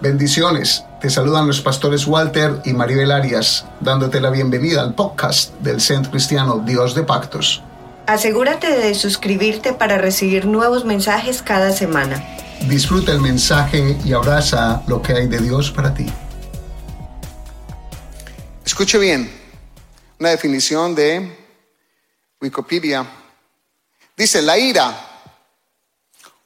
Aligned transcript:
Bendiciones. 0.00 0.84
Te 1.00 1.10
saludan 1.10 1.48
los 1.48 1.60
pastores 1.60 2.06
Walter 2.06 2.62
y 2.64 2.72
Maribel 2.72 3.10
Arias, 3.10 3.64
dándote 3.80 4.20
la 4.20 4.30
bienvenida 4.30 4.80
al 4.80 4.94
podcast 4.94 5.52
del 5.54 5.80
Centro 5.80 6.12
Cristiano 6.12 6.62
Dios 6.64 6.94
de 6.94 7.02
Pactos. 7.02 7.64
Asegúrate 8.06 8.70
de 8.78 8.94
suscribirte 8.94 9.72
para 9.72 9.98
recibir 9.98 10.46
nuevos 10.46 10.84
mensajes 10.84 11.42
cada 11.42 11.72
semana. 11.72 12.24
Disfruta 12.68 13.10
el 13.10 13.20
mensaje 13.20 13.98
y 14.04 14.12
abraza 14.12 14.82
lo 14.86 15.02
que 15.02 15.14
hay 15.14 15.26
de 15.26 15.40
Dios 15.40 15.72
para 15.72 15.92
ti. 15.92 16.06
Escuche 18.64 18.98
bien, 18.98 19.28
una 20.20 20.28
definición 20.28 20.94
de 20.94 21.36
Wikipedia. 22.40 23.04
Dice, 24.16 24.42
la 24.42 24.56
ira 24.58 24.96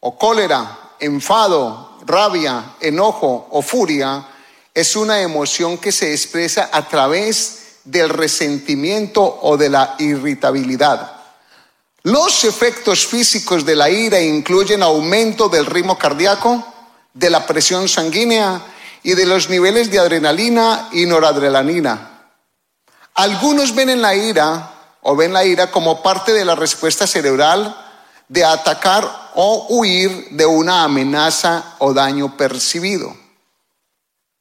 o 0.00 0.16
cólera, 0.16 0.94
enfado, 0.98 1.91
rabia, 2.02 2.76
enojo 2.80 3.48
o 3.50 3.62
furia 3.62 4.26
es 4.74 4.96
una 4.96 5.20
emoción 5.20 5.78
que 5.78 5.92
se 5.92 6.12
expresa 6.12 6.70
a 6.72 6.88
través 6.88 7.78
del 7.84 8.08
resentimiento 8.08 9.40
o 9.42 9.56
de 9.56 9.68
la 9.68 9.96
irritabilidad. 9.98 11.16
Los 12.04 12.44
efectos 12.44 13.06
físicos 13.06 13.64
de 13.64 13.76
la 13.76 13.90
ira 13.90 14.20
incluyen 14.20 14.82
aumento 14.82 15.48
del 15.48 15.66
ritmo 15.66 15.98
cardíaco, 15.98 16.66
de 17.14 17.30
la 17.30 17.46
presión 17.46 17.88
sanguínea 17.88 18.60
y 19.02 19.12
de 19.14 19.26
los 19.26 19.48
niveles 19.48 19.90
de 19.90 19.98
adrenalina 19.98 20.88
y 20.92 21.06
noradrenalina. 21.06 22.08
Algunos 23.14 23.74
ven 23.74 23.90
en 23.90 24.02
la 24.02 24.14
ira 24.14 24.70
o 25.02 25.14
ven 25.14 25.32
la 25.32 25.44
ira 25.44 25.70
como 25.70 26.02
parte 26.02 26.32
de 26.32 26.44
la 26.44 26.54
respuesta 26.54 27.06
cerebral 27.06 27.76
de 28.28 28.44
atacar 28.44 29.21
o 29.34 29.66
huir 29.68 30.28
de 30.30 30.46
una 30.46 30.84
amenaza 30.84 31.76
o 31.78 31.92
daño 31.92 32.36
percibido. 32.36 33.16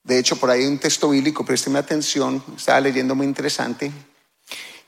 De 0.04 0.18
hecho, 0.18 0.36
por 0.36 0.50
ahí 0.50 0.62
hay 0.62 0.68
un 0.68 0.80
texto 0.80 1.10
bíblico, 1.10 1.46
présteme 1.46 1.80
atención, 1.80 2.44
estaba 2.58 2.80
leyendo 2.82 3.16
muy 3.16 3.28
interesante, 3.28 3.92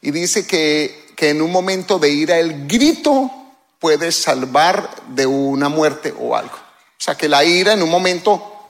y 0.02 0.12
dice 0.12 0.46
que, 0.46 1.14
que 1.16 1.30
en 1.30 1.42
un 1.42 1.52
momento 1.52 2.00
de 2.00 2.10
ira 2.10 2.40
el 2.40 2.68
grito 2.68 3.32
puede 3.80 4.12
salvar 4.12 4.90
de 5.10 5.26
una 5.26 5.70
muerte 5.70 6.14
o 6.20 6.36
algo. 6.36 6.56
O 6.56 7.04
sea, 7.04 7.16
que 7.16 7.30
la 7.30 7.44
ira 7.44 7.74
en 7.74 7.84
un 7.84 7.90
momento, 7.90 8.70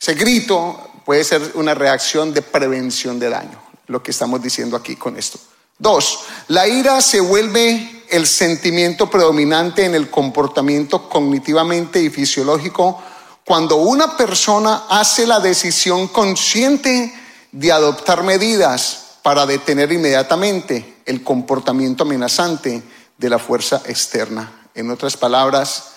ese 0.00 0.14
grito 0.14 0.90
puede 1.04 1.24
ser 1.24 1.52
una 1.54 1.74
reacción 1.74 2.32
de 2.32 2.42
prevención 2.42 3.18
de 3.18 3.28
daño, 3.28 3.60
lo 3.88 4.02
que 4.02 4.12
estamos 4.12 4.42
diciendo 4.42 4.76
aquí 4.76 4.96
con 4.96 5.18
esto. 5.18 5.38
Dos, 5.78 6.20
la 6.48 6.68
ira 6.68 7.00
se 7.00 7.20
vuelve 7.20 8.01
el 8.12 8.26
sentimiento 8.26 9.08
predominante 9.08 9.86
en 9.86 9.94
el 9.94 10.10
comportamiento 10.10 11.08
cognitivamente 11.08 12.00
y 12.00 12.10
fisiológico 12.10 13.02
cuando 13.44 13.76
una 13.76 14.16
persona 14.18 14.84
hace 14.90 15.26
la 15.26 15.40
decisión 15.40 16.08
consciente 16.08 17.12
de 17.50 17.72
adoptar 17.72 18.22
medidas 18.22 19.16
para 19.22 19.46
detener 19.46 19.90
inmediatamente 19.92 20.96
el 21.06 21.24
comportamiento 21.24 22.04
amenazante 22.04 22.82
de 23.16 23.30
la 23.30 23.38
fuerza 23.38 23.82
externa. 23.86 24.68
En 24.74 24.90
otras 24.90 25.16
palabras, 25.16 25.92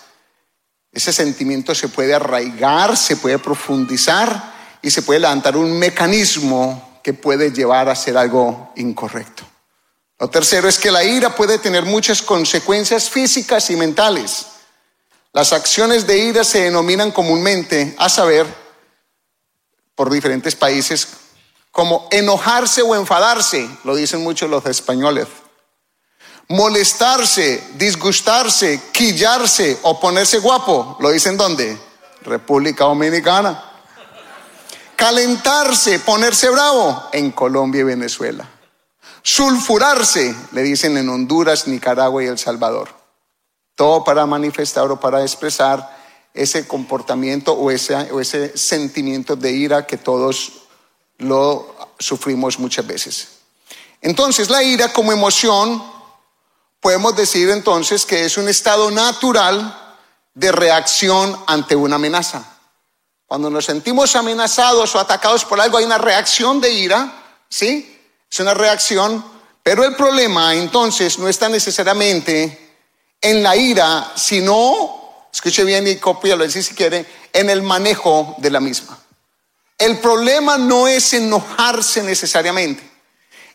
ese 0.94 1.12
sentimiento 1.12 1.76
se 1.76 1.90
puede 1.90 2.14
arraigar, 2.14 2.96
se 2.96 3.18
puede 3.18 3.40
profundizar 3.40 4.54
y 4.82 4.90
se 4.90 5.02
puede 5.02 5.20
levantar 5.20 5.58
un 5.58 5.78
mecanismo 5.78 7.00
que 7.04 7.14
puede 7.14 7.52
llevar 7.52 7.90
a 7.90 7.92
hacer 7.92 8.18
algo 8.18 8.72
incorrecto. 8.78 9.44
Lo 10.20 10.30
tercero 10.30 10.70
es 10.70 10.80
que 10.80 10.92
la 10.92 11.04
ira 11.04 11.36
puede 11.36 11.60
tener 11.60 11.84
muchas 11.84 12.22
consecuencias 12.22 13.10
físicas 13.10 13.70
y 13.70 13.76
mentales. 13.76 14.46
Las 15.34 15.52
acciones 15.52 16.08
de 16.08 16.18
ira 16.18 16.46
se 16.46 16.62
denominan 16.62 17.12
comúnmente, 17.12 17.94
a 17.98 18.08
saber, 18.08 18.46
por 19.94 20.10
diferentes 20.10 20.56
países, 20.56 21.08
como 21.72 22.08
enojarse 22.12 22.82
o 22.82 22.96
enfadarse, 22.96 23.70
lo 23.84 23.96
dicen 23.96 24.24
muchos 24.24 24.50
los 24.50 24.66
españoles. 24.66 25.28
Molestarse, 26.48 27.62
disgustarse, 27.74 28.82
quillarse 28.94 29.80
o 29.82 30.00
ponerse 30.00 30.38
guapo, 30.38 30.96
lo 31.02 31.10
dicen 31.10 31.36
dónde? 31.36 31.78
República 32.22 32.86
Dominicana. 32.86 33.72
Calentarse, 34.96 36.00
ponerse 36.00 36.50
bravo 36.50 37.10
en 37.12 37.32
Colombia 37.32 37.82
y 37.82 37.84
Venezuela. 37.84 38.50
Sulfurarse, 39.28 40.36
le 40.52 40.62
dicen 40.62 40.96
en 40.98 41.10
Honduras, 41.10 41.66
Nicaragua 41.66 42.24
y 42.24 42.28
El 42.28 42.38
Salvador. 42.38 42.90
Todo 43.74 44.04
para 44.04 44.28
manifestar 44.28 44.92
o 44.92 45.00
para 45.00 45.24
expresar 45.24 45.98
ese 46.32 46.68
comportamiento 46.68 47.54
o 47.54 47.72
ese, 47.72 48.56
sentimiento 48.56 49.36
de 49.36 49.52
ira 49.52 49.88
que 49.88 49.98
todos 49.98 50.68
lo 51.18 51.76
sufrimos 51.98 52.60
muchas 52.60 52.86
veces. 52.86 53.30
Entonces, 54.00 54.52
la 54.52 54.62
ira 54.62 54.94
como 54.94 55.12
emoción, 55.12 55.84
podemos 56.80 57.16
decir 57.16 57.50
entonces 57.50 58.06
que 58.06 58.26
es 58.26 58.38
un 58.38 58.48
estado 58.48 58.92
natural 58.92 59.98
de 60.36 60.52
reacción 60.52 61.36
ante 61.48 61.76
una 61.76 61.96
amenaza. 61.96 62.60
Cuando 63.26 63.50
nos 63.50 63.66
sentimos 63.66 64.16
amenazados 64.16 64.94
o 64.94 65.00
atacados 65.00 65.46
por 65.46 65.60
algo, 65.60 65.80
hay 65.80 65.86
una 65.86 65.98
reacción 65.98 66.62
de 66.62 66.72
ira, 66.74 67.24
¿sí? 67.50 67.95
Es 68.36 68.42
una 68.42 68.54
reacción, 68.54 69.24
pero 69.64 69.86
el 69.86 69.96
problema 69.96 70.54
entonces 70.56 71.18
no 71.20 71.30
está 71.30 71.48
necesariamente 71.48 72.76
en 73.22 73.42
la 73.42 73.56
ira, 73.56 74.12
sino, 74.14 75.28
escuche 75.32 75.64
bien 75.64 75.88
y 75.88 75.96
cópialo 75.96 76.50
si 76.50 76.62
quiere, 76.76 77.06
en 77.32 77.50
el 77.50 77.62
manejo 77.62 78.36
de 78.40 78.52
la 78.52 78.60
misma. 78.60 79.00
El 79.78 80.00
problema 80.00 80.58
no 80.58 80.86
es 80.86 81.14
enojarse 81.14 82.04
necesariamente. 82.04 82.84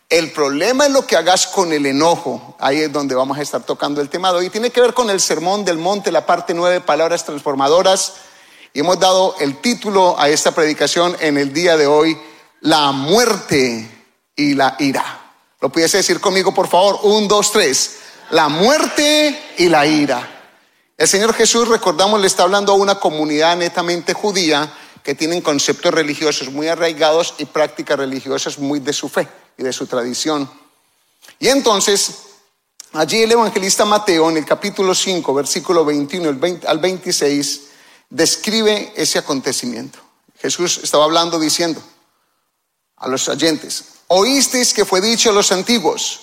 El 0.09 0.31
problema 0.31 0.87
es 0.87 0.91
lo 0.91 1.05
que 1.05 1.15
hagas 1.15 1.45
con 1.45 1.71
el 1.71 1.85
enojo. 1.85 2.55
Ahí 2.57 2.79
es 2.79 2.91
donde 2.91 3.13
vamos 3.13 3.37
a 3.37 3.43
estar 3.43 3.61
tocando 3.61 4.01
el 4.01 4.09
tema 4.09 4.31
de 4.31 4.39
hoy. 4.39 4.49
Tiene 4.49 4.71
que 4.71 4.81
ver 4.81 4.95
con 4.95 5.11
el 5.11 5.19
sermón 5.19 5.63
del 5.63 5.77
monte, 5.77 6.11
la 6.11 6.25
parte 6.25 6.55
nueve, 6.55 6.81
palabras 6.81 7.23
transformadoras. 7.23 8.13
Y 8.73 8.79
hemos 8.79 8.99
dado 8.99 9.35
el 9.41 9.61
título 9.61 10.19
a 10.19 10.27
esta 10.29 10.55
predicación 10.55 11.15
en 11.19 11.37
el 11.37 11.53
día 11.53 11.77
de 11.77 11.85
hoy, 11.85 12.17
la 12.61 12.91
muerte 12.91 13.90
y 14.41 14.55
la 14.55 14.75
ira. 14.79 15.19
¿Lo 15.59 15.69
pudiese 15.69 15.97
decir 15.97 16.19
conmigo, 16.19 16.53
por 16.53 16.67
favor? 16.67 16.99
Un, 17.03 17.27
dos, 17.27 17.51
tres. 17.51 17.97
La 18.31 18.49
muerte 18.49 19.53
y 19.57 19.69
la 19.69 19.85
ira. 19.85 20.27
El 20.97 21.07
Señor 21.07 21.33
Jesús, 21.33 21.67
recordamos, 21.67 22.19
le 22.19 22.27
está 22.27 22.43
hablando 22.43 22.71
a 22.71 22.75
una 22.75 22.95
comunidad 22.95 23.55
netamente 23.57 24.13
judía 24.13 24.71
que 25.03 25.15
tienen 25.15 25.41
conceptos 25.41 25.93
religiosos 25.93 26.49
muy 26.51 26.67
arraigados 26.67 27.35
y 27.37 27.45
prácticas 27.45 27.97
religiosas 27.97 28.57
muy 28.57 28.79
de 28.79 28.93
su 28.93 29.09
fe 29.09 29.27
y 29.57 29.63
de 29.63 29.73
su 29.73 29.85
tradición. 29.85 30.49
Y 31.39 31.47
entonces, 31.47 32.13
allí 32.93 33.21
el 33.21 33.31
evangelista 33.31 33.85
Mateo, 33.85 34.29
en 34.29 34.37
el 34.37 34.45
capítulo 34.45 34.95
5, 34.95 35.33
versículo 35.33 35.85
21 35.85 36.39
al 36.67 36.79
26, 36.79 37.61
describe 38.09 38.93
ese 38.95 39.19
acontecimiento. 39.19 39.99
Jesús 40.39 40.79
estaba 40.83 41.05
hablando 41.05 41.39
diciendo 41.39 41.81
a 42.97 43.07
los 43.07 43.27
oyentes, 43.27 43.85
oísteis 44.13 44.73
que 44.73 44.85
fue 44.85 44.99
dicho 44.99 45.29
a 45.29 45.33
los 45.33 45.51
antiguos, 45.51 46.19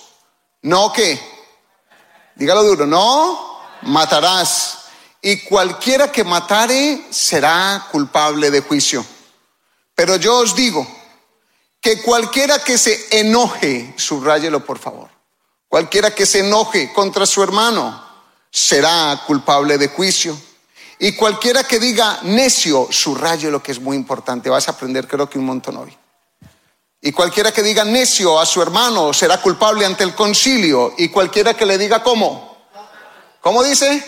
no 0.61 0.93
que, 0.93 1.19
dígalo 2.35 2.63
duro, 2.63 2.85
no 2.85 3.59
matarás. 3.83 4.77
Y 5.21 5.41
cualquiera 5.41 6.11
que 6.11 6.23
matare 6.23 7.07
será 7.09 7.87
culpable 7.91 8.51
de 8.51 8.61
juicio. 8.61 9.05
Pero 9.95 10.15
yo 10.15 10.37
os 10.37 10.55
digo 10.55 10.87
que 11.81 12.01
cualquiera 12.01 12.63
que 12.63 12.77
se 12.77 13.19
enoje, 13.19 13.93
subráyelo 13.97 14.63
por 14.63 14.77
favor, 14.77 15.09
cualquiera 15.67 16.13
que 16.13 16.25
se 16.25 16.39
enoje 16.39 16.93
contra 16.93 17.25
su 17.25 17.43
hermano 17.43 18.05
será 18.51 19.23
culpable 19.25 19.77
de 19.77 19.89
juicio. 19.89 20.39
Y 20.99 21.13
cualquiera 21.13 21.63
que 21.63 21.79
diga 21.79 22.19
necio, 22.23 22.87
subraye 22.91 23.49
lo 23.49 23.63
que 23.63 23.71
es 23.71 23.79
muy 23.79 23.97
importante. 23.97 24.49
Vas 24.49 24.67
a 24.67 24.71
aprender 24.71 25.07
creo 25.07 25.29
que 25.29 25.39
un 25.39 25.45
montón 25.45 25.77
hoy. 25.77 25.97
Y 27.01 27.11
cualquiera 27.13 27.51
que 27.53 27.63
diga 27.63 27.85
necio 27.85 28.39
a 28.39 28.45
su 28.45 28.61
hermano 28.61 29.13
será 29.13 29.41
culpable 29.41 29.85
ante 29.85 30.03
el 30.03 30.13
concilio. 30.13 30.93
Y 30.97 31.09
cualquiera 31.09 31.53
que 31.53 31.65
le 31.65 31.77
diga 31.77 32.03
cómo. 32.03 32.57
¿Cómo 33.41 33.63
dice? 33.63 34.03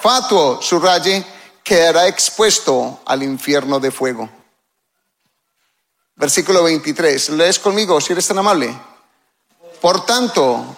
Fatuo, 0.00 0.62
subraye, 0.62 1.24
quedará 1.62 2.06
expuesto 2.06 3.00
al 3.04 3.22
infierno 3.22 3.78
de 3.78 3.90
fuego. 3.90 4.28
Versículo 6.16 6.62
23. 6.64 7.30
¿Lees 7.30 7.58
conmigo 7.58 8.00
si 8.00 8.14
eres 8.14 8.26
tan 8.26 8.38
amable? 8.38 8.74
Por 9.80 10.06
tanto, 10.06 10.76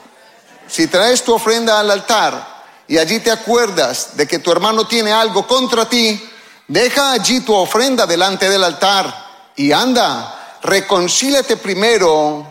si 0.67 0.89
traes 0.89 1.23
tu 1.23 1.35
ofrenda 1.35 1.79
al 1.79 1.91
altar 1.91 2.65
y 2.89 2.99
allí 2.99 3.21
te 3.21 3.31
acuerdas 3.31 4.17
de 4.17 4.27
que 4.27 4.41
tu 4.41 4.51
hermano 4.51 4.87
tiene 4.87 5.13
algo 5.13 5.47
contra 5.47 5.89
ti, 5.89 6.29
deja 6.67 7.13
allí 7.13 7.41
tu 7.41 7.55
ofrenda 7.55 8.07
delante 8.07 8.51
del 8.51 8.65
altar 8.65 9.53
y 9.55 9.71
anda 9.71 10.42
reconcíliate 10.63 11.57
primero 11.57 12.47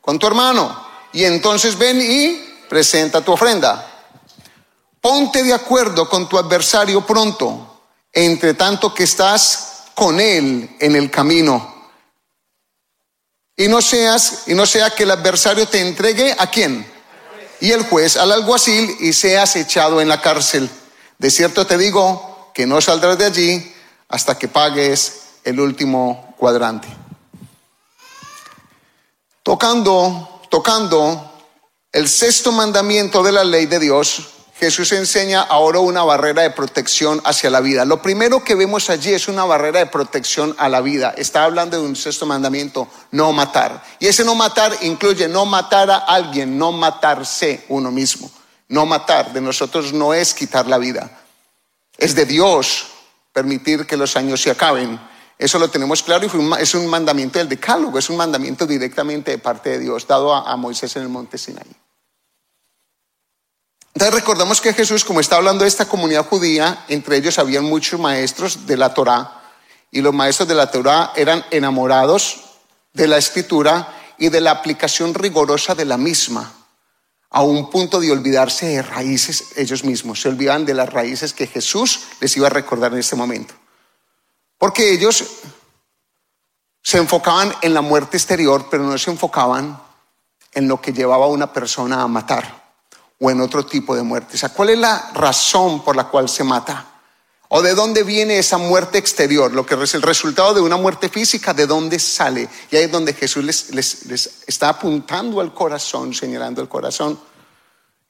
con 0.00 0.18
tu 0.18 0.26
hermano 0.26 0.86
y 1.12 1.24
entonces 1.24 1.78
ven 1.78 2.00
y 2.00 2.54
presenta 2.68 3.20
tu 3.22 3.32
ofrenda. 3.32 3.92
Ponte 5.00 5.42
de 5.44 5.54
acuerdo 5.54 6.08
con 6.08 6.28
tu 6.28 6.36
adversario 6.36 7.06
pronto, 7.06 7.80
entre 8.12 8.54
tanto 8.54 8.92
que 8.92 9.04
estás 9.04 9.84
con 9.94 10.20
él 10.20 10.76
en 10.80 10.96
el 10.96 11.10
camino. 11.10 11.74
Y 13.56 13.68
no 13.68 13.80
seas, 13.80 14.42
y 14.46 14.54
no 14.54 14.66
sea 14.66 14.90
que 14.90 15.04
el 15.04 15.12
adversario 15.12 15.66
te 15.68 15.80
entregue 15.80 16.34
a 16.38 16.50
quién? 16.50 16.86
Y 17.60 17.72
el 17.72 17.84
juez 17.84 18.16
al 18.16 18.32
alguacil 18.32 18.96
y 19.00 19.12
seas 19.12 19.56
echado 19.56 20.00
en 20.00 20.08
la 20.08 20.20
cárcel. 20.20 20.68
De 21.18 21.30
cierto 21.30 21.66
te 21.66 21.78
digo 21.78 22.50
que 22.52 22.66
no 22.66 22.80
saldrás 22.80 23.16
de 23.16 23.24
allí 23.24 23.74
hasta 24.08 24.36
que 24.36 24.48
pagues 24.48 25.22
el 25.44 25.60
último 25.60 26.34
cuadrante. 26.36 27.05
Tocando, 29.46 30.40
tocando 30.50 31.32
el 31.92 32.08
sexto 32.08 32.50
mandamiento 32.50 33.22
de 33.22 33.30
la 33.30 33.44
ley 33.44 33.66
de 33.66 33.78
Dios, 33.78 34.26
Jesús 34.58 34.90
enseña 34.90 35.40
ahora 35.40 35.78
una 35.78 36.02
barrera 36.02 36.42
de 36.42 36.50
protección 36.50 37.22
hacia 37.24 37.48
la 37.48 37.60
vida. 37.60 37.84
Lo 37.84 38.02
primero 38.02 38.42
que 38.42 38.56
vemos 38.56 38.90
allí 38.90 39.14
es 39.14 39.28
una 39.28 39.44
barrera 39.44 39.78
de 39.78 39.86
protección 39.86 40.56
a 40.58 40.68
la 40.68 40.80
vida. 40.80 41.14
Está 41.16 41.44
hablando 41.44 41.80
de 41.80 41.86
un 41.86 41.94
sexto 41.94 42.26
mandamiento, 42.26 42.88
no 43.12 43.30
matar. 43.30 43.84
Y 44.00 44.08
ese 44.08 44.24
no 44.24 44.34
matar 44.34 44.76
incluye 44.80 45.28
no 45.28 45.46
matar 45.46 45.92
a 45.92 45.98
alguien, 45.98 46.58
no 46.58 46.72
matarse 46.72 47.66
uno 47.68 47.92
mismo. 47.92 48.28
No 48.66 48.84
matar 48.84 49.32
de 49.32 49.40
nosotros 49.40 49.92
no 49.92 50.12
es 50.12 50.34
quitar 50.34 50.66
la 50.66 50.78
vida. 50.78 51.08
Es 51.96 52.16
de 52.16 52.26
Dios 52.26 52.86
permitir 53.32 53.86
que 53.86 53.96
los 53.96 54.16
años 54.16 54.42
se 54.42 54.50
acaben. 54.50 54.98
Eso 55.38 55.58
lo 55.58 55.68
tenemos 55.68 56.02
claro 56.02 56.24
y 56.24 56.62
es 56.62 56.74
un 56.74 56.86
mandamiento 56.86 57.38
del 57.38 57.48
decálogo, 57.48 57.98
es 57.98 58.08
un 58.08 58.16
mandamiento 58.16 58.66
directamente 58.66 59.32
de 59.32 59.38
parte 59.38 59.70
de 59.70 59.80
Dios, 59.80 60.06
dado 60.06 60.34
a, 60.34 60.56
Moisés 60.56 60.96
en 60.96 61.02
el 61.02 61.08
monte 61.08 61.36
Sinai. 61.36 61.66
Entonces 63.92 64.14
recordamos 64.14 64.60
que 64.60 64.72
Jesús, 64.72 65.04
como 65.04 65.20
está 65.20 65.36
hablando 65.36 65.64
de 65.64 65.68
esta 65.68 65.88
comunidad 65.88 66.26
judía, 66.26 66.84
entre 66.88 67.16
ellos 67.16 67.38
habían 67.38 67.64
muchos 67.64 68.00
maestros 68.00 68.66
de 68.66 68.76
la 68.76 68.94
Torá, 68.94 69.42
y 69.90 70.00
los 70.00 70.14
maestros 70.14 70.48
de 70.48 70.54
la 70.54 70.70
Torá 70.70 71.12
eran 71.16 71.44
enamorados 71.50 72.44
de 72.92 73.06
la 73.06 73.18
escritura 73.18 73.94
y 74.18 74.30
de 74.30 74.40
la 74.40 74.50
aplicación 74.50 75.14
rigorosa 75.14 75.74
de 75.74 75.84
la 75.84 75.98
misma, 75.98 76.52
a 77.30 77.42
un 77.42 77.68
punto 77.68 78.00
de 78.00 78.10
olvidarse 78.10 78.66
de 78.66 78.82
raíces 78.82 79.52
ellos 79.56 79.84
mismos, 79.84 80.20
se 80.22 80.28
olvidaban 80.28 80.64
de 80.64 80.72
las 80.72 80.90
raíces 80.90 81.34
que 81.34 81.46
Jesús 81.46 82.00
les 82.20 82.34
iba 82.36 82.46
a 82.46 82.50
recordar 82.50 82.92
en 82.92 83.00
este 83.00 83.16
momento. 83.16 83.54
Porque 84.58 84.92
ellos 84.92 85.24
se 86.82 86.98
enfocaban 86.98 87.52
en 87.62 87.74
la 87.74 87.80
muerte 87.80 88.16
exterior, 88.16 88.66
pero 88.70 88.84
no 88.84 88.96
se 88.96 89.10
enfocaban 89.10 89.80
en 90.52 90.68
lo 90.68 90.80
que 90.80 90.92
llevaba 90.92 91.26
a 91.26 91.28
una 91.28 91.52
persona 91.52 92.02
a 92.02 92.08
matar 92.08 92.64
o 93.18 93.30
en 93.30 93.40
otro 93.40 93.66
tipo 93.66 93.96
de 93.96 94.02
muerte. 94.02 94.36
O 94.36 94.38
sea, 94.38 94.50
¿cuál 94.50 94.70
es 94.70 94.78
la 94.78 95.10
razón 95.14 95.82
por 95.82 95.96
la 95.96 96.04
cual 96.04 96.28
se 96.28 96.44
mata? 96.44 96.86
¿O 97.48 97.62
de 97.62 97.74
dónde 97.74 98.02
viene 98.02 98.38
esa 98.38 98.58
muerte 98.58 98.98
exterior? 98.98 99.52
Lo 99.52 99.64
que 99.64 99.74
es 99.82 99.94
el 99.94 100.02
resultado 100.02 100.54
de 100.54 100.60
una 100.60 100.76
muerte 100.76 101.08
física, 101.08 101.54
¿de 101.54 101.66
dónde 101.66 101.98
sale? 101.98 102.48
Y 102.70 102.76
ahí 102.76 102.84
es 102.84 102.92
donde 102.92 103.14
Jesús 103.14 103.44
les, 103.44 103.70
les 104.06 104.44
está 104.46 104.70
apuntando 104.70 105.40
al 105.40 105.54
corazón, 105.54 106.12
señalando 106.12 106.60
el 106.60 106.68
corazón. 106.68 107.18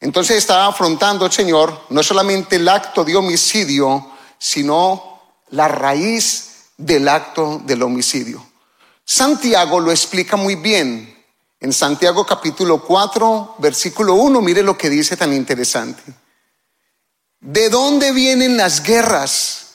Entonces 0.01 0.37
está 0.37 0.67
afrontando 0.67 1.31
Señor 1.31 1.87
no 1.91 2.03
solamente 2.03 2.57
el 2.57 2.69
acto 2.69 3.05
de 3.05 3.17
homicidio, 3.17 4.13
sino 4.39 5.16
la 5.51 5.69
raíz 5.69 6.71
del 6.77 7.09
acto 7.09 7.61
del 7.65 7.83
homicidio. 7.83 8.45
Santiago 9.05 9.81
lo 9.81 9.91
explica 9.91 10.37
muy 10.37 10.57
bien 10.57 11.17
en 11.59 11.73
Santiago 11.73 12.27
capítulo 12.27 12.83
4, 12.83 13.57
versículo 13.59 14.15
1, 14.15 14.41
mire 14.43 14.63
lo 14.63 14.77
que 14.77 14.91
dice 14.91 15.17
tan 15.17 15.33
interesante. 15.33 16.03
¿De 17.41 17.71
dónde 17.71 18.13
vienen 18.13 18.57
las 18.57 18.83
guerras 18.83 19.75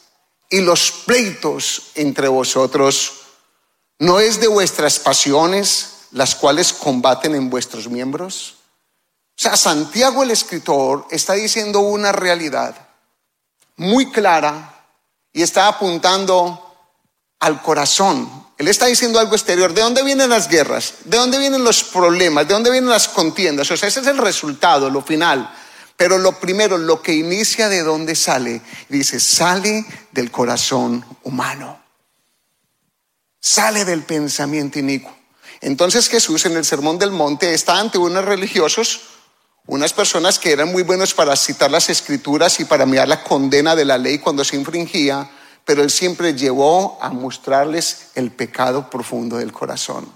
y 0.50 0.62
los 0.62 0.91
pleitos 0.91 1.91
entre 1.95 2.27
vosotros? 2.27 3.13
¿No 4.00 4.19
es 4.19 4.39
de 4.39 4.47
vuestras 4.47 5.00
pasiones 5.00 6.07
las 6.12 6.35
cuales 6.35 6.74
combaten 6.74 7.33
en 7.33 7.50
vuestros 7.50 7.88
miembros? 7.88 8.56
O 9.29 9.41
sea, 9.41 9.57
Santiago 9.57 10.24
el 10.24 10.31
escritor 10.31 11.07
está 11.09 11.33
diciendo 11.33 11.79
una 11.79 12.12
realidad 12.12 12.75
muy 13.75 14.12
clara 14.12 14.80
y 15.33 15.41
está 15.41 15.67
apuntando 15.67 16.75
al 17.39 17.61
corazón 17.61 18.41
él 18.61 18.67
está 18.67 18.85
diciendo 18.85 19.19
algo 19.19 19.33
exterior. 19.33 19.73
¿De 19.73 19.81
dónde 19.81 20.03
vienen 20.03 20.29
las 20.29 20.47
guerras? 20.47 20.93
¿De 21.05 21.17
dónde 21.17 21.39
vienen 21.39 21.63
los 21.63 21.83
problemas? 21.83 22.47
¿De 22.47 22.53
dónde 22.53 22.69
vienen 22.69 22.91
las 22.91 23.07
contiendas? 23.07 23.71
O 23.71 23.75
sea, 23.75 23.89
ese 23.89 24.01
es 24.01 24.05
el 24.05 24.19
resultado, 24.19 24.87
lo 24.87 25.01
final. 25.01 25.51
Pero 25.97 26.19
lo 26.19 26.39
primero, 26.39 26.77
lo 26.77 27.01
que 27.01 27.11
inicia 27.11 27.69
de 27.69 27.81
dónde 27.81 28.13
sale, 28.13 28.61
dice, 28.87 29.19
sale 29.19 29.83
del 30.11 30.29
corazón 30.29 31.03
humano. 31.23 31.81
Sale 33.39 33.83
del 33.83 34.03
pensamiento 34.03 34.77
inicuo. 34.77 35.17
Entonces 35.61 36.07
Jesús 36.07 36.45
en 36.45 36.55
el 36.55 36.63
Sermón 36.63 36.99
del 36.99 37.09
Monte 37.09 37.55
está 37.55 37.79
ante 37.79 37.97
unos 37.97 38.25
religiosos, 38.25 39.01
unas 39.71 39.94
personas 39.94 40.38
que 40.38 40.51
eran 40.51 40.71
muy 40.71 40.83
buenos 40.83 41.13
para 41.13 41.35
citar 41.35 41.71
las 41.71 41.89
escrituras 41.89 42.59
y 42.59 42.65
para 42.65 42.85
mirar 42.85 43.07
la 43.07 43.23
condena 43.23 43.75
de 43.75 43.85
la 43.85 43.97
ley 43.97 44.19
cuando 44.19 44.44
se 44.44 44.57
infringía 44.57 45.29
pero 45.65 45.83
Él 45.83 45.89
siempre 45.89 46.33
llevó 46.33 46.97
a 47.01 47.09
mostrarles 47.09 48.07
el 48.15 48.31
pecado 48.31 48.89
profundo 48.89 49.38
del 49.38 49.51
corazón. 49.51 50.12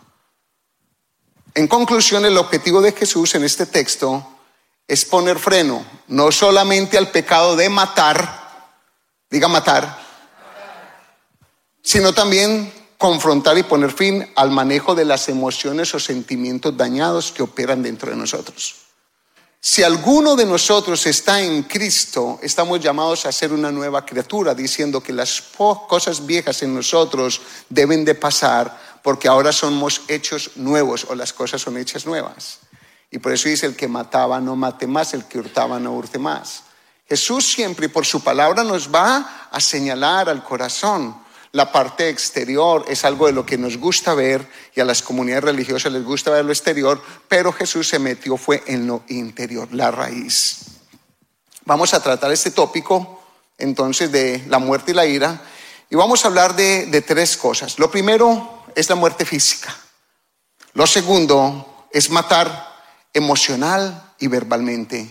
En 1.54 1.68
conclusión, 1.68 2.26
el 2.26 2.38
objetivo 2.38 2.82
de 2.82 2.92
Jesús 2.92 3.36
en 3.36 3.44
este 3.44 3.66
texto 3.66 4.28
es 4.88 5.06
poner 5.06 5.40
freno 5.40 5.86
no 6.08 6.32
solamente 6.32 6.98
al 6.98 7.10
pecado 7.10 7.56
de 7.56 7.70
matar, 7.70 8.74
diga 9.30 9.48
matar, 9.48 9.98
sino 11.82 12.14
también 12.14 12.74
confrontar 12.98 13.58
y 13.58 13.64
poner 13.64 13.92
fin 13.92 14.28
al 14.36 14.52
manejo 14.52 14.96
de 14.96 15.06
las 15.06 15.30
emociones 15.30 15.94
o 15.96 16.00
sentimientos 16.00 16.76
dañados 16.76 17.32
que 17.32 17.44
operan 17.44 17.84
dentro 17.84 18.10
de 18.10 18.18
nosotros. 18.18 18.85
Si 19.68 19.82
alguno 19.82 20.36
de 20.36 20.46
nosotros 20.46 21.08
está 21.08 21.42
en 21.42 21.64
Cristo, 21.64 22.38
estamos 22.44 22.80
llamados 22.80 23.26
a 23.26 23.32
ser 23.32 23.52
una 23.52 23.72
nueva 23.72 24.06
criatura, 24.06 24.54
diciendo 24.54 25.02
que 25.02 25.12
las 25.12 25.42
cosas 25.42 26.24
viejas 26.24 26.62
en 26.62 26.76
nosotros 26.76 27.42
deben 27.68 28.06
de 28.06 28.14
pasar 28.14 28.80
porque 29.02 29.28
ahora 29.28 29.52
somos 29.52 30.04
hechos 30.08 30.52
nuevos 30.58 31.08
o 31.10 31.16
las 31.16 31.34
cosas 31.34 31.64
son 31.64 31.78
hechas 31.78 32.06
nuevas. 32.06 32.60
Y 33.10 33.18
por 33.18 33.34
eso 33.34 33.50
dice 33.50 33.66
el 33.66 33.76
que 33.76 33.88
mataba 33.88 34.40
no 34.40 34.56
mate 34.56 34.86
más, 34.86 35.16
el 35.16 35.26
que 35.26 35.40
hurtaba 35.40 35.80
no 35.80 35.94
hurte 35.94 36.20
más. 36.20 36.62
Jesús 37.10 37.52
siempre 37.52 37.90
por 37.90 38.06
su 38.06 38.24
palabra 38.24 38.64
nos 38.64 38.94
va 38.94 39.48
a 39.50 39.60
señalar 39.60 40.30
al 40.30 40.44
corazón 40.44 41.25
la 41.56 41.72
parte 41.72 42.10
exterior 42.10 42.84
es 42.90 43.06
algo 43.06 43.28
de 43.28 43.32
lo 43.32 43.46
que 43.46 43.58
nos 43.58 43.78
gusta 43.78 44.14
ver 44.14 44.46
y 44.76 44.82
a 44.82 44.86
las 44.86 45.02
comunidades 45.02 45.46
religiosas 45.46 45.94
les 45.94 46.04
gusta 46.04 46.30
ver 46.32 46.44
lo 46.44 46.52
exterior, 46.52 47.02
pero 47.30 47.54
Jesús 47.54 47.88
se 47.88 47.98
metió 47.98 48.36
fue 48.36 48.62
en 48.68 48.86
lo 48.88 49.04
interior, 49.08 49.70
la 49.72 49.90
raíz. 49.90 50.66
Vamos 51.64 51.94
a 51.94 52.04
tratar 52.04 52.34
este 52.34 52.52
tópico 52.52 53.24
entonces 53.58 54.12
de 54.12 54.44
la 54.50 54.60
muerte 54.60 54.92
y 54.92 54.96
la 54.96 55.06
ira 55.06 55.42
y 55.90 55.96
vamos 55.96 56.26
a 56.26 56.28
hablar 56.28 56.58
de, 56.58 56.88
de 56.88 57.02
tres 57.02 57.38
cosas. 57.38 57.80
Lo 57.80 57.90
primero 57.90 58.66
es 58.76 58.90
la 58.90 58.96
muerte 58.96 59.24
física. 59.24 59.74
Lo 60.74 60.86
segundo 60.86 61.88
es 61.90 62.10
matar 62.10 62.84
emocional 63.14 64.12
y 64.20 64.28
verbalmente. 64.28 65.10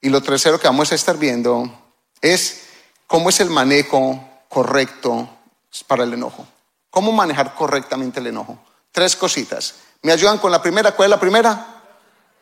Y 0.00 0.08
lo 0.08 0.22
tercero 0.22 0.58
que 0.58 0.66
vamos 0.66 0.90
a 0.90 0.96
estar 0.96 1.18
viendo 1.18 1.72
es 2.20 2.62
cómo 3.06 3.28
es 3.28 3.38
el 3.38 3.50
manejo 3.50 4.28
correcto 4.48 5.38
para 5.86 6.04
el 6.04 6.12
enojo. 6.12 6.46
¿Cómo 6.90 7.12
manejar 7.12 7.54
correctamente 7.54 8.20
el 8.20 8.26
enojo? 8.26 8.58
Tres 8.90 9.16
cositas. 9.16 9.76
¿Me 10.02 10.12
ayudan 10.12 10.38
con 10.38 10.52
la 10.52 10.60
primera? 10.60 10.92
¿Cuál 10.92 11.06
es 11.06 11.10
la 11.10 11.20
primera? 11.20 11.82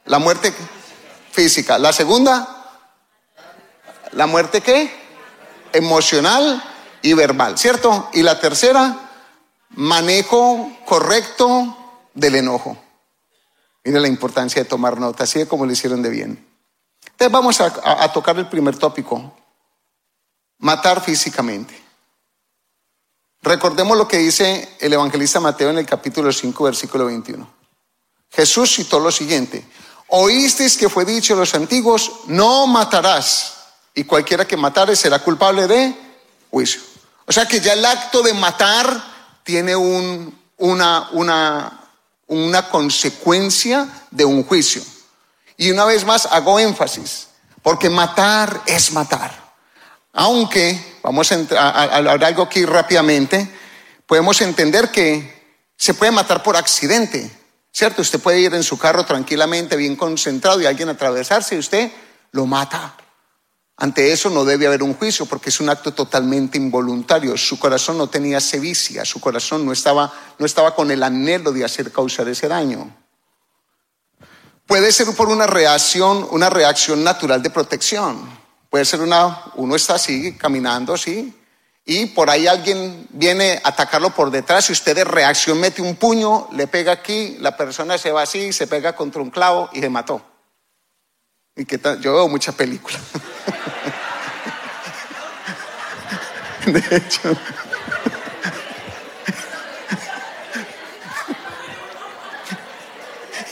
La 0.06 0.18
muerte 0.18 0.52
física. 1.30 1.78
La 1.78 1.92
segunda, 1.92 2.80
la 4.12 4.26
muerte 4.26 4.60
qué? 4.60 4.92
Emocional 5.72 6.62
y 7.02 7.12
verbal, 7.12 7.56
¿cierto? 7.56 8.08
Y 8.12 8.22
la 8.22 8.40
tercera, 8.40 9.10
manejo 9.70 10.70
correcto 10.84 11.76
del 12.14 12.36
enojo. 12.36 12.76
Mire 13.84 14.00
la 14.00 14.08
importancia 14.08 14.62
de 14.62 14.68
tomar 14.68 14.98
nota, 14.98 15.24
así 15.24 15.40
es 15.40 15.48
como 15.48 15.64
lo 15.64 15.72
hicieron 15.72 16.02
de 16.02 16.10
bien. 16.10 16.46
Entonces 17.04 17.30
vamos 17.30 17.60
a, 17.60 17.72
a 17.84 18.12
tocar 18.12 18.36
el 18.38 18.48
primer 18.48 18.76
tópico, 18.76 19.32
matar 20.58 21.00
físicamente. 21.00 21.89
Recordemos 23.42 23.96
lo 23.96 24.06
que 24.06 24.18
dice 24.18 24.76
el 24.80 24.92
evangelista 24.92 25.40
Mateo 25.40 25.70
en 25.70 25.78
el 25.78 25.86
capítulo 25.86 26.30
5, 26.30 26.64
versículo 26.64 27.06
21. 27.06 27.50
Jesús 28.30 28.74
citó 28.74 29.00
lo 29.00 29.10
siguiente, 29.10 29.66
oísteis 30.08 30.76
que 30.76 30.88
fue 30.88 31.04
dicho 31.04 31.34
a 31.34 31.38
los 31.38 31.54
antiguos, 31.54 32.12
no 32.26 32.66
matarás, 32.66 33.54
y 33.94 34.04
cualquiera 34.04 34.46
que 34.46 34.56
matare 34.56 34.94
será 34.94 35.18
culpable 35.20 35.66
de 35.66 35.94
juicio. 36.50 36.82
O 37.26 37.32
sea 37.32 37.46
que 37.46 37.60
ya 37.60 37.72
el 37.72 37.84
acto 37.84 38.22
de 38.22 38.34
matar 38.34 39.02
tiene 39.42 39.74
un, 39.74 40.38
una, 40.58 41.08
una, 41.12 41.80
una 42.26 42.68
consecuencia 42.68 44.06
de 44.10 44.24
un 44.24 44.44
juicio. 44.44 44.82
Y 45.56 45.70
una 45.70 45.84
vez 45.84 46.04
más 46.04 46.26
hago 46.26 46.58
énfasis, 46.58 47.28
porque 47.62 47.88
matar 47.88 48.62
es 48.66 48.92
matar. 48.92 49.54
Aunque 50.12 50.89
vamos 51.02 51.32
a, 51.32 51.96
hablar 51.96 52.24
algo 52.24 52.42
aquí 52.42 52.64
rápidamente, 52.64 53.48
podemos 54.06 54.40
entender 54.40 54.90
que 54.90 55.58
se 55.76 55.94
puede 55.94 56.12
matar 56.12 56.42
por 56.42 56.56
accidente, 56.56 57.30
¿cierto? 57.72 58.02
Usted 58.02 58.20
puede 58.20 58.40
ir 58.40 58.54
en 58.54 58.62
su 58.62 58.78
carro 58.78 59.04
tranquilamente, 59.04 59.76
bien 59.76 59.96
concentrado 59.96 60.60
y 60.60 60.66
alguien 60.66 60.88
atravesarse 60.88 61.56
y 61.56 61.58
usted 61.58 61.90
lo 62.32 62.46
mata. 62.46 62.96
Ante 63.76 64.12
eso 64.12 64.28
no 64.28 64.44
debe 64.44 64.66
haber 64.66 64.82
un 64.82 64.92
juicio 64.92 65.24
porque 65.24 65.48
es 65.48 65.58
un 65.58 65.70
acto 65.70 65.94
totalmente 65.94 66.58
involuntario. 66.58 67.36
Su 67.38 67.58
corazón 67.58 67.96
no 67.96 68.08
tenía 68.08 68.38
sevicia, 68.38 69.06
su 69.06 69.20
corazón 69.20 69.64
no 69.64 69.72
estaba, 69.72 70.12
no 70.38 70.44
estaba 70.44 70.74
con 70.74 70.90
el 70.90 71.02
anhelo 71.02 71.50
de 71.50 71.64
hacer 71.64 71.90
causar 71.90 72.28
ese 72.28 72.46
daño. 72.46 72.94
Puede 74.66 74.92
ser 74.92 75.06
por 75.16 75.28
una 75.28 75.46
reacción, 75.46 76.28
una 76.30 76.50
reacción 76.50 77.02
natural 77.02 77.42
de 77.42 77.48
protección. 77.48 78.39
Puede 78.70 78.84
ser 78.84 79.00
una, 79.00 79.42
uno 79.56 79.74
está 79.74 79.96
así, 79.96 80.34
caminando 80.34 80.94
así, 80.94 81.36
y 81.84 82.06
por 82.06 82.30
ahí 82.30 82.46
alguien 82.46 83.08
viene 83.10 83.60
a 83.64 83.70
atacarlo 83.70 84.10
por 84.10 84.30
detrás 84.30 84.68
y 84.68 84.72
usted 84.72 84.94
de 84.94 85.02
reacción 85.02 85.58
mete 85.58 85.82
un 85.82 85.96
puño, 85.96 86.48
le 86.52 86.68
pega 86.68 86.92
aquí, 86.92 87.36
la 87.40 87.56
persona 87.56 87.98
se 87.98 88.12
va 88.12 88.22
así, 88.22 88.52
se 88.52 88.68
pega 88.68 88.94
contra 88.94 89.20
un 89.20 89.30
clavo 89.30 89.68
y 89.72 89.80
se 89.80 89.88
mató. 89.88 90.24
¿Y 91.56 91.64
qué? 91.64 91.80
Yo 92.00 92.14
veo 92.14 92.28
mucha 92.28 92.52
película. 92.52 92.98
De 96.66 96.96
hecho. 96.96 97.36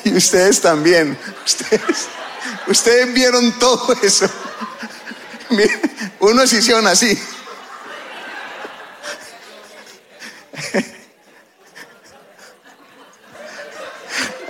Y 0.05 0.17
ustedes 0.17 0.61
también. 0.63 1.19
Ustedes, 1.45 2.09
ustedes 2.67 3.13
vieron 3.13 3.53
todo 3.59 3.95
eso. 4.01 4.27
Unos 6.21 6.53
hicieron 6.53 6.87
así. 6.87 7.19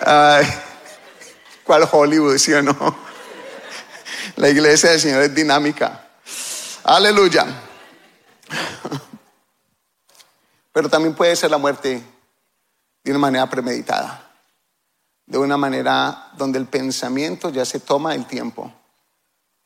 Ay, 0.01 0.47
¿Cuál 1.65 1.87
Hollywood, 1.91 2.39
sí 2.39 2.53
o 2.55 2.63
no? 2.63 2.75
La 4.37 4.49
iglesia 4.49 4.91
del 4.91 5.01
Señor 5.01 5.23
es 5.23 5.35
dinámica. 5.35 6.09
Aleluya. 6.83 7.45
Pero 10.73 10.89
también 10.89 11.15
puede 11.15 11.37
ser 11.37 11.51
la 11.51 11.59
muerte 11.59 12.03
de 13.05 13.11
una 13.11 13.19
manera 13.19 13.51
premeditada, 13.51 14.31
de 15.27 15.37
una 15.37 15.59
manera 15.59 16.31
donde 16.39 16.59
el 16.59 16.67
pensamiento 16.67 17.51
ya 17.51 17.67
se 17.67 17.81
toma 17.81 18.15
el 18.15 18.27
tiempo, 18.27 18.73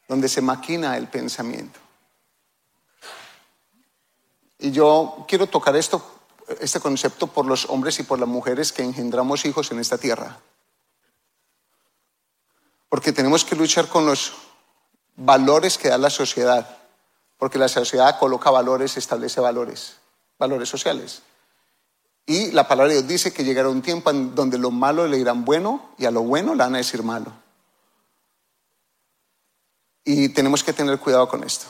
donde 0.08 0.28
se 0.28 0.42
maquina 0.42 0.96
el 0.96 1.08
pensamiento. 1.08 1.78
Y 4.58 4.70
yo 4.70 5.24
quiero 5.26 5.48
tocar 5.48 5.74
esto, 5.74 6.00
este 6.60 6.78
concepto 6.78 7.26
por 7.26 7.46
los 7.46 7.68
hombres 7.68 7.98
y 7.98 8.04
por 8.04 8.20
las 8.20 8.28
mujeres 8.28 8.72
que 8.72 8.82
engendramos 8.82 9.44
hijos 9.44 9.72
en 9.72 9.80
esta 9.80 9.98
tierra. 9.98 10.38
Porque 12.88 13.12
tenemos 13.12 13.44
que 13.44 13.56
luchar 13.56 13.88
con 13.88 14.06
los 14.06 14.34
valores 15.16 15.78
que 15.78 15.88
da 15.88 15.98
la 15.98 16.10
sociedad, 16.10 16.78
porque 17.38 17.58
la 17.58 17.68
sociedad 17.68 18.18
coloca 18.18 18.50
valores, 18.50 18.96
establece 18.96 19.40
valores, 19.40 19.96
valores 20.38 20.68
sociales. 20.68 21.22
Y 22.24 22.52
la 22.52 22.68
palabra 22.68 22.92
de 22.92 23.00
Dios 23.00 23.08
dice 23.08 23.32
que 23.32 23.44
llegará 23.44 23.68
un 23.68 23.82
tiempo 23.82 24.10
en 24.10 24.34
donde 24.34 24.58
lo 24.58 24.70
malo 24.70 25.08
le 25.08 25.16
dirán 25.16 25.44
bueno 25.44 25.90
y 25.98 26.04
a 26.04 26.12
lo 26.12 26.22
bueno 26.22 26.54
le 26.54 26.62
van 26.62 26.76
a 26.76 26.78
decir 26.78 27.02
malo. 27.02 27.32
Y 30.04 30.30
tenemos 30.30 30.64
que 30.64 30.72
tener 30.72 30.98
cuidado 30.98 31.28
con 31.28 31.44
esto. 31.44 31.66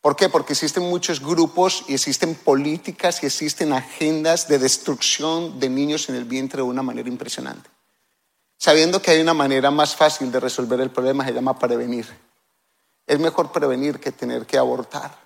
¿Por 0.00 0.16
qué? 0.16 0.28
Porque 0.28 0.52
existen 0.52 0.82
muchos 0.82 1.20
grupos 1.20 1.84
y 1.88 1.94
existen 1.94 2.34
políticas 2.34 3.22
y 3.22 3.26
existen 3.26 3.72
agendas 3.72 4.48
de 4.48 4.58
destrucción 4.58 5.58
de 5.58 5.70
niños 5.70 6.10
en 6.10 6.14
el 6.16 6.24
vientre 6.24 6.58
de 6.58 6.68
una 6.68 6.82
manera 6.82 7.08
impresionante. 7.08 7.70
Sabiendo 8.58 9.00
que 9.00 9.12
hay 9.12 9.20
una 9.20 9.32
manera 9.32 9.70
más 9.70 9.96
fácil 9.96 10.30
de 10.30 10.40
resolver 10.40 10.80
el 10.80 10.90
problema, 10.90 11.24
se 11.24 11.32
llama 11.32 11.58
prevenir. 11.58 12.06
Es 13.06 13.18
mejor 13.18 13.50
prevenir 13.50 13.98
que 13.98 14.12
tener 14.12 14.46
que 14.46 14.58
abortar. 14.58 15.16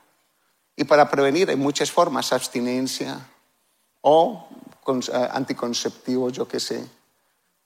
Y 0.77 0.85
para 0.85 1.11
prevenir 1.11 1.51
hay 1.51 1.57
muchas 1.57 1.91
formas, 1.91 2.33
abstinencia 2.33 3.19
o 4.01 4.49
eh, 4.87 5.29
anticonceptivos, 5.33 6.33
yo 6.33 6.47
qué 6.47 6.61
sé, 6.61 6.89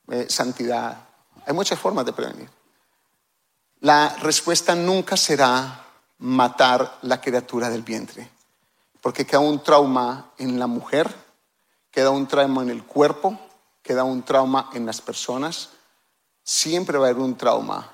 eh, 0.09 0.26
santidad. 0.28 1.09
Hay 1.47 1.52
muchas 1.52 1.78
formas 1.78 2.06
de 2.06 2.12
prevenir. 2.14 2.49
La 3.83 4.15
respuesta 4.23 4.77
nunca 4.77 5.17
será 5.17 5.85
matar 6.19 7.01
la 7.03 7.21
criatura 7.21 7.69
del 7.69 7.83
vientre, 7.83 8.31
porque 9.01 9.27
queda 9.27 9.41
un 9.41 9.61
trauma 9.61 10.31
en 10.39 10.61
la 10.61 10.69
mujer, 10.69 11.12
queda 11.91 12.11
un 12.11 12.29
trauma 12.29 12.62
en 12.62 12.71
el 12.71 12.85
cuerpo, 12.85 13.37
queda 13.83 14.05
un 14.05 14.23
trauma 14.23 14.71
en 14.75 14.87
las 14.87 15.01
personas. 15.01 15.71
Siempre 16.45 16.97
va 16.97 17.07
a 17.07 17.11
haber 17.11 17.21
un 17.21 17.37
trauma 17.37 17.93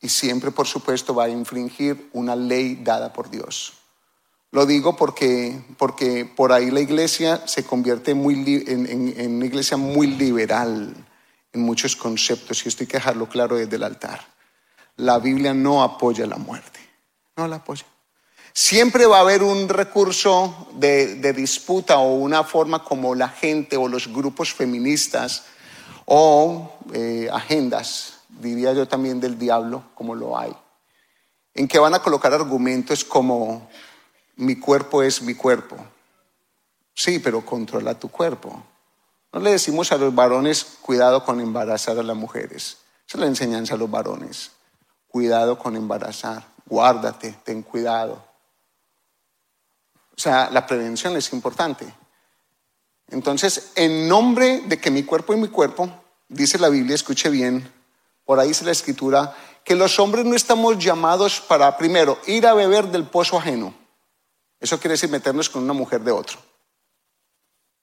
y 0.00 0.08
siempre, 0.08 0.50
por 0.50 0.66
supuesto, 0.66 1.14
va 1.14 1.26
a 1.26 1.28
infringir 1.28 2.10
una 2.14 2.34
ley 2.34 2.74
dada 2.82 3.12
por 3.12 3.30
Dios. 3.30 3.74
Lo 4.50 4.66
digo 4.66 4.96
porque, 4.96 5.62
porque 5.78 6.24
por 6.24 6.50
ahí 6.50 6.72
la 6.72 6.80
iglesia 6.80 7.46
se 7.46 7.64
convierte 7.64 8.12
muy 8.12 8.64
en, 8.66 9.36
una 9.36 9.46
iglesia 9.46 9.76
muy 9.76 10.08
liberal 10.08 10.96
en 11.52 11.60
muchos 11.60 11.94
conceptos 11.94 12.66
y 12.66 12.68
esto 12.70 12.82
hay 12.82 12.88
que 12.88 12.96
dejarlo 12.96 13.28
claro 13.28 13.54
desde 13.54 13.76
el 13.76 13.84
altar. 13.84 14.37
La 14.98 15.18
Biblia 15.18 15.52
no 15.54 15.82
apoya 15.82 16.26
la 16.26 16.36
muerte, 16.36 16.78
no 17.36 17.48
la 17.48 17.56
apoya. 17.56 17.86
Siempre 18.52 19.06
va 19.06 19.18
a 19.18 19.20
haber 19.20 19.42
un 19.42 19.68
recurso 19.68 20.68
de, 20.74 21.16
de 21.16 21.32
disputa 21.32 21.98
o 21.98 22.14
una 22.14 22.44
forma 22.44 22.84
como 22.84 23.14
la 23.14 23.28
gente 23.28 23.76
o 23.76 23.88
los 23.88 24.08
grupos 24.12 24.52
feministas 24.52 25.44
o 26.04 26.78
eh, 26.92 27.28
agendas 27.32 28.18
diría 28.28 28.72
yo 28.72 28.86
también 28.86 29.20
del 29.20 29.38
diablo, 29.38 29.82
como 29.94 30.14
lo 30.14 30.38
hay, 30.38 30.54
en 31.54 31.68
que 31.68 31.78
van 31.78 31.94
a 31.94 32.02
colocar 32.02 32.32
argumentos 32.32 33.04
como 33.04 33.68
mi 34.36 34.56
cuerpo 34.56 35.02
es 35.02 35.22
mi 35.22 35.34
cuerpo. 35.34 35.76
Sí, 36.94 37.18
pero 37.18 37.44
controla 37.44 37.98
tu 37.98 38.08
cuerpo. 38.08 38.62
No 39.32 39.40
le 39.40 39.50
decimos 39.50 39.92
a 39.92 39.98
los 39.98 40.14
varones, 40.14 40.64
cuidado 40.80 41.24
con 41.24 41.40
embarazar 41.40 41.98
a 41.98 42.02
las 42.02 42.16
mujeres. 42.16 42.78
Esa 43.06 43.18
es 43.18 43.20
la 43.20 43.26
enseñanza 43.26 43.74
a 43.74 43.76
los 43.76 43.90
varones. 43.90 44.50
Cuidado 45.18 45.58
con 45.58 45.74
embarazar. 45.74 46.46
Guárdate, 46.64 47.40
ten 47.42 47.62
cuidado. 47.62 48.24
O 50.16 50.20
sea, 50.20 50.48
la 50.52 50.64
prevención 50.64 51.16
es 51.16 51.32
importante. 51.32 51.92
Entonces, 53.08 53.72
en 53.74 54.06
nombre 54.06 54.60
de 54.60 54.78
que 54.78 54.92
mi 54.92 55.02
cuerpo 55.02 55.32
es 55.32 55.40
mi 55.40 55.48
cuerpo, 55.48 55.90
dice 56.28 56.56
la 56.56 56.68
Biblia, 56.68 56.94
escuche 56.94 57.30
bien, 57.30 57.68
por 58.24 58.38
ahí 58.38 58.46
dice 58.46 58.64
la 58.64 58.70
escritura, 58.70 59.34
que 59.64 59.74
los 59.74 59.98
hombres 59.98 60.24
no 60.24 60.36
estamos 60.36 60.78
llamados 60.78 61.40
para, 61.40 61.76
primero, 61.76 62.20
ir 62.28 62.46
a 62.46 62.54
beber 62.54 62.86
del 62.86 63.02
pozo 63.02 63.38
ajeno. 63.38 63.74
Eso 64.60 64.78
quiere 64.78 64.92
decir 64.92 65.10
meternos 65.10 65.48
con 65.48 65.64
una 65.64 65.72
mujer 65.72 66.02
de 66.02 66.12
otro. 66.12 66.38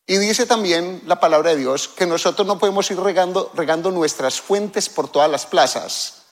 Y 0.08 0.16
dice 0.20 0.46
también 0.46 1.02
la 1.06 1.20
palabra 1.20 1.50
de 1.50 1.58
Dios 1.58 1.90
que 1.90 2.06
nosotros 2.06 2.48
no 2.48 2.60
podemos 2.60 2.90
ir 2.92 3.00
regando, 3.02 3.52
regando 3.56 3.92
nuestras 3.92 4.40
fuentes 4.40 4.88
por 4.88 5.10
todas 5.10 5.30
las 5.30 5.46
plazas. 5.46 6.25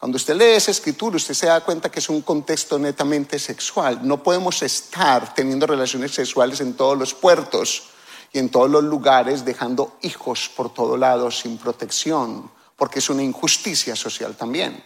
Cuando 0.00 0.16
usted 0.16 0.34
lee 0.34 0.56
esa 0.56 0.72
escritura, 0.72 1.16
usted 1.16 1.34
se 1.34 1.46
da 1.46 1.60
cuenta 1.60 1.88
que 1.88 2.00
es 2.00 2.08
un 2.08 2.22
contexto 2.22 2.76
netamente 2.76 3.38
sexual. 3.38 4.00
No 4.02 4.20
podemos 4.20 4.60
estar 4.62 5.34
teniendo 5.34 5.68
relaciones 5.68 6.10
sexuales 6.12 6.60
en 6.60 6.74
todos 6.74 6.98
los 6.98 7.14
puertos 7.14 7.90
y 8.32 8.40
en 8.40 8.48
todos 8.48 8.68
los 8.68 8.82
lugares, 8.82 9.44
dejando 9.44 9.96
hijos 10.02 10.50
por 10.56 10.74
todos 10.74 10.98
lados 10.98 11.38
sin 11.38 11.56
protección 11.56 12.50
porque 12.80 13.00
es 13.00 13.10
una 13.10 13.22
injusticia 13.22 13.94
social 13.94 14.34
también. 14.36 14.82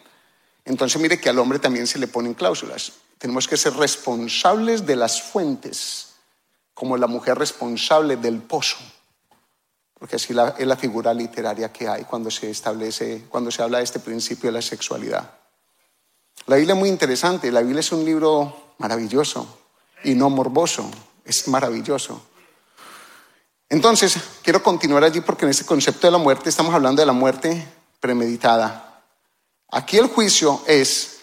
Entonces 0.64 1.00
mire 1.00 1.20
que 1.20 1.28
al 1.28 1.38
hombre 1.38 1.60
también 1.60 1.86
se 1.86 2.00
le 2.00 2.08
ponen 2.08 2.34
cláusulas. 2.34 2.90
Tenemos 3.18 3.46
que 3.46 3.56
ser 3.56 3.72
responsables 3.74 4.84
de 4.84 4.96
las 4.96 5.22
fuentes, 5.22 6.08
como 6.74 6.96
la 6.96 7.06
mujer 7.06 7.38
responsable 7.38 8.16
del 8.16 8.40
pozo, 8.42 8.78
porque 10.04 10.16
así 10.16 10.34
es 10.58 10.66
la 10.66 10.76
figura 10.76 11.14
literaria 11.14 11.72
que 11.72 11.88
hay 11.88 12.04
cuando 12.04 12.30
se 12.30 12.50
establece, 12.50 13.24
cuando 13.30 13.50
se 13.50 13.62
habla 13.62 13.78
de 13.78 13.84
este 13.84 14.00
principio 14.00 14.48
de 14.48 14.52
la 14.52 14.60
sexualidad. 14.60 15.30
La 16.44 16.56
Biblia 16.56 16.74
es 16.74 16.78
muy 16.78 16.90
interesante, 16.90 17.50
la 17.50 17.62
Biblia 17.62 17.80
es 17.80 17.90
un 17.90 18.04
libro 18.04 18.74
maravilloso 18.76 19.60
y 20.02 20.14
no 20.14 20.28
morboso, 20.28 20.90
es 21.24 21.48
maravilloso. 21.48 22.20
Entonces, 23.70 24.18
quiero 24.42 24.62
continuar 24.62 25.04
allí 25.04 25.22
porque 25.22 25.46
en 25.46 25.52
este 25.52 25.64
concepto 25.64 26.06
de 26.06 26.10
la 26.10 26.18
muerte 26.18 26.50
estamos 26.50 26.74
hablando 26.74 27.00
de 27.00 27.06
la 27.06 27.14
muerte 27.14 27.66
premeditada. 27.98 29.00
Aquí 29.70 29.96
el 29.96 30.08
juicio 30.08 30.60
es, 30.66 31.20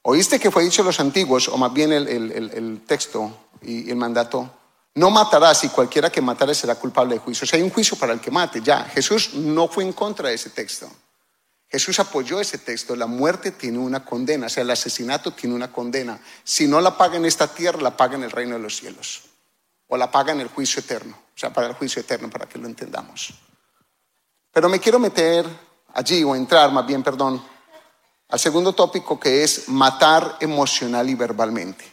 oíste 0.00 0.40
que 0.40 0.50
fue 0.50 0.64
dicho 0.64 0.82
los 0.82 0.98
antiguos, 0.98 1.46
o 1.46 1.58
más 1.58 1.74
bien 1.74 1.92
el, 1.92 2.80
texto 2.86 3.36
y 3.60 3.90
el 3.90 3.96
mandato, 3.96 4.50
no 4.94 5.10
matarás 5.10 5.64
y 5.64 5.68
cualquiera 5.70 6.10
que 6.10 6.20
matare 6.20 6.54
será 6.54 6.74
culpable 6.74 7.14
de 7.14 7.20
juicio. 7.20 7.44
O 7.44 7.48
sea, 7.48 7.56
hay 7.56 7.62
un 7.62 7.70
juicio 7.70 7.96
para 7.96 8.12
el 8.12 8.20
que 8.20 8.30
mate, 8.30 8.60
ya. 8.60 8.84
Jesús 8.84 9.34
no 9.34 9.68
fue 9.68 9.84
en 9.84 9.92
contra 9.92 10.28
de 10.28 10.34
ese 10.34 10.50
texto. 10.50 10.90
Jesús 11.68 11.98
apoyó 11.98 12.38
ese 12.38 12.58
texto. 12.58 12.94
La 12.94 13.06
muerte 13.06 13.52
tiene 13.52 13.78
una 13.78 14.04
condena, 14.04 14.46
o 14.46 14.50
sea, 14.50 14.62
el 14.62 14.70
asesinato 14.70 15.32
tiene 15.32 15.56
una 15.56 15.72
condena. 15.72 16.20
Si 16.44 16.68
no 16.68 16.80
la 16.82 16.98
paga 16.98 17.16
en 17.16 17.24
esta 17.24 17.48
tierra, 17.48 17.80
la 17.80 17.96
paga 17.96 18.16
en 18.16 18.24
el 18.24 18.30
reino 18.30 18.56
de 18.56 18.60
los 18.60 18.76
cielos. 18.76 19.22
O 19.88 19.96
la 19.96 20.10
paga 20.10 20.32
en 20.32 20.40
el 20.40 20.48
juicio 20.48 20.80
eterno. 20.80 21.16
O 21.34 21.38
sea, 21.38 21.50
para 21.50 21.68
el 21.68 21.72
juicio 21.72 22.00
eterno, 22.00 22.28
para 22.28 22.46
que 22.46 22.58
lo 22.58 22.66
entendamos. 22.66 23.32
Pero 24.52 24.68
me 24.68 24.78
quiero 24.78 24.98
meter 24.98 25.46
allí, 25.94 26.22
o 26.22 26.36
entrar 26.36 26.70
más 26.70 26.86
bien, 26.86 27.02
perdón, 27.02 27.42
al 28.28 28.38
segundo 28.38 28.74
tópico 28.74 29.18
que 29.18 29.42
es 29.42 29.68
matar 29.70 30.36
emocional 30.40 31.08
y 31.08 31.14
verbalmente. 31.14 31.91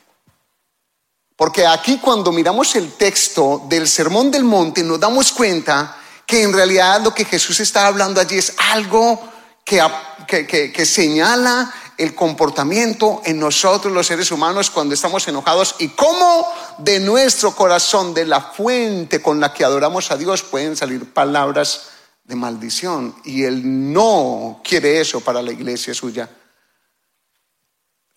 Porque 1.39 1.65
aquí 1.65 1.99
cuando 1.99 2.33
miramos 2.33 2.75
el 2.75 2.91
texto 2.91 3.63
del 3.69 3.87
Sermón 3.87 4.29
del 4.29 4.43
Monte 4.43 4.83
nos 4.83 4.99
damos 4.99 5.31
cuenta 5.31 5.95
que 6.25 6.41
en 6.41 6.51
realidad 6.51 7.01
lo 7.01 7.13
que 7.15 7.23
Jesús 7.23 7.61
está 7.61 7.87
hablando 7.87 8.19
allí 8.19 8.37
es 8.37 8.55
algo 8.73 9.17
que, 9.63 10.85
señala 10.85 11.73
el 11.97 12.13
comportamiento 12.13 13.21
en 13.23 13.39
nosotros 13.39 13.93
los 13.93 14.07
seres 14.07 14.33
humanos 14.33 14.69
cuando 14.69 14.93
estamos 14.93 15.25
enojados 15.29 15.75
y 15.79 15.87
cómo 15.87 16.45
de 16.77 16.99
nuestro 16.99 17.55
corazón, 17.55 18.13
de 18.13 18.25
la 18.25 18.41
fuente 18.41 19.21
con 19.21 19.39
la 19.39 19.53
que 19.53 19.63
adoramos 19.63 20.11
a 20.11 20.17
Dios, 20.17 20.43
pueden 20.43 20.75
salir 20.75 21.13
palabras 21.13 21.83
de 22.25 22.35
maldición. 22.35 23.15
Y 23.23 23.45
Él 23.45 23.93
no 23.93 24.59
quiere 24.61 24.99
eso 24.99 25.21
para 25.21 25.41
la 25.41 25.53
iglesia 25.53 25.93
suya. 25.93 26.29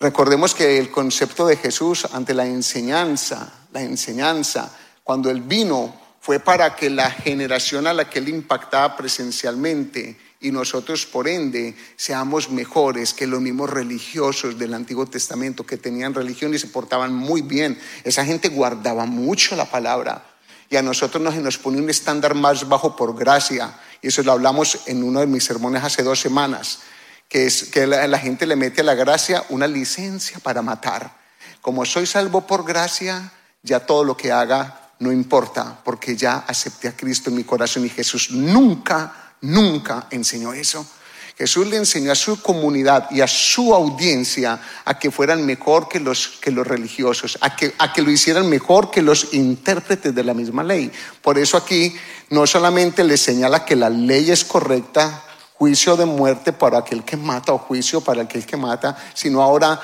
Recordemos 0.03 0.53
que 0.53 0.79
el 0.79 0.91
concepto 0.91 1.47
de 1.47 1.55
Jesús 1.55 2.05
ante 2.11 2.33
la 2.33 2.45
enseñanza, 2.45 3.53
la 3.71 3.83
enseñanza, 3.83 4.69
cuando 5.01 5.29
Él 5.29 5.39
vino, 5.39 5.95
fue 6.19 6.41
para 6.41 6.75
que 6.75 6.89
la 6.89 7.09
generación 7.09 7.87
a 7.87 7.93
la 7.93 8.09
que 8.09 8.19
Él 8.19 8.27
impactaba 8.27 8.97
presencialmente 8.97 10.17
y 10.41 10.51
nosotros 10.51 11.05
por 11.05 11.29
ende 11.29 11.73
seamos 11.95 12.49
mejores 12.49 13.13
que 13.13 13.25
los 13.25 13.39
mismos 13.39 13.69
religiosos 13.69 14.59
del 14.59 14.73
Antiguo 14.73 15.05
Testamento 15.05 15.65
que 15.65 15.77
tenían 15.77 16.13
religión 16.13 16.53
y 16.53 16.59
se 16.59 16.67
portaban 16.67 17.13
muy 17.13 17.41
bien. 17.41 17.79
Esa 18.03 18.25
gente 18.25 18.49
guardaba 18.49 19.05
mucho 19.05 19.55
la 19.55 19.71
palabra 19.71 20.25
y 20.69 20.75
a 20.75 20.81
nosotros 20.81 21.23
nos, 21.23 21.33
nos 21.35 21.57
pone 21.57 21.77
un 21.77 21.89
estándar 21.89 22.35
más 22.35 22.67
bajo 22.67 22.97
por 22.97 23.17
gracia. 23.17 23.79
Y 24.01 24.07
eso 24.07 24.21
lo 24.21 24.33
hablamos 24.33 24.79
en 24.85 25.01
uno 25.01 25.21
de 25.21 25.27
mis 25.27 25.45
sermones 25.45 25.81
hace 25.81 26.03
dos 26.03 26.19
semanas 26.19 26.79
que 27.33 27.47
es 27.47 27.63
que 27.63 27.87
la, 27.87 28.19
gente 28.19 28.45
le 28.45 28.55
mete 28.55 28.81
a 28.81 28.83
la 28.83 28.93
gracia 28.93 29.43
una 29.49 29.65
licencia 29.65 30.37
para 30.37 30.61
matar. 30.61 31.17
Como 31.61 31.83
soy 31.83 32.05
salvo 32.05 32.45
por 32.45 32.63
gracia, 32.63 33.31
ya 33.63 33.79
todo 33.79 34.03
lo 34.03 34.15
que 34.15 34.31
haga 34.31 34.91
no 34.99 35.11
importa, 35.11 35.79
porque 35.83 36.15
ya 36.15 36.45
acepté 36.47 36.89
a 36.89 36.95
Cristo 36.95 37.31
en 37.31 37.37
mi 37.37 37.43
corazón 37.43 37.87
y 37.87 37.89
Jesús 37.89 38.29
nunca, 38.29 39.33
nunca 39.41 40.05
enseñó 40.11 40.53
eso. 40.53 40.85
Jesús 41.35 41.65
le 41.65 41.77
enseñó 41.77 42.11
a 42.11 42.15
su 42.15 42.39
comunidad 42.39 43.09
y 43.09 43.21
a 43.21 43.27
su 43.27 43.73
audiencia 43.73 44.61
a 44.85 44.99
que 44.99 45.09
fueran 45.09 45.43
mejor 45.43 45.89
que 45.89 45.99
los, 45.99 46.39
religiosos, 46.43 47.39
a 47.41 47.55
que, 47.55 47.73
a 47.79 47.93
que 47.93 48.03
lo 48.03 48.11
hicieran 48.11 48.47
mejor 48.47 48.91
que 48.91 49.01
los 49.01 49.33
intérpretes 49.33 50.13
de 50.13 50.23
la 50.23 50.35
misma 50.35 50.63
ley. 50.63 50.91
Por 51.23 51.39
eso 51.39 51.57
aquí 51.57 51.95
no 52.29 52.45
solamente 52.45 53.03
le 53.03 53.17
señala 53.17 53.65
que 53.65 53.75
la 53.75 53.89
ley 53.89 54.29
es 54.29 54.45
correcta, 54.45 55.23
juicio 55.57 55.95
de 55.95 56.05
muerte 56.05 56.53
para 56.53 56.79
aquel 56.79 57.03
que 57.03 57.17
mata 57.17 57.53
o 57.53 57.57
juicio 57.57 58.01
para 58.01 58.23
aquel 58.23 58.45
que 58.45 58.57
mata, 58.57 58.97
sino 59.13 59.41
ahora 59.41 59.79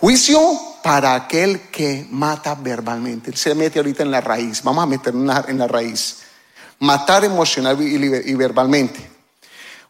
juicio 0.00 0.40
para 0.82 1.14
aquel 1.14 1.68
que 1.70 2.06
mata 2.10 2.54
verbalmente. 2.54 3.36
Se 3.36 3.54
mete 3.54 3.78
ahorita 3.78 4.02
en 4.02 4.10
la 4.10 4.20
raíz, 4.20 4.62
vamos 4.62 4.82
a 4.82 4.86
meter 4.86 5.14
en 5.14 5.58
la, 5.58 5.68
raíz. 5.68 6.18
Matar 6.80 7.24
emocional 7.24 7.80
y, 7.80 8.34
verbalmente. 8.34 9.10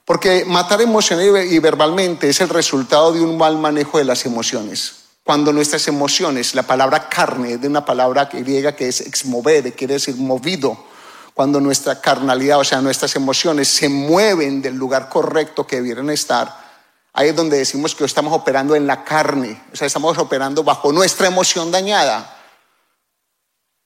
Porque 0.04 0.44
matar 0.44 0.82
emocional 0.82 1.46
y 1.50 1.58
verbalmente 1.60 2.28
es 2.28 2.40
el 2.40 2.48
resultado 2.48 3.12
de 3.12 3.20
un 3.20 3.38
mal 3.38 3.56
manejo 3.56 3.98
de 3.98 4.04
las 4.04 4.26
emociones. 4.26 4.96
Cuando 5.24 5.52
nuestras 5.52 5.86
emociones, 5.86 6.54
la 6.54 6.64
palabra 6.64 7.08
carne, 7.08 7.56
de 7.56 7.68
una 7.68 7.84
palabra 7.84 8.24
griega 8.24 8.74
que 8.74 8.88
es 8.88 9.00
exmover, 9.00 9.72
quiere 9.74 9.94
decir 9.94 10.16
movido, 10.16 10.91
cuando 11.34 11.60
nuestra 11.60 12.00
carnalidad, 12.00 12.60
o 12.60 12.64
sea, 12.64 12.80
nuestras 12.80 13.16
emociones 13.16 13.68
se 13.68 13.88
mueven 13.88 14.60
del 14.60 14.74
lugar 14.74 15.08
correcto 15.08 15.66
que 15.66 15.76
debieran 15.76 16.10
estar, 16.10 16.54
ahí 17.12 17.30
es 17.30 17.36
donde 17.36 17.58
decimos 17.58 17.94
que 17.94 18.04
estamos 18.04 18.32
operando 18.34 18.74
en 18.74 18.86
la 18.86 19.04
carne, 19.04 19.62
o 19.72 19.76
sea, 19.76 19.86
estamos 19.86 20.18
operando 20.18 20.62
bajo 20.62 20.92
nuestra 20.92 21.26
emoción 21.26 21.70
dañada. 21.70 22.38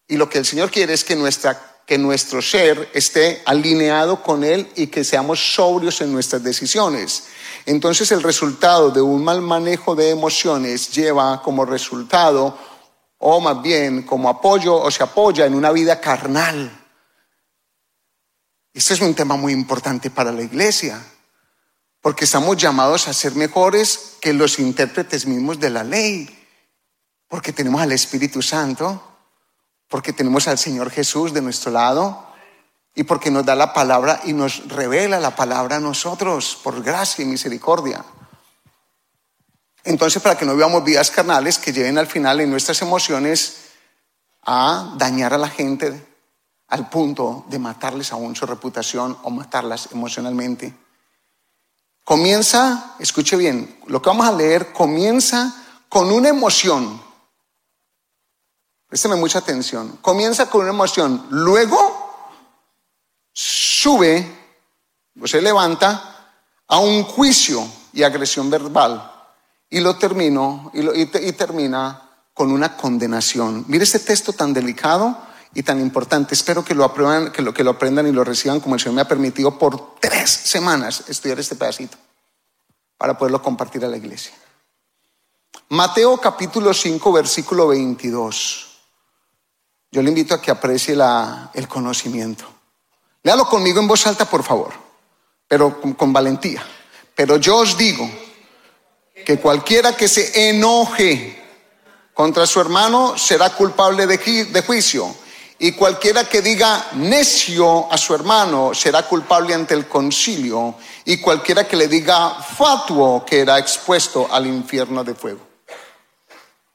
Y 0.09 0.17
lo 0.17 0.29
que 0.29 0.39
el 0.39 0.47
Señor 0.47 0.71
quiere 0.71 0.93
es 0.93 1.05
que, 1.05 1.17
nuestra, 1.17 1.83
que 1.85 1.99
nuestro 1.99 2.41
ser 2.41 2.91
esté 2.95 3.43
alineado 3.45 4.23
con 4.23 4.45
Él 4.45 4.71
y 4.77 4.89
que 4.89 5.05
seamos 5.05 5.55
sobrios 5.55 6.01
en 6.01 6.13
nuestras 6.13 6.43
decisiones. 6.43 7.25
Entonces 7.65 8.13
el 8.13 8.23
resultado 8.23 8.91
de 8.91 9.01
un 9.01 9.25
mal 9.25 9.43
manejo 9.43 9.97
de 9.97 10.11
emociones 10.11 10.93
lleva 10.93 11.43
como 11.43 11.65
resultado, 11.65 12.57
o 13.19 13.41
más 13.41 13.63
bien 13.63 14.03
como 14.03 14.29
apoyo, 14.29 14.77
o 14.77 14.91
se 14.91 15.03
apoya 15.03 15.47
en 15.47 15.55
una 15.55 15.73
vida 15.73 16.01
carnal 16.01 16.86
este 18.77 18.93
es 18.93 19.01
un 19.01 19.15
tema 19.15 19.37
muy 19.37 19.55
importante 19.55 20.11
para 20.11 20.33
la 20.33 20.43
iglesia, 20.43 21.03
porque 22.03 22.27
estamos 22.27 22.59
llamados 22.59 23.09
a 23.09 23.15
ser 23.15 23.35
mejores 23.35 24.17
que 24.21 24.35
los 24.35 24.59
intérpretes 24.59 25.27
mismos 25.27 25.59
de 25.59 25.71
la 25.71 25.83
ley, 25.83 26.47
porque 27.27 27.55
tenemos 27.55 27.81
al 27.81 27.93
Espíritu 27.93 28.43
Santo, 28.43 29.03
porque 29.89 30.13
tenemos 30.13 30.47
al 30.47 30.59
Señor 30.59 30.91
Jesús 30.91 31.33
de 31.33 31.41
nuestro 31.41 31.73
lado 31.73 32.27
y 32.95 33.05
porque 33.05 33.31
nos 33.31 33.47
da 33.47 33.55
la 33.55 33.73
palabra 33.73 34.21
y 34.25 34.35
nos 34.35 34.69
revela 34.69 35.21
la 35.21 35.35
palabra 35.35 35.77
a 35.77 35.81
nosotros 35.81 36.61
por 36.63 36.83
gracia 36.83 37.25
y 37.25 37.29
misericordia. 37.29 38.05
Entonces, 39.85 40.21
para 40.23 40.37
que 40.37 40.45
no 40.45 40.55
vivamos 40.55 40.85
vidas 40.85 41.11
carnales 41.11 41.57
que 41.59 41.73
lleven 41.73 41.97
al 41.97 42.09
final 42.09 42.41
en 42.41 42.51
nuestras 42.51 42.83
emociones 42.83 43.57
a 44.43 44.93
dañar 44.99 45.33
a 45.33 45.39
la 45.39 45.49
gente, 45.49 46.16
al 46.69 46.89
punto 46.89 47.45
de 47.49 47.59
matarles 47.59 48.13
aún 48.13 48.35
su 48.35 48.47
reputación 48.47 49.17
o 49.23 49.31
matarlas 49.31 49.91
emocionalmente. 49.93 50.75
Comienza, 52.05 52.95
escuche 52.99 53.37
bien, 53.37 53.81
lo 53.87 54.01
que 54.01 54.09
vamos 54.09 54.27
a 54.27 54.33
leer 54.33 54.73
comienza 54.73 55.65
con 55.89 56.11
una 56.11 56.29
emoción. 56.29 57.03
Présteme 58.89 59.17
mucha 59.17 59.41
atención. 59.41 59.99
Comienza 60.01 60.49
con 60.49 60.63
una 60.63 60.71
emoción. 60.71 61.27
Luego 61.31 62.07
sube, 63.33 64.25
o 65.21 65.27
se 65.27 65.43
levanta 65.43 66.33
a 66.69 66.79
un 66.79 67.03
juicio 67.03 67.67
y 67.93 68.03
agresión 68.03 68.51
verbal. 68.51 69.13
Y 69.69 69.81
lo 69.81 69.97
termino, 69.97 70.71
y, 70.75 71.33
termina 71.33 72.03
con 72.33 72.53
una 72.53 72.77
condenación. 72.77 73.65
Mire 73.69 73.85
este 73.85 73.99
texto 73.99 74.33
tan 74.33 74.53
delicado 74.53 75.19
y 75.57 75.63
tan 75.63 75.81
importante. 75.81 76.35
Espero 76.35 76.63
que 76.63 76.75
lo, 76.75 76.85
aprueban, 76.85 77.33
que 77.33 77.41
lo, 77.41 77.55
que 77.55 77.65
lo 77.65 77.71
aprendan 77.71 78.07
y 78.07 78.13
lo 78.13 78.23
reciban 78.23 78.61
como 78.61 78.75
el 78.75 78.81
Señor 78.81 78.95
me 78.95 79.01
ha 79.01 79.09
permitido 79.09 79.59
por 79.59 79.99
tres 79.99 80.31
semanas 80.31 81.05
estudiar 81.09 81.41
este 81.41 81.57
pedacito 81.57 81.97
para 82.99 83.17
poderlo 83.17 83.41
compartir 83.41 83.83
a 83.83 83.89
la 83.89 83.97
iglesia. 83.97 84.35
Mateo 85.71 86.19
capítulo 86.19 86.75
5, 86.75 87.11
versículo 87.11 87.69
22. 87.69 88.67
Yo 89.91 90.03
le 90.03 90.11
invito 90.11 90.35
a 90.35 90.43
que 90.43 90.51
aprecie 90.51 90.95
la, 90.95 91.51
el 91.55 91.67
conocimiento. 91.67 92.45
Léalo 93.23 93.49
conmigo 93.49 93.81
en 93.81 93.89
voz 93.89 94.07
alta, 94.07 94.27
por 94.27 94.43
favor, 94.43 94.75
pero 95.49 95.81
con, 95.81 96.13
valentía. 96.13 96.63
Pero 97.15 97.39
yo 97.39 97.57
os 97.57 97.79
digo 97.79 98.07
que 99.25 99.39
cualquiera 99.39 99.97
que 99.97 100.07
se 100.07 100.51
enoje 100.51 101.43
contra 102.13 102.47
su 102.47 102.61
hermano 102.61 103.17
será 103.17 103.49
culpable 103.57 104.07
de 104.07 104.63
juicio 104.67 105.17
y 105.59 105.73
cualquiera 105.73 106.29
que 106.29 106.43
diga 106.43 106.89
necio 106.95 107.91
a 107.91 107.97
su 107.97 108.15
hermano 108.15 108.75
será 108.75 109.03
culpable 109.05 109.55
ante 109.55 109.75
el 109.75 109.89
concilio, 109.89 110.75
y 111.05 111.19
cualquiera 111.19 111.67
que 111.67 111.77
le 111.77 111.89
diga 111.89 112.35
fatuo 112.43 113.25
quedará 113.25 113.59
expuesto 113.59 114.29
al 114.31 114.47
infierno 114.47 115.03
de 115.03 115.15
fuego. 115.15 115.41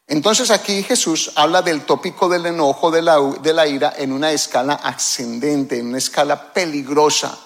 Entonces 0.08 0.52
aquí 0.52 0.84
Jesús 0.84 1.32
habla 1.36 1.62
del 1.62 1.86
tópico 1.86 2.28
del 2.28 2.46
enojo, 2.48 2.92
de 2.92 3.02
la, 3.02 3.18
de 3.42 3.54
la 3.54 3.66
ira, 3.66 3.94
en 3.98 4.12
una 4.12 4.32
escala 4.32 4.74
ascendente, 4.74 5.80
en 5.80 5.88
una 5.88 6.00
escala 6.00 6.52
peligrosa. 6.52 7.38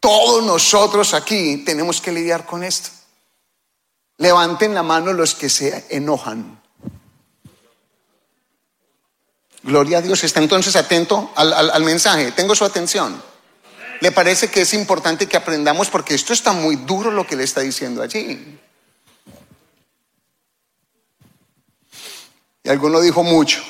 Todos 0.00 0.42
nosotros 0.42 1.14
aquí 1.14 1.58
tenemos 1.58 2.00
que 2.00 2.10
lidiar 2.10 2.46
con 2.46 2.64
esto. 2.64 2.90
Levanten 4.16 4.74
la 4.74 4.82
mano 4.82 5.12
los 5.12 5.34
que 5.34 5.48
se 5.48 5.86
enojan. 5.90 6.60
Gloria 9.62 9.98
a 9.98 10.02
Dios. 10.02 10.24
Está 10.24 10.40
entonces 10.40 10.74
atento 10.76 11.30
al, 11.34 11.84
mensaje. 11.84 12.32
Tengo 12.32 12.54
su 12.54 12.64
atención. 12.64 13.22
¿Le 14.00 14.12
parece 14.12 14.48
que 14.48 14.62
es 14.62 14.72
importante 14.72 15.26
que 15.26 15.36
aprendamos? 15.36 15.90
Porque 15.90 16.14
esto 16.14 16.32
está 16.32 16.52
muy 16.52 16.76
duro 16.76 17.10
lo 17.10 17.26
que 17.26 17.36
le 17.36 17.44
está 17.44 17.60
diciendo 17.60 18.02
allí. 18.02 18.58
Y 22.62 22.68
alguno 22.68 23.00
dijo 23.00 23.22
mucho. 23.22 23.62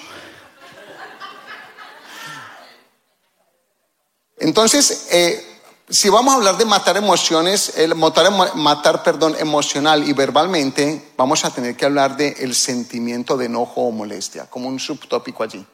Entonces, 4.37 5.09
eh, 5.11 5.51
si 5.89 6.09
vamos 6.09 6.33
a 6.33 6.37
hablar 6.37 6.57
de 6.57 6.65
matar 6.65 6.97
emociones, 6.97 7.77
el 7.77 7.95
matar, 7.97 8.31
matar 8.55 9.03
perdón, 9.03 9.37
emocional 9.39 10.09
y 10.09 10.13
verbalmente, 10.13 11.11
vamos 11.17 11.45
a 11.45 11.51
tener 11.53 11.77
que 11.77 11.85
hablar 11.85 12.17
del 12.17 12.35
el 12.39 12.55
sentimiento 12.55 13.37
de 13.37 13.47
enojo 13.47 13.83
o 13.83 13.91
molestia, 13.91 14.47
como 14.47 14.69
un 14.69 14.79
subtópico 14.79 15.43
allí. 15.43 15.67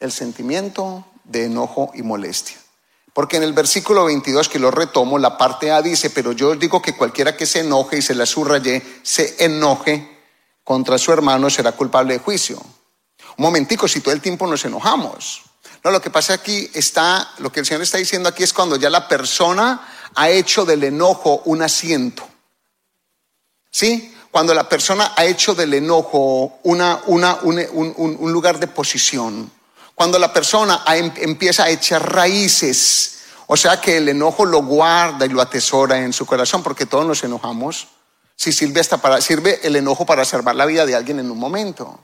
El 0.00 0.12
sentimiento 0.12 1.06
de 1.24 1.44
enojo 1.44 1.90
y 1.94 2.02
molestia. 2.02 2.56
Porque 3.12 3.38
en 3.38 3.44
el 3.44 3.54
versículo 3.54 4.04
22 4.04 4.48
que 4.48 4.58
lo 4.58 4.70
retomo, 4.70 5.18
la 5.18 5.38
parte 5.38 5.72
A 5.72 5.80
dice, 5.80 6.10
pero 6.10 6.32
yo 6.32 6.50
os 6.50 6.58
digo 6.58 6.82
que 6.82 6.94
cualquiera 6.94 7.36
que 7.36 7.46
se 7.46 7.60
enoje 7.60 7.98
y 7.98 8.02
se 8.02 8.14
la 8.14 8.26
subrayé, 8.26 8.82
se 9.02 9.42
enoje 9.44 10.16
contra 10.66 10.98
su 10.98 11.12
hermano 11.12 11.48
será 11.48 11.72
culpable 11.72 12.14
de 12.14 12.18
juicio. 12.18 12.56
Un 13.36 13.44
momentico, 13.44 13.86
si 13.86 14.00
todo 14.00 14.12
el 14.12 14.20
tiempo 14.20 14.48
nos 14.48 14.64
enojamos. 14.64 15.44
No, 15.84 15.92
lo 15.92 16.02
que 16.02 16.10
pasa 16.10 16.34
aquí 16.34 16.68
está, 16.74 17.32
lo 17.38 17.52
que 17.52 17.60
el 17.60 17.66
Señor 17.66 17.82
está 17.82 17.98
diciendo 17.98 18.28
aquí 18.28 18.42
es 18.42 18.52
cuando 18.52 18.74
ya 18.74 18.90
la 18.90 19.06
persona 19.06 19.88
ha 20.16 20.28
hecho 20.28 20.64
del 20.64 20.82
enojo 20.82 21.42
un 21.44 21.62
asiento. 21.62 22.28
¿Sí? 23.70 24.12
Cuando 24.32 24.54
la 24.54 24.68
persona 24.68 25.12
ha 25.16 25.24
hecho 25.24 25.54
del 25.54 25.72
enojo 25.72 26.58
una, 26.64 27.00
una, 27.06 27.36
un, 27.42 27.94
un 27.96 28.32
lugar 28.32 28.58
de 28.58 28.66
posición. 28.66 29.52
Cuando 29.96 30.18
la 30.18 30.30
persona 30.30 30.84
em, 30.88 31.10
empieza 31.16 31.64
a 31.64 31.70
echar 31.70 32.12
raíces, 32.12 33.20
o 33.46 33.56
sea 33.56 33.80
que 33.80 33.96
el 33.96 34.10
enojo 34.10 34.44
lo 34.44 34.62
guarda 34.62 35.24
y 35.24 35.30
lo 35.30 35.40
atesora 35.40 35.98
en 36.04 36.12
su 36.12 36.26
corazón, 36.26 36.62
porque 36.62 36.84
todos 36.84 37.06
nos 37.06 37.24
enojamos. 37.24 37.88
Si 38.36 38.52
sirve 38.52 38.80
hasta 38.80 38.98
para, 38.98 39.22
sirve 39.22 39.58
el 39.66 39.74
enojo 39.74 40.04
para 40.04 40.26
salvar 40.26 40.54
la 40.54 40.66
vida 40.66 40.84
de 40.84 40.94
alguien 40.94 41.18
en 41.18 41.30
un 41.30 41.38
momento. 41.38 41.98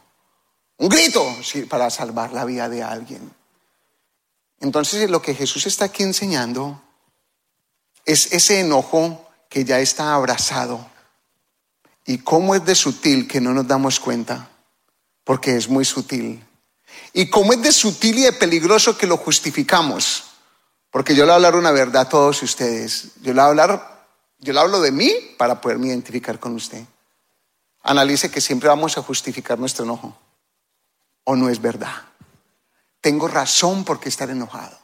Un 0.78 0.88
grito 0.88 1.36
para 1.68 1.90
salvar 1.90 2.32
la 2.32 2.46
vida 2.46 2.70
de 2.70 2.82
alguien. 2.82 3.30
Entonces 4.60 5.10
lo 5.10 5.20
que 5.20 5.34
Jesús 5.34 5.66
está 5.66 5.84
aquí 5.84 6.02
enseñando 6.02 6.80
es 8.06 8.32
ese 8.32 8.60
enojo 8.60 9.28
que 9.50 9.66
ya 9.66 9.80
está 9.80 10.14
abrazado. 10.14 10.86
Y 12.06 12.18
cómo 12.18 12.54
es 12.54 12.64
de 12.64 12.74
sutil 12.74 13.28
que 13.28 13.42
no 13.42 13.52
nos 13.52 13.68
damos 13.68 14.00
cuenta, 14.00 14.48
porque 15.24 15.56
es 15.56 15.68
muy 15.68 15.84
sutil. 15.84 16.42
Y 17.12 17.28
cómo 17.28 17.52
es 17.52 17.62
de 17.62 17.72
sutil 17.72 18.18
y 18.18 18.22
de 18.22 18.32
peligroso 18.32 18.96
que 18.96 19.06
lo 19.06 19.16
justificamos. 19.16 20.24
Porque 20.90 21.14
yo 21.14 21.24
le 21.24 21.26
voy 21.26 21.32
a 21.32 21.36
hablar 21.36 21.56
una 21.56 21.70
verdad 21.70 22.02
a 22.02 22.08
todos 22.08 22.42
ustedes. 22.42 23.12
Yo 23.22 23.32
le 23.32 23.40
voy 23.40 23.40
a 23.40 23.46
hablar, 23.46 24.06
yo 24.38 24.52
le 24.52 24.60
hablo 24.60 24.80
de 24.80 24.92
mí 24.92 25.12
para 25.36 25.60
poderme 25.60 25.88
identificar 25.88 26.38
con 26.38 26.54
usted. 26.54 26.84
Analice 27.82 28.30
que 28.30 28.40
siempre 28.40 28.68
vamos 28.68 28.96
a 28.96 29.02
justificar 29.02 29.58
nuestro 29.58 29.84
enojo. 29.84 30.16
¿O 31.24 31.36
no 31.36 31.48
es 31.48 31.60
verdad? 31.60 31.94
Tengo 33.00 33.28
razón 33.28 33.84
por 33.84 34.00
qué 34.00 34.08
estar 34.08 34.30
enojado. 34.30 34.78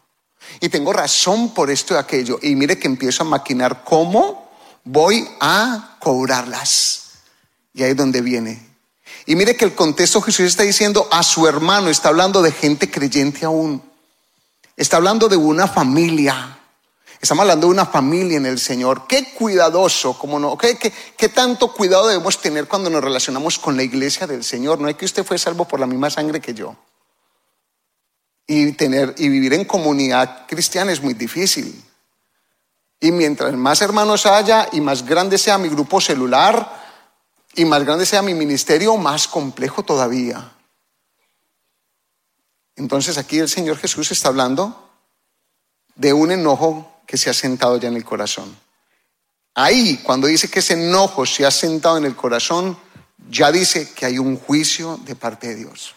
Y 0.60 0.68
tengo 0.68 0.92
razón 0.92 1.54
por 1.54 1.70
esto 1.70 1.94
y 1.94 1.96
aquello. 1.98 2.38
Y 2.42 2.54
mire 2.56 2.78
que 2.78 2.86
empiezo 2.86 3.22
a 3.22 3.26
maquinar 3.26 3.84
cómo 3.84 4.50
voy 4.84 5.28
a 5.40 5.96
cobrarlas. 6.00 7.10
Y 7.74 7.82
ahí 7.82 7.90
es 7.90 7.96
donde 7.96 8.22
viene 8.22 8.67
y 9.28 9.36
mire 9.36 9.56
que 9.56 9.66
el 9.66 9.74
contexto 9.74 10.22
Jesús 10.22 10.46
está 10.46 10.62
diciendo 10.62 11.06
a 11.10 11.22
su 11.22 11.46
hermano, 11.46 11.90
está 11.90 12.08
hablando 12.08 12.40
de 12.40 12.50
gente 12.50 12.90
creyente 12.90 13.44
aún. 13.44 13.82
Está 14.74 14.96
hablando 14.96 15.28
de 15.28 15.36
una 15.36 15.68
familia. 15.68 16.58
Estamos 17.20 17.42
hablando 17.42 17.66
de 17.66 17.74
una 17.74 17.84
familia 17.84 18.38
en 18.38 18.46
el 18.46 18.58
Señor. 18.58 19.06
Qué 19.06 19.34
cuidadoso, 19.34 20.18
como 20.18 20.40
no, 20.40 20.56
qué, 20.56 20.78
qué, 20.78 21.28
tanto 21.28 21.74
cuidado 21.74 22.08
debemos 22.08 22.40
tener 22.40 22.68
cuando 22.68 22.88
nos 22.88 23.04
relacionamos 23.04 23.58
con 23.58 23.76
la 23.76 23.82
iglesia 23.82 24.26
del 24.26 24.42
Señor. 24.44 24.80
No 24.80 24.88
es 24.88 24.96
que 24.96 25.04
usted 25.04 25.26
fue 25.26 25.36
salvo 25.36 25.66
por 25.68 25.78
la 25.78 25.86
misma 25.86 26.08
sangre 26.08 26.40
que 26.40 26.54
yo. 26.54 26.74
Y 28.46 28.72
tener 28.72 29.14
y 29.18 29.28
vivir 29.28 29.52
en 29.52 29.66
comunidad 29.66 30.46
cristiana 30.46 30.90
es 30.90 31.02
muy 31.02 31.12
difícil. 31.12 31.84
Y 32.98 33.12
mientras 33.12 33.52
más 33.52 33.82
hermanos 33.82 34.24
haya 34.24 34.70
y 34.72 34.80
más 34.80 35.04
grande 35.04 35.36
sea 35.36 35.58
mi 35.58 35.68
grupo 35.68 36.00
celular, 36.00 36.87
y 37.54 37.64
más 37.64 37.84
grande 37.84 38.06
sea 38.06 38.22
mi 38.22 38.34
ministerio, 38.34 38.96
más 38.96 39.26
complejo 39.28 39.82
todavía. 39.82 40.52
Entonces 42.76 43.18
aquí 43.18 43.38
el 43.38 43.48
Señor 43.48 43.76
Jesús 43.78 44.10
está 44.12 44.28
hablando 44.28 44.90
de 45.96 46.12
un 46.12 46.30
enojo 46.30 47.02
que 47.06 47.16
se 47.16 47.28
ha 47.28 47.34
sentado 47.34 47.76
ya 47.78 47.88
en 47.88 47.96
el 47.96 48.04
corazón. 48.04 48.56
Ahí, 49.54 50.00
cuando 50.04 50.28
dice 50.28 50.48
que 50.48 50.60
ese 50.60 50.74
enojo 50.74 51.26
se 51.26 51.44
ha 51.44 51.50
sentado 51.50 51.98
en 51.98 52.04
el 52.04 52.14
corazón, 52.14 52.78
ya 53.28 53.50
dice 53.50 53.92
que 53.92 54.06
hay 54.06 54.18
un 54.18 54.38
juicio 54.38 54.98
de 54.98 55.16
parte 55.16 55.48
de 55.48 55.56
Dios. 55.56 55.96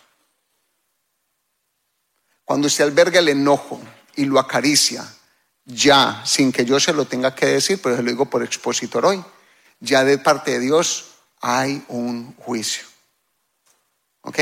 Cuando 2.44 2.68
usted 2.68 2.84
alberga 2.84 3.20
el 3.20 3.30
enojo 3.30 3.80
y 4.16 4.26
lo 4.26 4.40
acaricia, 4.40 5.08
ya, 5.66 6.24
sin 6.26 6.52
que 6.52 6.66
yo 6.66 6.80
se 6.80 6.94
lo 6.94 7.06
tenga 7.06 7.36
que 7.36 7.46
decir, 7.46 7.80
pero 7.82 7.96
se 7.96 8.02
lo 8.02 8.10
digo 8.10 8.26
por 8.26 8.42
expositor 8.42 9.06
hoy, 9.06 9.24
ya 9.80 10.04
de 10.04 10.18
parte 10.18 10.52
de 10.52 10.60
Dios 10.60 11.11
hay 11.42 11.84
un 11.90 12.36
juicio. 12.38 12.86
¿Ok? 14.22 14.40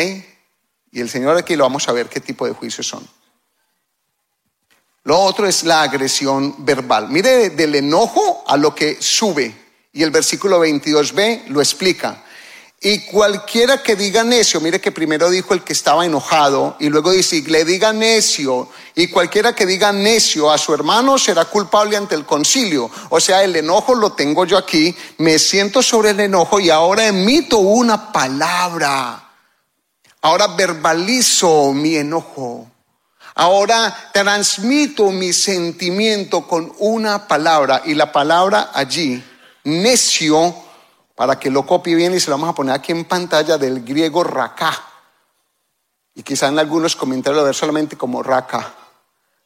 Y 0.92 1.00
el 1.00 1.10
Señor 1.10 1.38
aquí 1.38 1.56
lo 1.56 1.64
vamos 1.64 1.88
a 1.88 1.94
ver 1.94 2.10
qué 2.10 2.20
tipo 2.20 2.46
de 2.46 2.54
juicios 2.54 2.88
son. 2.88 3.08
Lo 5.04 5.18
otro 5.20 5.48
es 5.48 5.64
la 5.64 5.84
agresión 5.84 6.66
verbal. 6.66 7.10
Mire 7.10 7.52
del 7.52 7.76
enojo 7.76 8.44
a 8.46 8.58
lo 8.58 8.76
que 8.76 9.02
sube. 9.02 9.56
Y 9.92 10.04
el 10.04 10.12
versículo 10.12 10.64
22b 10.64 11.48
lo 11.48 11.62
explica. 11.62 12.24
Y 12.82 13.00
cualquiera 13.08 13.84
que 13.84 13.98
diga 13.98 14.24
necio, 14.24 14.62
mire 14.62 14.80
que 14.80 14.94
primero 14.94 15.30
dijo 15.30 15.54
el 15.54 15.64
que 15.64 15.74
estaba 15.74 16.06
enojado 16.06 16.78
y 16.80 16.88
luego 16.88 17.12
dice, 17.12 17.44
le 17.46 17.66
diga 17.66 17.92
necio, 17.92 18.70
y 18.96 19.08
cualquiera 19.08 19.54
que 19.54 19.66
diga 19.66 19.92
necio 19.92 20.50
a 20.50 20.58
su 20.58 20.74
hermano 20.74 21.18
será 21.18 21.44
culpable 21.44 21.98
ante 21.98 22.16
el 22.16 22.26
concilio. 22.26 22.90
O 23.10 23.20
sea, 23.20 23.44
el 23.44 23.54
enojo 23.58 23.96
lo 23.96 24.14
tengo 24.14 24.46
yo 24.46 24.58
aquí, 24.58 24.96
me 25.18 25.40
siento 25.40 25.84
sobre 25.84 26.12
el 26.12 26.22
enojo 26.22 26.62
y 26.62 26.70
ahora 26.70 27.06
emito 27.06 27.58
una 27.58 28.14
palabra. 28.14 29.30
Ahora 30.22 30.48
verbalizo 30.48 31.74
mi 31.74 31.98
enojo. 31.98 32.66
Ahora 33.36 34.12
transmito 34.14 35.12
mi 35.12 35.34
sentimiento 35.34 36.48
con 36.48 36.74
una 36.78 37.28
palabra 37.28 37.82
y 37.86 37.94
la 37.94 38.12
palabra 38.14 38.72
allí, 38.74 39.22
necio, 39.66 40.56
para 41.20 41.38
que 41.38 41.50
lo 41.50 41.66
copie 41.66 41.96
bien 41.96 42.14
y 42.14 42.20
se 42.22 42.30
lo 42.30 42.38
vamos 42.38 42.52
a 42.52 42.56
poner 42.56 42.74
aquí 42.74 42.94
en 42.94 43.04
pantalla 43.04 43.58
del 43.58 43.84
griego 43.84 44.24
raká. 44.24 44.74
Y 46.16 46.24
quizá 46.24 46.48
en 46.48 46.58
algunos 46.58 46.96
comentarios 46.96 47.42
lo 47.42 47.44
ver 47.44 47.54
solamente 47.54 47.98
como 47.98 48.24
raká. 48.24 48.74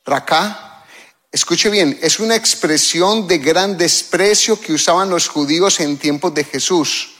Raká, 0.06 0.86
escuche 1.32 1.72
bien, 1.72 1.98
es 2.00 2.20
una 2.20 2.36
expresión 2.36 3.28
de 3.28 3.40
gran 3.40 3.76
desprecio 3.76 4.62
que 4.62 4.74
usaban 4.74 5.10
los 5.10 5.28
judíos 5.28 5.80
en 5.80 5.98
tiempos 5.98 6.32
de 6.36 6.44
Jesús. 6.44 7.16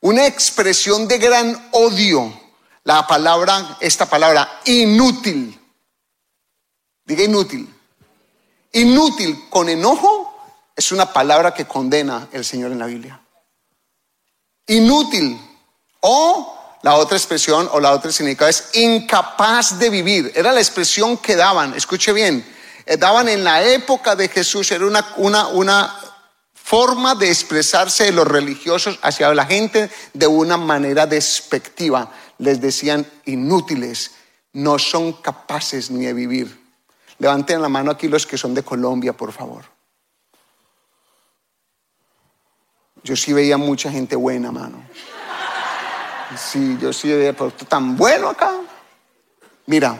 Una 0.00 0.26
expresión 0.26 1.08
de 1.08 1.16
gran 1.16 1.68
odio. 1.72 2.38
La 2.84 3.06
palabra, 3.06 3.78
esta 3.80 4.04
palabra, 4.04 4.60
inútil. 4.66 5.58
Diga 7.02 7.22
inútil. 7.22 7.66
Inútil 8.72 9.48
con 9.48 9.70
enojo 9.70 10.38
es 10.76 10.92
una 10.92 11.10
palabra 11.10 11.54
que 11.54 11.64
condena 11.64 12.28
el 12.32 12.44
Señor 12.44 12.72
en 12.72 12.78
la 12.78 12.84
Biblia 12.84 13.22
inútil. 14.66 15.40
O 16.00 16.78
la 16.82 16.94
otra 16.94 17.16
expresión 17.16 17.68
o 17.72 17.80
la 17.80 17.92
otra 17.92 18.12
significado 18.12 18.50
es 18.50 18.70
incapaz 18.74 19.78
de 19.78 19.90
vivir. 19.90 20.32
Era 20.34 20.52
la 20.52 20.60
expresión 20.60 21.18
que 21.18 21.36
daban, 21.36 21.74
escuche 21.74 22.12
bien, 22.12 22.46
eh, 22.84 22.96
daban 22.96 23.28
en 23.28 23.42
la 23.42 23.64
época 23.64 24.14
de 24.14 24.28
Jesús, 24.28 24.70
era 24.70 24.86
una, 24.86 25.04
una, 25.16 25.48
una 25.48 25.96
forma 26.54 27.14
de 27.14 27.28
expresarse 27.28 28.04
de 28.04 28.12
los 28.12 28.26
religiosos 28.26 28.98
hacia 29.02 29.32
la 29.34 29.46
gente 29.46 29.90
de 30.12 30.26
una 30.26 30.56
manera 30.56 31.06
despectiva. 31.06 32.12
Les 32.38 32.60
decían 32.60 33.06
inútiles, 33.24 34.12
no 34.52 34.78
son 34.78 35.12
capaces 35.14 35.90
ni 35.90 36.06
de 36.06 36.12
vivir. 36.12 36.66
Levanten 37.18 37.62
la 37.62 37.68
mano 37.68 37.90
aquí 37.90 38.08
los 38.08 38.26
que 38.26 38.38
son 38.38 38.54
de 38.54 38.62
Colombia, 38.62 39.12
por 39.12 39.32
favor. 39.32 39.75
Yo 43.06 43.14
sí 43.14 43.32
veía 43.32 43.56
mucha 43.56 43.88
gente 43.88 44.16
buena, 44.16 44.50
mano. 44.50 44.82
Sí, 46.36 46.76
yo 46.80 46.92
sí 46.92 47.08
veía, 47.08 47.32
pero 47.32 47.52
tan 47.52 47.96
bueno 47.96 48.30
acá. 48.30 48.52
Mira, 49.66 49.96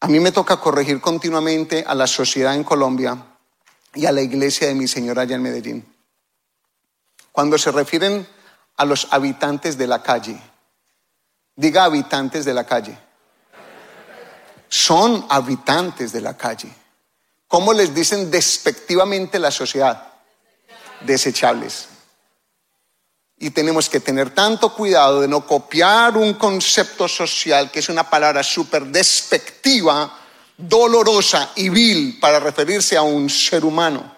a 0.00 0.08
mí 0.08 0.18
me 0.18 0.32
toca 0.32 0.56
corregir 0.56 1.00
continuamente 1.00 1.84
a 1.86 1.94
la 1.94 2.08
sociedad 2.08 2.56
en 2.56 2.64
Colombia 2.64 3.16
y 3.94 4.06
a 4.06 4.12
la 4.12 4.20
iglesia 4.20 4.66
de 4.66 4.74
mi 4.74 4.88
señora 4.88 5.22
allá 5.22 5.36
en 5.36 5.42
Medellín. 5.42 5.94
Cuando 7.30 7.56
se 7.56 7.70
refieren 7.70 8.26
a 8.76 8.84
los 8.84 9.06
habitantes 9.12 9.78
de 9.78 9.86
la 9.86 10.02
calle, 10.02 10.36
diga 11.54 11.84
habitantes 11.84 12.44
de 12.44 12.54
la 12.54 12.66
calle. 12.66 12.98
Son 14.68 15.24
habitantes 15.28 16.10
de 16.10 16.20
la 16.20 16.36
calle. 16.36 16.74
¿Cómo 17.46 17.72
les 17.72 17.94
dicen 17.94 18.32
despectivamente 18.32 19.38
la 19.38 19.52
sociedad? 19.52 20.07
Desechables. 21.00 21.88
Y 23.38 23.50
tenemos 23.50 23.88
que 23.88 24.00
tener 24.00 24.30
tanto 24.30 24.74
cuidado 24.74 25.20
de 25.20 25.28
no 25.28 25.46
copiar 25.46 26.16
un 26.16 26.34
concepto 26.34 27.06
social 27.06 27.70
que 27.70 27.78
es 27.78 27.88
una 27.88 28.08
palabra 28.08 28.42
súper 28.42 28.86
despectiva 28.86 30.18
dolorosa 30.56 31.52
y 31.54 31.68
vil 31.68 32.18
para 32.20 32.40
referirse 32.40 32.96
a 32.96 33.02
un 33.02 33.30
ser 33.30 33.64
humano. 33.64 34.16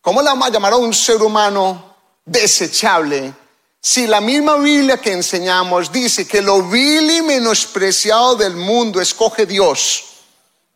¿Cómo 0.00 0.22
la 0.22 0.30
vamos 0.30 0.48
a 0.48 0.50
llamar 0.50 0.72
a 0.72 0.76
un 0.76 0.92
ser 0.92 1.22
humano 1.22 1.94
desechable 2.24 3.32
si 3.80 4.08
la 4.08 4.20
misma 4.20 4.56
Biblia 4.56 5.00
que 5.00 5.12
enseñamos 5.12 5.92
dice 5.92 6.26
que 6.26 6.42
lo 6.42 6.62
vil 6.62 7.10
y 7.10 7.22
menospreciado 7.22 8.34
del 8.34 8.56
mundo 8.56 9.00
escoge 9.00 9.46
Dios 9.46 10.04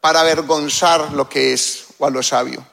para 0.01 0.21
avergonzar 0.21 1.13
lo 1.13 1.29
que 1.29 1.53
es 1.53 1.87
o 1.99 2.07
a 2.07 2.11
lo 2.11 2.23
sabio? 2.23 2.65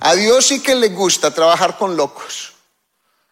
A 0.00 0.14
Dios 0.14 0.46
sí 0.46 0.60
que 0.60 0.74
le 0.74 0.88
gusta 0.88 1.32
trabajar 1.32 1.76
con 1.76 1.96
locos. 1.96 2.52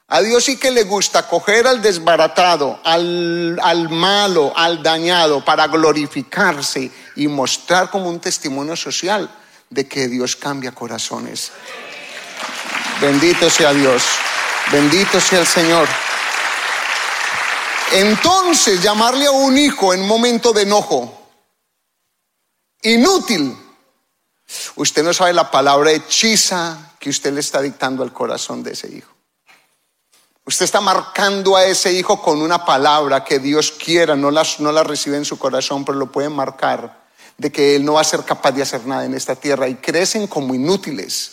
A 0.09 0.21
Dios 0.21 0.45
sí 0.45 0.57
que 0.57 0.71
le 0.71 0.85
gusta 0.85 1.29
coger 1.29 1.67
al 1.67 1.83
desbaratado, 1.83 2.81
al, 2.85 3.59
al, 3.63 3.89
malo, 3.89 4.53
al 4.57 4.83
dañado, 4.83 5.45
para 5.45 5.67
glorificarse 5.67 6.91
y 7.17 7.27
mostrar 7.27 7.91
como 7.91 8.09
un 8.09 8.21
testimonio 8.21 8.77
social 8.77 9.29
de 9.69 9.89
que 9.89 10.07
Dios 10.07 10.37
cambia 10.37 10.73
corazones. 10.73 11.51
Bendito 13.01 13.51
sea 13.51 13.73
Dios, 13.73 14.05
bendito 14.71 15.21
sea 15.21 15.41
el 15.41 15.47
Señor. 15.47 15.89
Entonces, 17.93 18.81
llamarle 18.81 19.27
a 19.27 19.33
un 19.33 19.59
hijo 19.59 19.93
en 19.93 20.07
momento 20.07 20.53
de 20.53 20.63
enojo, 20.63 21.31
inútil. 22.83 23.66
Usted 24.77 25.03
no 25.03 25.13
sabe 25.13 25.33
la 25.33 25.51
palabra 25.51 25.93
hechiza 25.93 26.93
que 26.99 27.11
usted 27.11 27.33
le 27.33 27.41
está 27.41 27.61
dictando 27.61 28.03
al 28.03 28.13
corazón 28.13 28.63
de 28.63 28.73
ese 28.73 28.89
hijo. 28.89 29.13
Usted 30.45 30.65
está 30.65 30.81
marcando 30.81 31.57
a 31.57 31.65
ese 31.65 31.93
hijo 31.93 32.23
con 32.23 32.41
una 32.41 32.65
palabra 32.65 33.25
que 33.25 33.41
Dios 33.41 33.73
quiera, 33.73 34.15
no 34.15 34.31
la, 34.31 34.47
no 34.61 34.71
la 34.71 34.85
recibe 34.85 35.17
en 35.17 35.25
su 35.25 35.39
corazón, 35.39 35.85
pero 35.85 35.99
lo 35.99 36.13
puede 36.13 36.29
marcar 36.29 37.05
de 37.37 37.51
que 37.51 37.75
él 37.75 37.85
no 37.85 37.95
va 37.95 38.03
a 38.03 38.05
ser 38.05 38.23
capaz 38.23 38.53
de 38.53 38.63
hacer 38.63 38.87
nada 38.87 39.05
en 39.05 39.15
esta 39.15 39.35
tierra 39.35 39.69
y 39.69 39.75
crecen 39.75 40.29
como 40.29 40.55
inútiles 40.55 41.33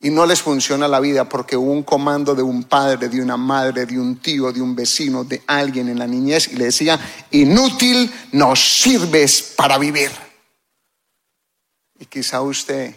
y 0.00 0.10
no 0.10 0.26
les 0.26 0.42
funciona 0.42 0.86
la 0.86 1.00
vida 1.00 1.28
porque 1.28 1.56
hubo 1.56 1.72
un 1.72 1.82
comando 1.82 2.34
de 2.34 2.42
un 2.42 2.64
padre, 2.64 3.08
de 3.08 3.20
una 3.20 3.36
madre, 3.36 3.84
de 3.84 3.98
un 3.98 4.16
tío, 4.18 4.52
de 4.52 4.60
un 4.60 4.76
vecino, 4.76 5.24
de 5.24 5.42
alguien 5.46 5.88
en 5.88 5.98
la 5.98 6.06
niñez 6.06 6.48
y 6.52 6.56
le 6.56 6.66
decía, 6.66 7.00
inútil 7.30 8.12
no 8.32 8.54
sirves 8.54 9.54
para 9.56 9.76
vivir. 9.78 10.27
Y 11.98 12.06
quizá 12.06 12.40
usted 12.40 12.94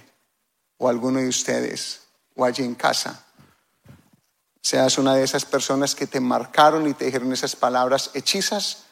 o 0.77 0.89
alguno 0.89 1.19
de 1.19 1.27
ustedes 1.27 2.01
o 2.35 2.45
allí 2.45 2.63
en 2.63 2.75
casa 2.75 3.25
seas 4.61 4.97
una 4.97 5.15
de 5.15 5.23
esas 5.23 5.45
personas 5.45 5.95
que 5.95 6.07
te 6.07 6.19
marcaron 6.19 6.87
y 6.87 6.93
te 6.93 7.05
dijeron 7.05 7.33
esas 7.33 7.55
palabras 7.55 8.11
hechizas. 8.13 8.83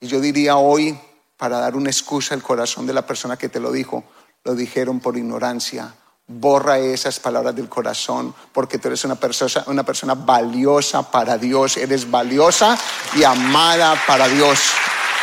Y 0.00 0.06
yo 0.06 0.20
diría 0.20 0.56
hoy, 0.56 0.98
para 1.36 1.58
dar 1.58 1.76
una 1.76 1.90
excusa 1.90 2.34
al 2.34 2.42
corazón 2.42 2.86
de 2.86 2.94
la 2.94 3.06
persona 3.06 3.36
que 3.36 3.48
te 3.48 3.60
lo 3.60 3.72
dijo, 3.72 4.04
lo 4.44 4.54
dijeron 4.54 5.00
por 5.00 5.16
ignorancia. 5.16 5.92
Borra 6.26 6.78
esas 6.78 7.18
palabras 7.20 7.56
del 7.56 7.68
corazón 7.68 8.34
porque 8.52 8.78
tú 8.78 8.88
eres 8.88 9.04
una 9.04 9.14
persona, 9.14 9.64
una 9.66 9.82
persona 9.82 10.14
valiosa 10.14 11.10
para 11.10 11.38
Dios. 11.38 11.76
Eres 11.78 12.08
valiosa 12.10 12.78
y 13.16 13.24
amada 13.24 14.00
para 14.06 14.28
Dios. 14.28 14.60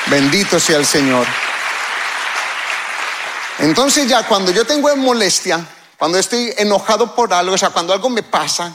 Bendito 0.07 0.59
sea 0.59 0.77
el 0.77 0.85
Señor. 0.85 1.25
Entonces 3.59 4.07
ya 4.07 4.27
cuando 4.27 4.51
yo 4.51 4.65
tengo 4.65 4.93
molestia, 4.97 5.65
cuando 5.97 6.17
estoy 6.17 6.53
enojado 6.57 7.15
por 7.15 7.33
algo, 7.33 7.55
o 7.55 7.57
sea, 7.57 7.69
cuando 7.69 7.93
algo 7.93 8.09
me 8.09 8.21
pasa, 8.23 8.73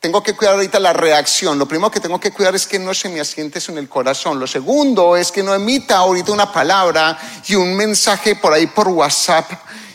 tengo 0.00 0.22
que 0.22 0.34
cuidar 0.34 0.54
ahorita 0.54 0.80
la 0.80 0.94
reacción. 0.94 1.58
Lo 1.58 1.66
primero 1.66 1.90
que 1.90 2.00
tengo 2.00 2.18
que 2.18 2.32
cuidar 2.32 2.54
es 2.54 2.66
que 2.66 2.78
no 2.78 2.94
se 2.94 3.08
me 3.08 3.20
asiente 3.20 3.60
en 3.68 3.78
el 3.78 3.88
corazón. 3.88 4.40
Lo 4.40 4.46
segundo 4.46 5.16
es 5.16 5.30
que 5.30 5.42
no 5.42 5.54
emita 5.54 5.98
ahorita 5.98 6.32
una 6.32 6.50
palabra 6.50 7.18
y 7.46 7.54
un 7.54 7.76
mensaje 7.76 8.34
por 8.34 8.52
ahí 8.52 8.66
por 8.66 8.88
WhatsApp 8.88 9.50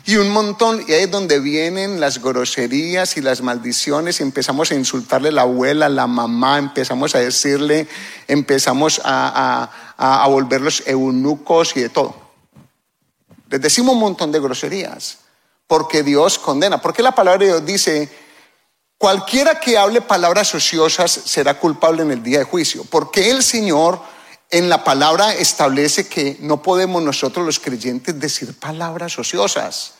y 0.05 0.17
un 0.17 0.29
montón. 0.29 0.85
Y 0.87 0.93
ahí 0.93 1.03
es 1.03 1.11
donde 1.11 1.39
vienen 1.39 1.99
las 1.99 2.21
groserías 2.21 3.17
y 3.17 3.21
las 3.21 3.41
maldiciones. 3.41 4.19
Y 4.19 4.23
empezamos 4.23 4.71
a 4.71 4.75
insultarle 4.75 5.29
a 5.29 5.33
la 5.33 5.41
abuela, 5.41 5.87
a 5.87 5.89
la 5.89 6.05
mamá, 6.05 6.59
empezamos 6.59 7.15
a 7.15 7.19
decirle, 7.19 7.87
empezamos 8.27 9.01
a, 9.03 9.69
a, 9.97 10.23
a 10.23 10.27
volverlos 10.27 10.83
eunucos 10.85 11.75
y 11.75 11.81
de 11.81 11.89
todo. 11.89 12.24
Les 13.49 13.61
decimos 13.61 13.93
un 13.93 14.01
montón 14.01 14.31
de 14.31 14.39
groserías 14.39 15.19
porque 15.67 16.03
Dios 16.03 16.39
condena. 16.39 16.81
Porque 16.81 17.03
la 17.03 17.13
palabra 17.13 17.39
de 17.39 17.45
Dios 17.47 17.65
dice 17.65 18.09
Cualquiera 18.97 19.59
que 19.59 19.77
hable 19.77 20.01
palabras 20.01 20.55
ociosas 20.55 21.11
será 21.11 21.59
culpable 21.59 22.01
en 22.01 22.11
el 22.11 22.23
día 22.23 22.39
de 22.39 22.45
juicio, 22.45 22.85
porque 22.89 23.29
el 23.29 23.43
Señor 23.43 23.99
en 24.51 24.69
la 24.69 24.83
palabra 24.85 25.33
establece 25.33 26.07
que 26.07 26.37
no 26.39 26.61
podemos 26.61 27.03
nosotros 27.03 27.45
los 27.45 27.59
creyentes 27.59 28.17
decir 28.19 28.57
palabras 28.57 29.19
ociosas. 29.19 29.95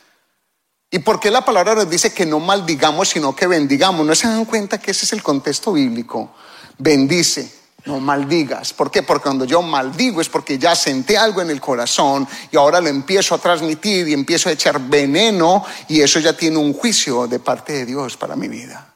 ¿Y 0.90 1.00
por 1.00 1.20
qué 1.20 1.30
la 1.30 1.44
palabra 1.44 1.76
nos 1.76 1.90
dice 1.90 2.14
que 2.14 2.26
no 2.26 2.40
maldigamos, 2.40 3.10
sino 3.10 3.36
que 3.36 3.48
bendigamos? 3.48 4.06
¿No 4.06 4.16
se 4.16 4.28
dan 4.28 4.46
cuenta 4.46 4.78
que 4.78 4.92
ese 4.92 5.06
es 5.06 5.12
el 5.12 5.22
contexto 5.22 5.74
bíblico? 5.74 6.34
Bendice, 6.78 7.54
no 7.86 8.00
maldigas. 8.00 8.74
¿Por 8.74 8.90
qué? 8.90 9.04
Porque 9.04 9.24
cuando 9.24 9.46
yo 9.46 9.62
maldigo 9.62 10.22
es 10.22 10.30
porque 10.30 10.58
ya 10.58 10.76
senté 10.76 11.18
algo 11.18 11.42
en 11.42 11.50
el 11.50 11.62
corazón 11.62 12.28
y 12.52 12.58
ahora 12.58 12.82
lo 12.82 12.90
empiezo 12.90 13.36
a 13.36 13.38
transmitir 13.38 14.08
y 14.08 14.14
empiezo 14.14 14.50
a 14.50 14.52
echar 14.52 14.80
veneno 14.80 15.64
y 15.88 16.02
eso 16.02 16.20
ya 16.20 16.36
tiene 16.36 16.58
un 16.58 16.74
juicio 16.74 17.28
de 17.28 17.40
parte 17.40 17.74
de 17.74 17.86
Dios 17.86 18.18
para 18.18 18.36
mi 18.36 18.48
vida. 18.48 18.94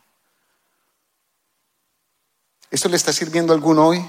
¿Esto 2.72 2.90
le 2.90 2.98
está 2.98 3.14
sirviendo 3.14 3.54
a 3.54 3.56
alguno 3.56 3.88
hoy? 3.88 4.06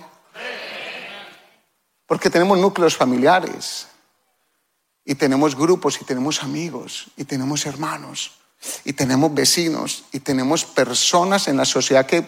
Porque 2.07 2.31
tenemos 2.31 2.59
núcleos 2.59 2.97
familiares 2.97 3.87
y 5.05 5.15
tenemos 5.15 5.57
grupos 5.57 6.01
y 6.01 6.05
tenemos 6.05 6.43
amigos 6.43 7.07
y 7.17 7.25
tenemos 7.25 7.67
hermanos 7.67 8.40
y 8.85 8.93
tenemos 8.93 9.33
vecinos 9.35 10.05
y 10.13 10.21
tenemos 10.21 10.65
personas 10.65 11.49
en 11.49 11.57
la 11.57 11.65
sociedad 11.65 12.07
que, 12.07 12.27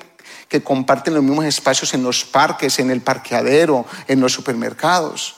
que 0.48 0.62
comparten 0.62 1.14
los 1.14 1.22
mismos 1.22 1.44
espacios 1.44 1.94
en 1.94 2.02
los 2.02 2.24
parques, 2.24 2.78
en 2.78 2.90
el 2.90 3.00
parqueadero, 3.00 3.84
en 4.08 4.20
los 4.20 4.32
supermercados. 4.32 5.36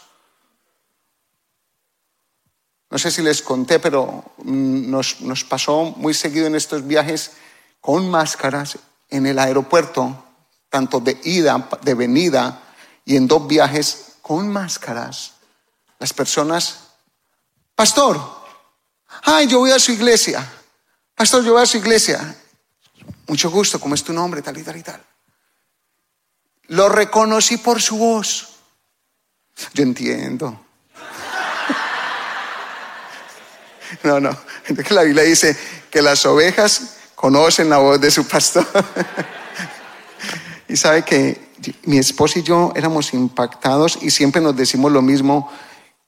No 2.90 2.98
sé 2.98 3.11
si 3.11 3.22
les 3.22 3.42
conté, 3.42 3.80
pero 3.80 4.24
mm, 4.38 4.90
nos, 4.90 5.20
nos 5.20 5.44
pasó 5.44 5.94
muy 5.96 6.14
seguido 6.14 6.46
en 6.46 6.54
estos 6.54 6.87
viajes 6.87 7.33
con 7.80 8.09
máscaras 8.09 8.78
en 9.11 9.26
el 9.26 9.38
aeropuerto 9.38 10.24
tanto 10.74 10.98
de 10.98 11.20
ida, 11.22 11.68
de 11.83 11.94
venida 11.94 12.61
y 13.04 13.14
en 13.14 13.28
dos 13.28 13.46
viajes 13.46 14.16
con 14.22 14.48
máscaras. 14.48 15.35
Las 16.00 16.12
personas, 16.12 16.78
pastor, 17.76 18.20
ay, 19.22 19.46
yo 19.46 19.61
voy 19.61 19.70
a 19.70 19.78
su 19.78 19.92
iglesia. 19.92 20.44
Pastor, 21.14 21.44
yo 21.44 21.53
voy 21.53 21.62
a 21.62 21.66
su 21.66 21.79
iglesia. 21.79 22.35
Mucho 23.27 23.50
gusto, 23.50 23.81
¿cómo 23.81 23.94
es 23.94 24.03
tu 24.03 24.12
nombre? 24.12 24.42
Tal 24.42 24.59
y 24.59 24.62
tal 24.62 24.77
y 24.77 24.83
tal. 24.83 25.00
Lo 26.68 26.88
reconocí 26.88 27.59
por 27.59 27.81
su 27.81 27.96
voz. 27.96 28.57
Yo 29.72 29.83
entiendo. 29.83 30.61
No, 34.03 34.18
no. 34.18 34.37
La 34.90 35.03
Biblia 35.03 35.22
dice 35.22 35.57
que 35.88 36.03
las 36.03 36.27
ovejas 36.27 36.96
conocen 37.14 37.70
la 37.70 37.79
voz 37.79 38.00
de 38.00 38.11
su 38.11 38.27
pastor. 38.27 38.66
Y 40.68 40.77
sabe 40.77 41.05
que 41.05 41.53
mi 41.85 41.98
esposa 41.98 42.38
y 42.38 42.42
yo 42.42 42.72
éramos 42.74 43.14
impactados 43.14 43.98
y 44.03 44.11
siempre 44.11 44.40
nos 44.40 44.57
decimos 44.57 44.90
lo 44.90 45.03
mismo, 45.03 45.50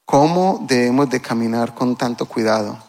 ¿cómo 0.05 0.65
debemos 0.67 1.09
de 1.11 1.21
caminar 1.21 1.75
con 1.75 1.97
tanto 1.97 2.27
cuidado? 2.27 2.86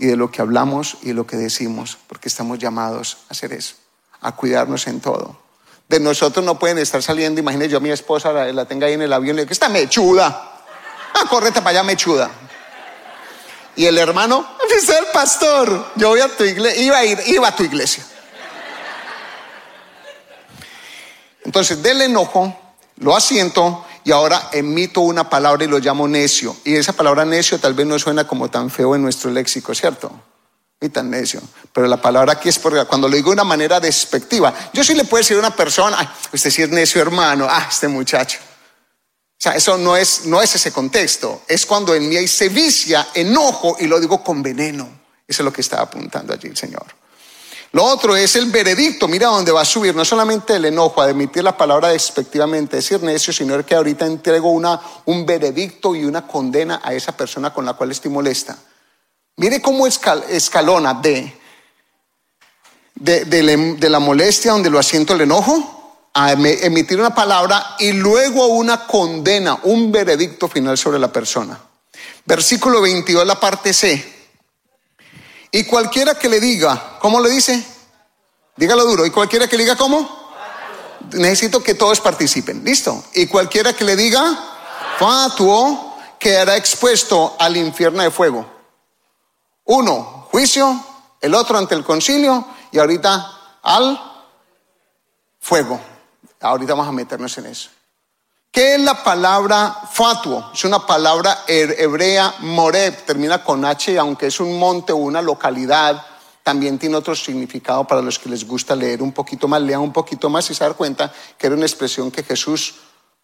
Y 0.00 0.06
de 0.06 0.16
lo 0.16 0.32
que 0.32 0.40
hablamos 0.40 0.96
y 1.02 1.08
de 1.08 1.14
lo 1.14 1.26
que 1.26 1.36
decimos, 1.36 1.98
porque 2.08 2.28
estamos 2.28 2.58
llamados 2.58 3.18
a 3.28 3.32
hacer 3.32 3.52
eso, 3.52 3.74
a 4.20 4.34
cuidarnos 4.34 4.86
en 4.86 5.00
todo. 5.00 5.38
De 5.88 6.00
nosotros 6.00 6.42
no 6.44 6.58
pueden 6.58 6.78
estar 6.78 7.02
saliendo, 7.02 7.38
imagínese 7.38 7.70
yo 7.70 7.76
a 7.76 7.80
mi 7.80 7.90
esposa 7.90 8.32
la, 8.32 8.50
la 8.52 8.64
tenga 8.64 8.86
ahí 8.86 8.94
en 8.94 9.02
el 9.02 9.12
avión 9.12 9.34
y 9.34 9.36
le 9.36 9.42
digo, 9.42 9.52
está 9.52 9.68
mechuda. 9.68 10.62
Ah, 11.12 11.26
córrete 11.28 11.60
para 11.60 11.70
allá, 11.70 11.82
mechuda. 11.82 12.30
Y 13.76 13.84
el 13.84 13.98
hermano, 13.98 14.48
es 14.76 14.88
el 14.88 15.06
pastor, 15.12 15.92
yo 15.96 16.08
voy 16.08 16.20
a 16.20 16.34
tu 16.34 16.44
iglesia, 16.44 16.82
iba 16.82 16.96
a 16.96 17.04
ir, 17.04 17.20
iba 17.26 17.48
a 17.48 17.54
tu 17.54 17.62
iglesia. 17.62 18.04
Entonces, 21.44 21.82
del 21.82 22.02
enojo, 22.02 22.56
lo 22.96 23.16
asiento 23.16 23.84
y 24.04 24.12
ahora 24.12 24.50
emito 24.52 25.00
una 25.00 25.28
palabra 25.28 25.64
y 25.64 25.68
lo 25.68 25.78
llamo 25.78 26.08
necio. 26.08 26.56
Y 26.64 26.74
esa 26.74 26.92
palabra 26.92 27.24
necio 27.24 27.58
tal 27.58 27.74
vez 27.74 27.86
no 27.86 27.98
suena 27.98 28.26
como 28.26 28.50
tan 28.50 28.70
feo 28.70 28.94
en 28.94 29.02
nuestro 29.02 29.30
léxico, 29.30 29.74
¿cierto? 29.74 30.10
Y 30.80 30.88
tan 30.88 31.10
necio. 31.10 31.42
Pero 31.72 31.86
la 31.86 32.00
palabra 32.00 32.32
aquí 32.32 32.48
es 32.48 32.58
porque 32.58 32.84
cuando 32.86 33.08
lo 33.08 33.16
digo 33.16 33.30
de 33.30 33.34
una 33.34 33.44
manera 33.44 33.80
despectiva, 33.80 34.54
yo 34.72 34.82
sí 34.82 34.94
le 34.94 35.04
puedo 35.04 35.20
decir 35.20 35.36
a 35.36 35.40
una 35.40 35.54
persona, 35.54 36.14
usted 36.32 36.50
sí 36.50 36.62
es 36.62 36.70
necio 36.70 37.02
hermano, 37.02 37.46
ah, 37.48 37.66
este 37.68 37.88
muchacho. 37.88 38.38
O 39.40 39.42
sea, 39.42 39.52
eso 39.52 39.78
no 39.78 39.96
es, 39.96 40.26
no 40.26 40.42
es 40.42 40.54
ese 40.54 40.70
contexto. 40.70 41.42
Es 41.48 41.64
cuando 41.64 41.94
en 41.94 42.08
mí 42.08 42.16
hay 42.16 42.28
sevicia, 42.28 43.08
enojo 43.14 43.76
y 43.80 43.86
lo 43.86 43.98
digo 43.98 44.22
con 44.22 44.42
veneno. 44.42 45.00
Eso 45.26 45.42
es 45.42 45.44
lo 45.44 45.52
que 45.52 45.62
está 45.62 45.80
apuntando 45.80 46.34
allí 46.34 46.48
el 46.48 46.56
Señor. 46.56 46.99
Lo 47.72 47.84
otro 47.84 48.16
es 48.16 48.34
el 48.34 48.46
veredicto. 48.46 49.06
Mira 49.06 49.28
dónde 49.28 49.52
va 49.52 49.60
a 49.60 49.64
subir. 49.64 49.94
No 49.94 50.04
solamente 50.04 50.56
el 50.56 50.64
enojo, 50.64 51.00
a 51.00 51.10
emitir 51.10 51.44
la 51.44 51.56
palabra 51.56 51.88
despectivamente, 51.88 52.76
decir 52.76 53.02
necio, 53.02 53.32
sino 53.32 53.64
que 53.64 53.74
ahorita 53.74 54.06
entrego 54.06 54.50
una, 54.50 54.80
un 55.04 55.24
veredicto 55.24 55.94
y 55.94 56.04
una 56.04 56.26
condena 56.26 56.80
a 56.82 56.92
esa 56.94 57.16
persona 57.16 57.54
con 57.54 57.64
la 57.64 57.74
cual 57.74 57.92
estoy 57.92 58.10
molesta. 58.10 58.56
Mire 59.36 59.62
cómo 59.62 59.86
escalona 59.86 60.94
de, 60.94 61.40
de, 62.96 63.24
de, 63.24 63.88
la 63.88 63.98
molestia 64.00 64.52
donde 64.52 64.68
lo 64.68 64.78
asiento 64.78 65.14
el 65.14 65.22
enojo 65.22 66.08
a 66.12 66.32
emitir 66.32 66.98
una 66.98 67.14
palabra 67.14 67.76
y 67.78 67.92
luego 67.92 68.48
una 68.48 68.86
condena, 68.86 69.60
un 69.62 69.92
veredicto 69.92 70.48
final 70.48 70.76
sobre 70.76 70.98
la 70.98 71.12
persona. 71.12 71.58
Versículo 72.26 72.82
22, 72.82 73.24
la 73.26 73.38
parte 73.38 73.72
C. 73.72 74.19
Y 75.52 75.64
cualquiera 75.64 76.14
que 76.14 76.28
le 76.28 76.40
diga, 76.40 76.98
¿cómo 77.00 77.20
le 77.20 77.30
dice? 77.30 77.64
Dígalo 78.56 78.84
duro. 78.84 79.06
Y 79.06 79.10
cualquiera 79.10 79.48
que 79.48 79.56
le 79.56 79.64
diga, 79.64 79.76
¿cómo? 79.76 80.18
Necesito 81.12 81.62
que 81.62 81.74
todos 81.74 82.00
participen. 82.00 82.64
¿Listo? 82.64 83.04
Y 83.14 83.26
cualquiera 83.26 83.72
que 83.72 83.84
le 83.84 83.96
diga, 83.96 84.38
fatuo, 84.98 85.96
quedará 86.18 86.56
expuesto 86.56 87.36
al 87.38 87.56
infierno 87.56 88.02
de 88.02 88.10
fuego. 88.10 88.46
Uno, 89.64 90.28
juicio, 90.30 90.84
el 91.20 91.34
otro 91.34 91.58
ante 91.58 91.74
el 91.74 91.84
concilio 91.84 92.44
y 92.70 92.78
ahorita 92.78 93.58
al 93.62 94.00
fuego. 95.40 95.80
Ahorita 96.40 96.74
vamos 96.74 96.88
a 96.88 96.92
meternos 96.92 97.36
en 97.38 97.46
eso. 97.46 97.70
¿Qué 98.52 98.74
es 98.74 98.80
la 98.80 99.04
palabra 99.04 99.76
fatuo? 99.92 100.50
Es 100.52 100.64
una 100.64 100.84
palabra 100.84 101.44
hebrea 101.46 102.34
moreb, 102.40 103.04
termina 103.04 103.44
con 103.44 103.64
H, 103.64 103.96
aunque 103.96 104.26
es 104.26 104.40
un 104.40 104.58
monte 104.58 104.92
o 104.92 104.96
una 104.96 105.22
localidad, 105.22 106.04
también 106.42 106.76
tiene 106.76 106.96
otro 106.96 107.14
significado 107.14 107.86
para 107.86 108.02
los 108.02 108.18
que 108.18 108.28
les 108.28 108.44
gusta 108.44 108.74
leer 108.74 109.02
un 109.02 109.12
poquito 109.12 109.46
más, 109.46 109.62
lean 109.62 109.82
un 109.82 109.92
poquito 109.92 110.28
más 110.28 110.50
y 110.50 110.54
se 110.54 110.64
dan 110.64 110.74
cuenta 110.74 111.12
que 111.38 111.46
era 111.46 111.54
una 111.54 111.64
expresión 111.64 112.10
que 112.10 112.24
Jesús, 112.24 112.74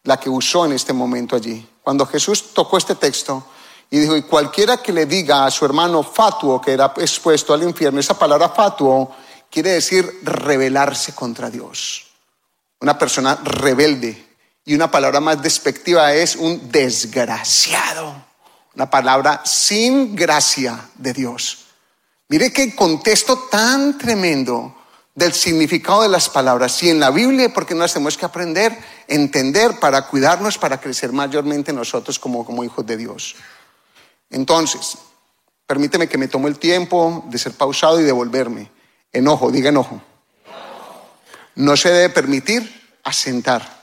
la 0.04 0.20
que 0.20 0.30
usó 0.30 0.64
en 0.64 0.72
este 0.72 0.92
momento 0.92 1.34
allí. 1.34 1.68
Cuando 1.82 2.06
Jesús 2.06 2.54
tocó 2.54 2.78
este 2.78 2.94
texto 2.94 3.46
y 3.90 3.98
dijo, 3.98 4.16
y 4.16 4.22
cualquiera 4.22 4.76
que 4.76 4.92
le 4.92 5.06
diga 5.06 5.44
a 5.44 5.50
su 5.50 5.64
hermano 5.64 6.04
fatuo, 6.04 6.60
que 6.60 6.72
era 6.72 6.94
expuesto 6.98 7.52
al 7.52 7.64
infierno, 7.64 7.98
esa 7.98 8.16
palabra 8.16 8.50
fatuo 8.50 9.16
quiere 9.50 9.72
decir 9.72 10.20
rebelarse 10.22 11.16
contra 11.16 11.50
Dios. 11.50 12.06
Una 12.80 12.96
persona 12.96 13.40
rebelde, 13.42 14.35
y 14.66 14.74
una 14.74 14.90
palabra 14.90 15.20
más 15.20 15.40
despectiva 15.40 16.12
es 16.12 16.34
un 16.34 16.70
desgraciado. 16.70 18.26
Una 18.74 18.90
palabra 18.90 19.40
sin 19.44 20.16
gracia 20.16 20.90
de 20.96 21.12
Dios. 21.12 21.66
Mire 22.28 22.52
qué 22.52 22.74
contexto 22.74 23.46
tan 23.48 23.96
tremendo 23.96 24.74
del 25.14 25.32
significado 25.32 26.02
de 26.02 26.08
las 26.08 26.28
palabras. 26.28 26.82
Y 26.82 26.90
en 26.90 26.98
la 26.98 27.12
Biblia, 27.12 27.54
porque 27.54 27.76
nos 27.76 27.92
tenemos 27.92 28.18
que 28.18 28.26
aprender, 28.26 28.76
entender 29.06 29.78
para 29.78 30.08
cuidarnos, 30.08 30.58
para 30.58 30.80
crecer 30.80 31.12
mayormente 31.12 31.72
nosotros 31.72 32.18
como, 32.18 32.44
como 32.44 32.64
hijos 32.64 32.84
de 32.84 32.96
Dios. 32.96 33.36
Entonces, 34.30 34.98
permíteme 35.64 36.08
que 36.08 36.18
me 36.18 36.26
tome 36.26 36.48
el 36.48 36.58
tiempo 36.58 37.24
de 37.28 37.38
ser 37.38 37.52
pausado 37.52 38.00
y 38.00 38.04
devolverme. 38.04 38.68
Enojo, 39.12 39.52
diga 39.52 39.68
enojo. 39.68 40.02
No 41.54 41.76
se 41.76 41.88
debe 41.90 42.10
permitir 42.10 42.98
asentar. 43.04 43.75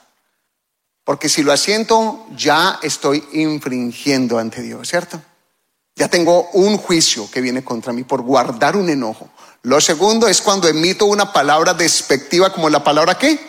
Porque 1.03 1.27
si 1.27 1.43
lo 1.43 1.51
asiento, 1.51 2.25
ya 2.35 2.79
estoy 2.81 3.23
infringiendo 3.33 4.37
ante 4.37 4.61
Dios, 4.61 4.87
¿cierto? 4.87 5.21
Ya 5.95 6.07
tengo 6.07 6.49
un 6.53 6.77
juicio 6.77 7.29
que 7.29 7.41
viene 7.41 7.63
contra 7.63 7.93
mí 7.93 8.03
por 8.03 8.21
guardar 8.21 8.75
un 8.77 8.89
enojo. 8.89 9.29
Lo 9.63 9.79
segundo 9.79 10.27
es 10.27 10.41
cuando 10.41 10.67
emito 10.67 11.05
una 11.05 11.31
palabra 11.31 11.73
despectiva 11.73 12.51
como 12.51 12.69
la 12.69 12.83
palabra 12.83 13.17
qué? 13.17 13.39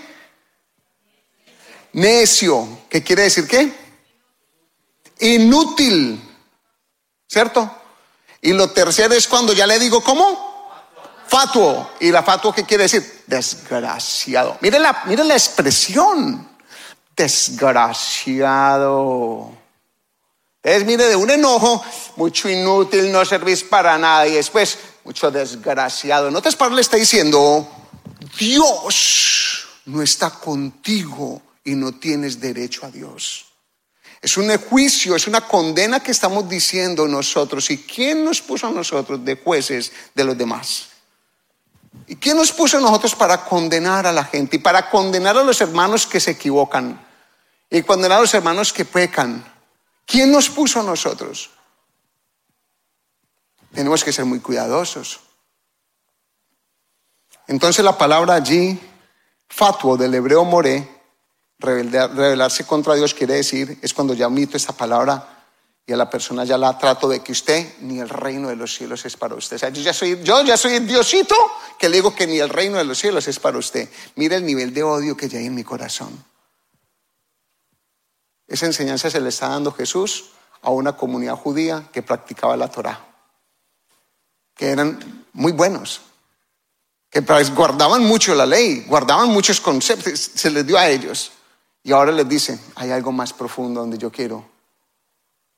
Necio. 1.92 2.80
¿Qué 2.88 3.02
quiere 3.02 3.22
decir 3.22 3.46
qué? 3.46 3.72
Inútil. 5.20 6.20
¿Cierto? 7.28 7.70
Y 8.42 8.52
lo 8.52 8.70
tercero 8.70 9.14
es 9.14 9.26
cuando 9.26 9.52
ya 9.52 9.66
le 9.66 9.78
digo 9.78 10.02
¿cómo? 10.02 10.70
Fatuo. 11.28 11.92
¿Y 12.00 12.10
la 12.10 12.22
fatuo 12.22 12.52
qué 12.52 12.64
quiere 12.64 12.82
decir? 12.84 13.24
Desgraciado. 13.26 14.58
Mire 14.60 14.78
la, 14.78 15.04
mire 15.06 15.24
la 15.24 15.34
expresión 15.34 16.53
desgraciado. 17.16 19.50
Es, 20.62 20.84
mire, 20.84 21.04
de 21.04 21.16
un 21.16 21.30
enojo, 21.30 21.82
mucho 22.16 22.48
inútil, 22.48 23.12
no 23.12 23.24
servís 23.24 23.62
para 23.62 23.96
nada. 23.98 24.26
Y 24.26 24.32
después, 24.32 24.78
mucho 25.04 25.30
desgraciado. 25.30 26.28
En 26.28 26.36
otras 26.36 26.56
palabras, 26.56 26.76
le 26.76 26.82
está 26.82 26.96
diciendo, 26.96 27.68
Dios 28.38 29.66
no 29.86 30.02
está 30.02 30.30
contigo 30.30 31.42
y 31.64 31.74
no 31.74 31.96
tienes 31.96 32.40
derecho 32.40 32.86
a 32.86 32.90
Dios. 32.90 33.46
Es 34.22 34.38
un 34.38 34.56
juicio, 34.56 35.14
es 35.14 35.26
una 35.26 35.42
condena 35.42 36.00
que 36.00 36.10
estamos 36.10 36.48
diciendo 36.48 37.06
nosotros. 37.06 37.70
¿Y 37.70 37.82
quién 37.82 38.24
nos 38.24 38.40
puso 38.40 38.66
a 38.66 38.70
nosotros 38.70 39.22
de 39.22 39.36
jueces 39.36 39.92
de 40.14 40.24
los 40.24 40.38
demás? 40.38 40.93
¿Y 42.06 42.16
quién 42.16 42.36
nos 42.36 42.52
puso 42.52 42.78
a 42.78 42.80
nosotros 42.80 43.14
para 43.14 43.44
condenar 43.44 44.06
a 44.06 44.12
la 44.12 44.24
gente 44.24 44.56
y 44.56 44.58
para 44.58 44.90
condenar 44.90 45.36
a 45.36 45.44
los 45.44 45.60
hermanos 45.60 46.06
que 46.06 46.20
se 46.20 46.32
equivocan? 46.32 47.00
y 47.74 47.82
condenar 47.82 48.18
a 48.18 48.20
los 48.20 48.34
hermanos 48.34 48.72
que 48.72 48.84
pecan. 48.84 49.44
¿Quién 50.06 50.30
nos 50.30 50.48
puso 50.48 50.78
a 50.78 50.84
nosotros? 50.84 51.50
Tenemos 53.72 54.04
que 54.04 54.12
ser 54.12 54.24
muy 54.24 54.38
cuidadosos. 54.38 55.18
Entonces 57.48 57.84
la 57.84 57.98
palabra 57.98 58.34
allí, 58.34 58.78
fatuo 59.48 59.96
del 59.96 60.14
hebreo 60.14 60.44
moré, 60.44 60.88
rebelarse 61.58 62.64
contra 62.64 62.94
Dios 62.94 63.12
quiere 63.12 63.34
decir, 63.34 63.76
es 63.82 63.92
cuando 63.92 64.14
ya 64.14 64.28
omito 64.28 64.56
esa 64.56 64.72
palabra 64.72 65.33
y 65.86 65.92
a 65.92 65.96
la 65.96 66.08
persona 66.08 66.44
ya 66.44 66.56
la 66.56 66.78
trato 66.78 67.08
de 67.08 67.20
que 67.20 67.32
usted 67.32 67.74
ni 67.80 67.98
el 67.98 68.08
reino 68.08 68.48
de 68.48 68.56
los 68.56 68.74
cielos 68.74 69.04
es 69.04 69.16
para 69.16 69.34
usted. 69.34 69.56
O 69.56 69.58
sea, 69.58 69.68
yo 69.68 69.82
ya 69.82 69.92
soy, 69.92 70.22
yo 70.22 70.42
ya 70.42 70.56
soy 70.56 70.78
Diosito 70.80 71.34
que 71.78 71.88
le 71.88 71.96
digo 71.96 72.14
que 72.14 72.26
ni 72.26 72.38
el 72.38 72.48
reino 72.48 72.78
de 72.78 72.84
los 72.84 72.98
cielos 72.98 73.28
es 73.28 73.38
para 73.38 73.58
usted. 73.58 73.88
Mire 74.16 74.36
el 74.36 74.46
nivel 74.46 74.72
de 74.72 74.82
odio 74.82 75.16
que 75.16 75.28
ya 75.28 75.38
hay 75.38 75.46
en 75.46 75.54
mi 75.54 75.64
corazón. 75.64 76.24
Esa 78.46 78.66
enseñanza 78.66 79.10
se 79.10 79.20
le 79.20 79.28
está 79.28 79.48
dando 79.48 79.72
Jesús 79.72 80.30
a 80.62 80.70
una 80.70 80.96
comunidad 80.96 81.36
judía 81.36 81.88
que 81.92 82.02
practicaba 82.02 82.56
la 82.56 82.68
Torá, 82.68 83.04
que 84.54 84.70
eran 84.70 85.26
muy 85.34 85.52
buenos, 85.52 86.00
que 87.10 87.20
guardaban 87.20 88.02
mucho 88.02 88.34
la 88.34 88.46
ley, 88.46 88.84
guardaban 88.88 89.28
muchos 89.28 89.60
conceptos, 89.60 90.18
se 90.34 90.50
les 90.50 90.66
dio 90.66 90.78
a 90.78 90.88
ellos. 90.88 91.32
Y 91.82 91.92
ahora 91.92 92.12
les 92.12 92.26
dice, 92.26 92.58
hay 92.76 92.90
algo 92.90 93.12
más 93.12 93.34
profundo 93.34 93.80
donde 93.80 93.98
yo 93.98 94.10
quiero. 94.10 94.53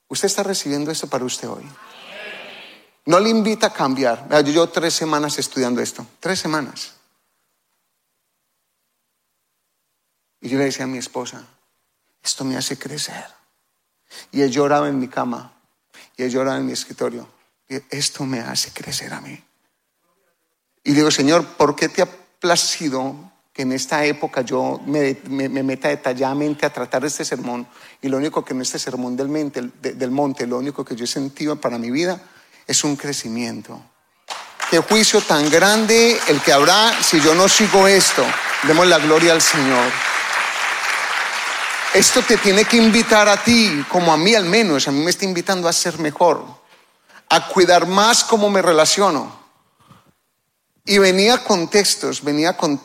Usted 0.09 0.27
está 0.27 0.43
recibiendo 0.43 0.91
esto 0.91 1.07
para 1.07 1.25
usted 1.25 1.49
hoy. 1.49 1.63
No 3.05 3.19
le 3.19 3.29
invita 3.29 3.67
a 3.67 3.73
cambiar. 3.73 4.27
Yo 4.29 4.51
llevo 4.51 4.69
tres 4.69 4.93
semanas 4.93 5.37
estudiando 5.39 5.81
esto, 5.81 6.05
tres 6.19 6.39
semanas. 6.39 6.93
Y 10.41 10.49
yo 10.49 10.57
le 10.57 10.65
decía 10.65 10.85
a 10.85 10.87
mi 10.87 10.97
esposa, 10.97 11.45
esto 12.21 12.43
me 12.43 12.57
hace 12.57 12.77
crecer. 12.77 13.25
Y 14.31 14.41
he 14.41 14.49
llorado 14.49 14.87
en 14.87 14.99
mi 14.99 15.07
cama, 15.07 15.53
y 16.15 16.23
he 16.23 16.29
llorado 16.29 16.57
en 16.57 16.65
mi 16.65 16.73
escritorio. 16.73 17.27
Esto 17.89 18.25
me 18.25 18.39
hace 18.39 18.71
crecer 18.71 19.13
a 19.13 19.21
mí. 19.21 19.43
Y 20.83 20.93
digo, 20.93 21.11
Señor, 21.11 21.45
¿por 21.45 21.75
qué 21.75 21.89
te 21.89 22.01
ha 22.01 22.05
placido 22.39 23.31
que 23.57 23.63
en 23.63 23.71
esta 23.71 24.05
época 24.05 24.41
yo 24.41 24.79
me, 24.85 25.17
meta 25.25 25.87
detalladamente 25.87 26.63
a 26.63 26.71
tratar 26.71 27.03
este 27.03 27.25
sermón? 27.25 27.67
Y 28.03 28.07
lo 28.07 28.17
único 28.17 28.45
que 28.45 28.53
en 28.53 28.61
este 28.61 28.77
sermón 28.77 29.17
del, 29.17 29.73
del 29.81 30.11
monte, 30.11 30.45
lo 30.45 30.59
único 30.59 30.85
que 30.85 30.95
yo 30.95 31.05
he 31.05 31.07
sentido 31.07 31.59
para 31.59 31.79
mi 31.79 31.89
vida 31.89 32.21
es 32.67 32.83
un 32.83 32.95
crecimiento. 32.95 33.81
Qué 34.69 34.77
juicio 34.77 35.21
tan 35.21 35.49
grande 35.49 36.19
el 36.27 36.39
que 36.41 36.53
habrá 36.53 37.01
si 37.01 37.19
yo 37.19 37.33
no 37.33 37.49
sigo 37.49 37.87
esto. 37.87 38.23
Demos 38.61 38.85
la 38.85 38.99
gloria 38.99 39.33
al 39.33 39.41
Señor. 39.41 39.91
Esto 41.95 42.21
te 42.21 42.37
tiene 42.37 42.63
que 42.65 42.77
invitar 42.77 43.27
a 43.27 43.43
ti, 43.43 43.83
como 43.89 44.13
a 44.13 44.17
mí 44.17 44.35
al 44.35 44.45
menos, 44.45 44.87
a 44.87 44.91
mí 44.91 45.03
me 45.03 45.09
está 45.09 45.25
invitando 45.25 45.67
a 45.67 45.73
ser 45.73 45.97
mejor, 45.97 46.45
a 47.29 47.47
cuidar 47.47 47.87
más 47.87 48.23
cómo 48.23 48.51
me 48.51 48.61
relaciono. 48.61 49.46
Y 50.89 50.99
venía 50.99 51.43
con 51.43 51.67
textos, 51.67 52.23
venía 52.23 52.55
con, 52.55 52.79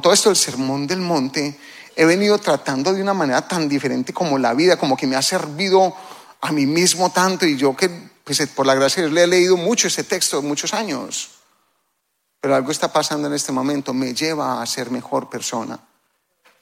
todo 0.00 0.10
esto 0.10 0.30
del 0.30 0.36
sermón 0.36 0.86
del 0.86 1.00
monte, 1.00 1.60
he 1.94 2.06
venido 2.06 2.38
tratando 2.38 2.94
de 2.94 3.02
una 3.02 3.12
manera 3.12 3.46
tan 3.46 3.68
diferente 3.68 4.14
como 4.14 4.38
la 4.38 4.54
vida, 4.54 4.78
como 4.78 4.96
que 4.96 5.06
me 5.06 5.16
ha 5.16 5.22
servido 5.22 5.94
a 6.40 6.50
mí 6.50 6.64
mismo 6.64 7.10
tanto 7.10 7.44
y 7.44 7.58
yo 7.58 7.76
que, 7.76 7.90
pues, 8.24 8.40
por 8.46 8.64
la 8.64 8.74
gracia 8.74 9.02
de 9.02 9.08
Dios, 9.08 9.14
le 9.14 9.24
he 9.24 9.26
leído 9.26 9.58
mucho 9.58 9.88
ese 9.88 10.02
texto, 10.02 10.40
muchos 10.40 10.72
años. 10.72 11.32
Pero 12.40 12.54
algo 12.54 12.72
está 12.72 12.90
pasando 12.90 13.28
en 13.28 13.34
este 13.34 13.52
momento, 13.52 13.92
me 13.92 14.14
lleva 14.14 14.62
a 14.62 14.64
ser 14.64 14.90
mejor 14.90 15.28
persona. 15.28 15.78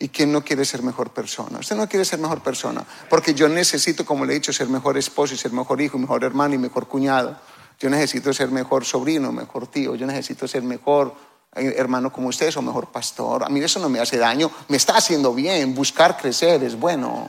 ¿Y 0.00 0.08
quién 0.08 0.32
no 0.32 0.42
quiere 0.42 0.64
ser 0.64 0.82
mejor 0.82 1.10
persona? 1.10 1.60
Usted 1.60 1.76
no 1.76 1.88
quiere 1.88 2.04
ser 2.04 2.18
mejor 2.18 2.42
persona, 2.42 2.84
porque 3.08 3.32
yo 3.32 3.48
necesito, 3.48 4.04
como 4.04 4.24
le 4.24 4.32
he 4.32 4.34
dicho, 4.34 4.52
ser 4.52 4.68
mejor 4.68 4.98
esposo 4.98 5.34
y 5.34 5.38
ser 5.38 5.52
mejor 5.52 5.80
hijo, 5.80 5.98
mejor 5.98 6.24
hermano 6.24 6.56
y 6.56 6.58
mejor 6.58 6.88
cuñado. 6.88 7.38
Yo 7.78 7.88
necesito 7.88 8.32
ser 8.32 8.50
mejor 8.50 8.84
sobrino, 8.84 9.30
mejor 9.30 9.68
tío, 9.68 9.94
yo 9.94 10.06
necesito 10.06 10.48
ser 10.48 10.62
mejor 10.62 11.14
eh, 11.54 11.74
hermano 11.76 12.12
como 12.12 12.28
usted 12.28 12.54
o 12.56 12.62
mejor 12.62 12.90
pastor. 12.90 13.44
A 13.44 13.48
mí 13.48 13.60
eso 13.60 13.78
no 13.78 13.88
me 13.88 14.00
hace 14.00 14.18
daño, 14.18 14.50
me 14.68 14.76
está 14.76 14.96
haciendo 14.96 15.32
bien, 15.32 15.74
buscar 15.74 16.16
crecer 16.16 16.62
es 16.64 16.78
bueno. 16.78 17.28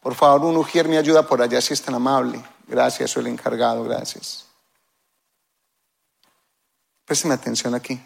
Por 0.00 0.14
favor, 0.14 0.42
un 0.46 0.56
ujier 0.56 0.88
me 0.88 0.98
ayuda 0.98 1.26
por 1.26 1.42
allá 1.42 1.60
si 1.60 1.74
es 1.74 1.82
tan 1.82 1.94
amable. 1.94 2.42
Gracias, 2.66 3.10
soy 3.10 3.22
el 3.22 3.28
encargado, 3.28 3.84
gracias. 3.84 4.46
Présteme 7.04 7.34
atención 7.34 7.74
aquí. 7.74 8.00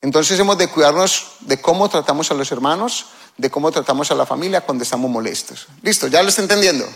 Entonces 0.00 0.38
hemos 0.40 0.56
de 0.56 0.68
cuidarnos 0.68 1.36
de 1.40 1.60
cómo 1.60 1.88
tratamos 1.88 2.30
a 2.30 2.34
los 2.34 2.50
hermanos, 2.50 3.06
de 3.36 3.50
cómo 3.50 3.70
tratamos 3.70 4.10
a 4.10 4.14
la 4.14 4.24
familia 4.24 4.62
cuando 4.62 4.84
estamos 4.84 5.10
molestos. 5.10 5.68
Listo, 5.82 6.08
¿ya 6.08 6.22
lo 6.22 6.30
está 6.30 6.40
entendiendo? 6.40 6.86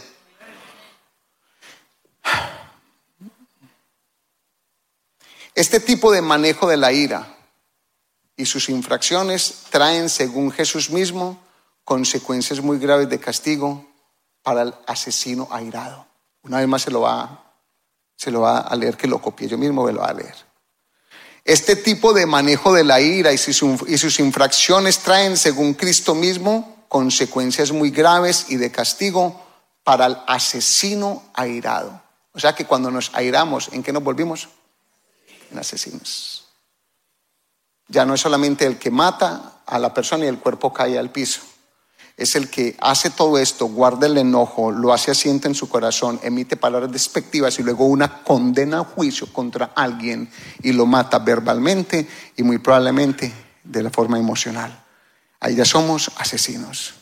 Este 5.54 5.78
tipo 5.78 6.10
de 6.10 6.20
manejo 6.20 6.68
de 6.68 6.76
la 6.76 6.92
ira 6.92 7.36
y 8.36 8.46
sus 8.46 8.68
infracciones 8.68 9.66
traen, 9.70 10.08
según 10.08 10.50
Jesús 10.50 10.90
mismo, 10.90 11.40
consecuencias 11.84 12.60
muy 12.60 12.78
graves 12.78 13.08
de 13.08 13.20
castigo 13.20 13.86
para 14.42 14.62
el 14.62 14.74
asesino 14.86 15.46
airado. 15.52 16.06
Una 16.42 16.58
vez 16.58 16.66
más 16.66 16.82
se 16.82 16.90
lo 16.90 17.02
va, 17.02 17.54
se 18.16 18.32
lo 18.32 18.40
va 18.40 18.58
a 18.58 18.74
leer 18.74 18.96
que 18.96 19.06
lo 19.06 19.22
copie, 19.22 19.46
yo 19.46 19.56
mismo 19.56 19.84
me 19.84 19.92
lo 19.92 20.00
va 20.00 20.08
a 20.08 20.14
leer. 20.14 20.34
Este 21.44 21.76
tipo 21.76 22.12
de 22.12 22.26
manejo 22.26 22.72
de 22.72 22.84
la 22.84 23.00
ira 23.00 23.32
y 23.32 23.38
sus, 23.38 24.18
infracciones 24.18 24.98
traen, 25.00 25.36
según 25.36 25.74
Cristo 25.74 26.14
mismo, 26.14 26.84
consecuencias 26.88 27.70
muy 27.70 27.90
graves 27.90 28.46
y 28.48 28.56
de 28.56 28.72
castigo 28.72 29.40
para 29.84 30.06
el 30.06 30.16
asesino 30.26 31.22
airado. 31.34 32.02
O 32.32 32.40
sea 32.40 32.54
que 32.54 32.64
cuando 32.64 32.90
nos 32.90 33.14
airamos, 33.14 33.68
¿en 33.72 33.82
qué 33.82 33.92
nos 33.92 34.02
volvimos? 34.02 34.48
Asesinos. 35.58 36.44
Ya 37.88 38.04
no 38.04 38.14
es 38.14 38.20
solamente 38.20 38.66
el 38.66 38.78
que 38.78 38.90
mata 38.90 39.62
a 39.66 39.78
la 39.78 39.92
persona 39.92 40.24
y 40.24 40.28
el 40.28 40.38
cuerpo 40.38 40.72
cae 40.72 40.98
al 40.98 41.10
piso 41.10 41.40
es 42.16 42.36
el 42.36 42.48
que 42.48 42.76
hace 42.80 43.10
todo 43.10 43.38
esto, 43.38 43.66
guarda 43.66 44.06
el 44.06 44.16
enojo, 44.16 44.70
lo 44.70 44.92
hace 44.92 45.10
asiente 45.10 45.48
en 45.48 45.54
su 45.54 45.68
corazón, 45.68 46.20
emite 46.22 46.56
palabras 46.56 46.92
despectivas 46.92 47.58
y 47.58 47.62
luego 47.62 47.86
una 47.86 48.22
condena 48.22 48.80
a 48.80 48.84
juicio 48.84 49.32
contra 49.32 49.72
alguien 49.74 50.30
y 50.62 50.72
lo 50.72 50.86
mata 50.86 51.18
verbalmente 51.18 52.06
y 52.36 52.42
muy 52.44 52.58
probablemente 52.58 53.32
de 53.64 53.82
la 53.82 53.90
forma 53.90 54.18
emocional. 54.18 54.84
Ahí 55.40 55.56
ya 55.56 55.64
somos 55.64 56.10
asesinos. 56.16 56.94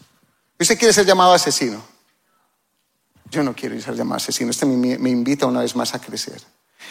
¿Usted 0.58 0.78
quiere 0.78 0.94
ser 0.94 1.04
llamado 1.04 1.34
asesino? 1.34 1.82
Yo 3.30 3.42
no 3.42 3.54
quiero 3.54 3.78
ser 3.80 3.94
llamado 3.94 4.16
asesino. 4.16 4.50
Este 4.50 4.64
me 4.66 5.10
invita 5.10 5.46
una 5.46 5.60
vez 5.60 5.76
más 5.76 5.94
a 5.94 6.00
crecer. 6.00 6.40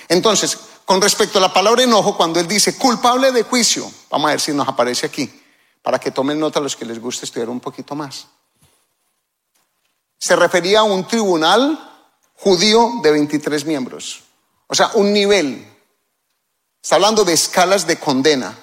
Entonces, 0.08 0.58
con 0.86 1.02
respecto 1.02 1.38
a 1.38 1.42
la 1.42 1.54
palabra 1.54 1.84
enojo, 1.84 2.18
cuando 2.18 2.40
él 2.40 2.48
dice 2.48 2.78
culpable 2.78 3.32
de 3.32 3.44
juicio, 3.44 3.90
vamos 4.10 4.28
a 4.28 4.32
ver 4.32 4.42
si 4.42 4.54
nos 4.54 4.68
aparece 4.68 5.06
aquí 5.06 5.42
para 5.82 6.00
que 6.00 6.12
tomen 6.12 6.40
nota 6.40 6.60
los 6.60 6.76
que 6.76 6.86
les 6.86 7.00
guste 7.00 7.26
estudiar 7.26 7.50
un 7.50 7.60
poquito 7.60 7.96
más. 7.96 8.28
Se 10.18 10.36
refería 10.36 10.82
a 10.82 10.84
un 10.84 11.08
tribunal 11.08 11.80
judío 12.36 13.00
de 13.02 13.12
23 13.12 13.66
miembros, 13.66 14.24
o 14.68 14.76
sea, 14.76 14.92
un 14.96 15.12
nivel. 15.12 15.68
Está 16.82 16.96
hablando 16.96 17.24
de 17.24 17.34
escalas 17.34 17.86
de 17.88 18.00
condena. 18.00 18.58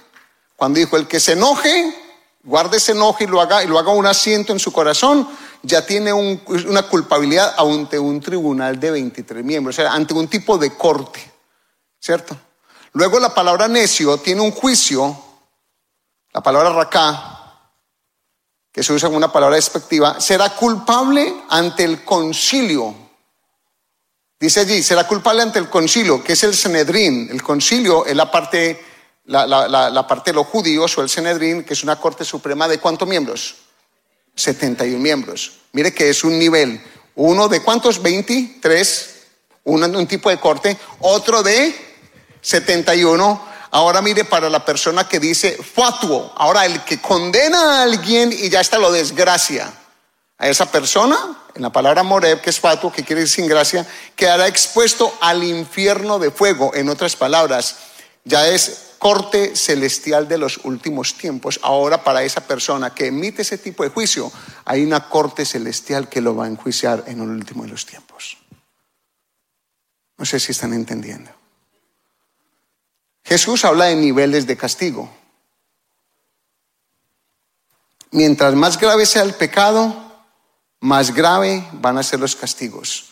Cuando 0.56 0.78
dijo, 0.78 0.96
el 0.96 1.06
que 1.06 1.20
se 1.20 1.32
enoje, 1.32 1.94
guarde 2.42 2.78
ese 2.78 2.92
enojo 2.92 3.22
y 3.22 3.26
lo 3.26 3.40
haga, 3.40 3.62
y 3.62 3.66
lo 3.66 3.78
haga 3.78 3.92
un 3.92 4.06
asiento 4.06 4.52
en 4.52 4.58
su 4.58 4.72
corazón, 4.72 5.28
ya 5.62 5.84
tiene 5.84 6.12
una 6.12 6.82
culpabilidad 6.82 7.54
ante 7.58 7.98
un 7.98 8.20
tribunal 8.20 8.78
de 8.78 8.90
23 8.92 9.44
miembros, 9.44 9.76
o 9.76 9.82
sea, 9.82 9.92
ante 9.92 10.14
un 10.14 10.28
tipo 10.28 10.58
de 10.58 10.74
corte, 10.76 11.20
¿cierto? 12.00 12.36
Luego 12.92 13.18
la 13.20 13.34
palabra 13.34 13.68
necio 13.68 14.18
tiene 14.18 14.40
un 14.40 14.50
juicio 14.50 15.24
la 16.32 16.42
palabra 16.42 16.70
racá, 16.70 17.34
que 18.70 18.82
se 18.82 18.92
usa 18.92 19.08
como 19.08 19.16
una 19.16 19.32
palabra 19.32 19.56
despectiva, 19.56 20.20
será 20.20 20.50
culpable 20.50 21.42
ante 21.48 21.84
el 21.84 22.04
concilio. 22.04 22.94
Dice 24.38 24.60
allí, 24.60 24.82
será 24.82 25.06
culpable 25.06 25.42
ante 25.42 25.58
el 25.58 25.68
concilio, 25.68 26.22
que 26.22 26.34
es 26.34 26.44
el 26.44 26.54
Senedrín. 26.54 27.28
El 27.30 27.42
concilio 27.42 28.06
es 28.06 28.14
la 28.14 28.30
parte, 28.30 28.84
la, 29.24 30.06
parte 30.06 30.30
de 30.30 30.36
los 30.36 30.46
judíos 30.46 30.96
o 30.96 31.02
el 31.02 31.08
Senedrín, 31.08 31.64
que 31.64 31.72
es 31.72 31.82
una 31.82 31.96
corte 31.98 32.24
suprema 32.24 32.68
de 32.68 32.78
cuántos 32.78 33.08
miembros? 33.08 33.56
71 34.38 34.98
miembros. 34.98 35.60
Mire 35.72 35.92
que 35.92 36.10
es 36.10 36.24
un 36.24 36.38
nivel. 36.38 36.80
Uno 37.14 37.48
de 37.48 37.60
cuántos? 37.60 38.00
23. 38.00 39.14
un 39.64 40.06
tipo 40.06 40.30
de 40.30 40.38
corte. 40.38 40.76
Otro 41.00 41.42
de 41.42 41.74
71 42.40 43.48
Ahora 43.70 44.00
mire 44.00 44.24
para 44.24 44.48
la 44.48 44.64
persona 44.64 45.08
que 45.08 45.20
dice 45.20 45.58
fatuo. 45.62 46.32
Ahora 46.36 46.64
el 46.64 46.82
que 46.84 47.00
condena 47.00 47.80
a 47.80 47.82
alguien 47.82 48.32
y 48.32 48.48
ya 48.48 48.60
está 48.60 48.78
lo 48.78 48.90
desgracia. 48.90 49.72
A 50.38 50.48
esa 50.48 50.70
persona, 50.70 51.16
en 51.54 51.62
la 51.62 51.70
palabra 51.70 52.02
moreb, 52.02 52.40
que 52.40 52.50
es 52.50 52.60
fatuo, 52.60 52.92
que 52.92 53.04
quiere 53.04 53.22
decir 53.22 53.42
sin 53.42 53.48
gracia, 53.48 53.86
quedará 54.14 54.46
expuesto 54.46 55.12
al 55.20 55.42
infierno 55.42 56.18
de 56.18 56.30
fuego. 56.30 56.70
En 56.74 56.88
otras 56.88 57.16
palabras, 57.16 57.76
ya 58.24 58.46
es 58.48 58.87
corte 58.98 59.56
celestial 59.56 60.28
de 60.28 60.38
los 60.38 60.64
últimos 60.64 61.14
tiempos. 61.14 61.60
Ahora 61.62 62.02
para 62.02 62.22
esa 62.22 62.46
persona 62.46 62.94
que 62.94 63.06
emite 63.06 63.42
ese 63.42 63.58
tipo 63.58 63.82
de 63.84 63.90
juicio, 63.90 64.30
hay 64.64 64.84
una 64.84 65.08
corte 65.08 65.44
celestial 65.44 66.08
que 66.08 66.20
lo 66.20 66.34
va 66.34 66.44
a 66.44 66.48
enjuiciar 66.48 67.04
en 67.06 67.20
el 67.20 67.28
último 67.28 67.62
de 67.62 67.70
los 67.70 67.86
tiempos. 67.86 68.36
No 70.16 70.24
sé 70.24 70.40
si 70.40 70.52
están 70.52 70.74
entendiendo. 70.74 71.30
Jesús 73.24 73.64
habla 73.64 73.86
de 73.86 73.96
niveles 73.96 74.46
de 74.46 74.56
castigo. 74.56 75.10
Mientras 78.10 78.54
más 78.54 78.78
grave 78.80 79.04
sea 79.06 79.22
el 79.22 79.34
pecado, 79.34 79.94
más 80.80 81.14
grave 81.14 81.68
van 81.72 81.98
a 81.98 82.02
ser 82.02 82.20
los 82.20 82.34
castigos. 82.34 83.07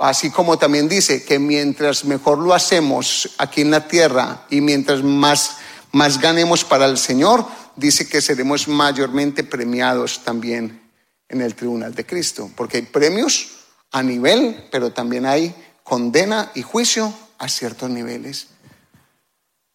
Así 0.00 0.30
como 0.30 0.58
también 0.58 0.88
dice 0.88 1.24
que 1.24 1.38
mientras 1.38 2.06
mejor 2.06 2.38
lo 2.38 2.54
hacemos 2.54 3.34
aquí 3.36 3.60
en 3.60 3.70
la 3.70 3.86
tierra 3.86 4.46
y 4.48 4.62
mientras 4.62 5.02
más, 5.02 5.58
más 5.92 6.18
ganemos 6.18 6.64
para 6.64 6.86
el 6.86 6.96
Señor, 6.96 7.44
dice 7.76 8.08
que 8.08 8.22
seremos 8.22 8.66
mayormente 8.66 9.44
premiados 9.44 10.24
también 10.24 10.80
en 11.28 11.42
el 11.42 11.54
tribunal 11.54 11.94
de 11.94 12.06
Cristo. 12.06 12.50
Porque 12.56 12.78
hay 12.78 12.82
premios 12.84 13.48
a 13.90 14.02
nivel, 14.02 14.68
pero 14.72 14.90
también 14.90 15.26
hay 15.26 15.54
condena 15.84 16.50
y 16.54 16.62
juicio 16.62 17.12
a 17.36 17.48
ciertos 17.50 17.90
niveles. 17.90 18.46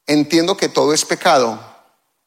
Entiendo 0.08 0.58
que 0.58 0.70
todo 0.70 0.94
es 0.96 1.06
pecado, 1.06 1.60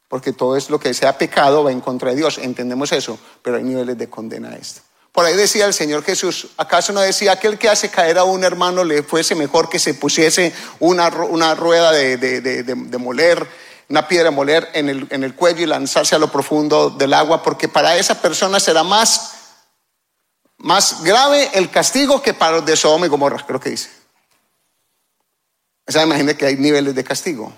porque 0.07 0.31
todo 0.31 0.55
es 0.55 0.69
lo 0.69 0.79
que 0.79 0.93
sea 0.93 1.17
pecado 1.17 1.65
va 1.65 1.71
en 1.73 1.81
contra 1.81 2.11
de 2.11 2.15
Dios, 2.15 2.37
entendemos 2.37 2.93
eso, 2.93 3.19
pero 3.41 3.57
hay 3.57 3.63
niveles 3.63 3.97
de 3.97 4.09
condena 4.09 4.51
a 4.51 4.55
esto. 4.55 4.88
Por 5.11 5.25
ahí 5.25 5.35
decía 5.35 5.65
el 5.65 5.73
Señor 5.73 6.03
Jesús, 6.03 6.49
¿acaso 6.57 6.93
no 6.93 7.01
decía 7.01 7.33
aquel 7.33 7.57
que 7.57 7.69
hace 7.69 7.89
caer 7.89 8.17
a 8.19 8.23
un 8.23 8.43
hermano 8.43 8.83
le 8.83 9.01
fuese 9.03 9.35
mejor 9.35 9.69
que 9.69 9.79
se 9.79 9.93
pusiese 9.95 10.53
una, 10.79 11.09
rueda 11.09 11.91
de, 11.91 12.97
moler, 12.99 13.47
una 13.89 14.07
piedra 14.07 14.25
de 14.25 14.35
moler 14.35 14.69
en 14.73 14.89
el, 14.89 15.35
cuello 15.35 15.63
y 15.63 15.65
lanzarse 15.65 16.15
a 16.15 16.19
lo 16.19 16.31
profundo 16.31 16.91
del 16.91 17.13
agua? 17.13 17.41
Porque 17.41 17.67
para 17.67 17.97
esa 17.97 18.21
persona 18.21 18.59
será 18.59 18.83
más, 18.83 19.31
más 20.57 21.03
grave 21.03 21.49
el 21.53 21.71
castigo 21.71 22.21
que 22.21 22.35
para 22.35 22.57
los 22.57 22.65
de 22.65 22.77
Sodoma 22.77 23.07
y 23.07 23.09
Gomorra, 23.09 23.43
creo 23.45 23.59
que 23.59 23.71
dice. 23.71 23.89
O 25.87 25.91
sea, 25.91 26.03
imagínate 26.03 26.37
que 26.37 26.45
hay 26.45 26.55
niveles 26.55 26.93
de 26.93 27.03
castigo. 27.03 27.51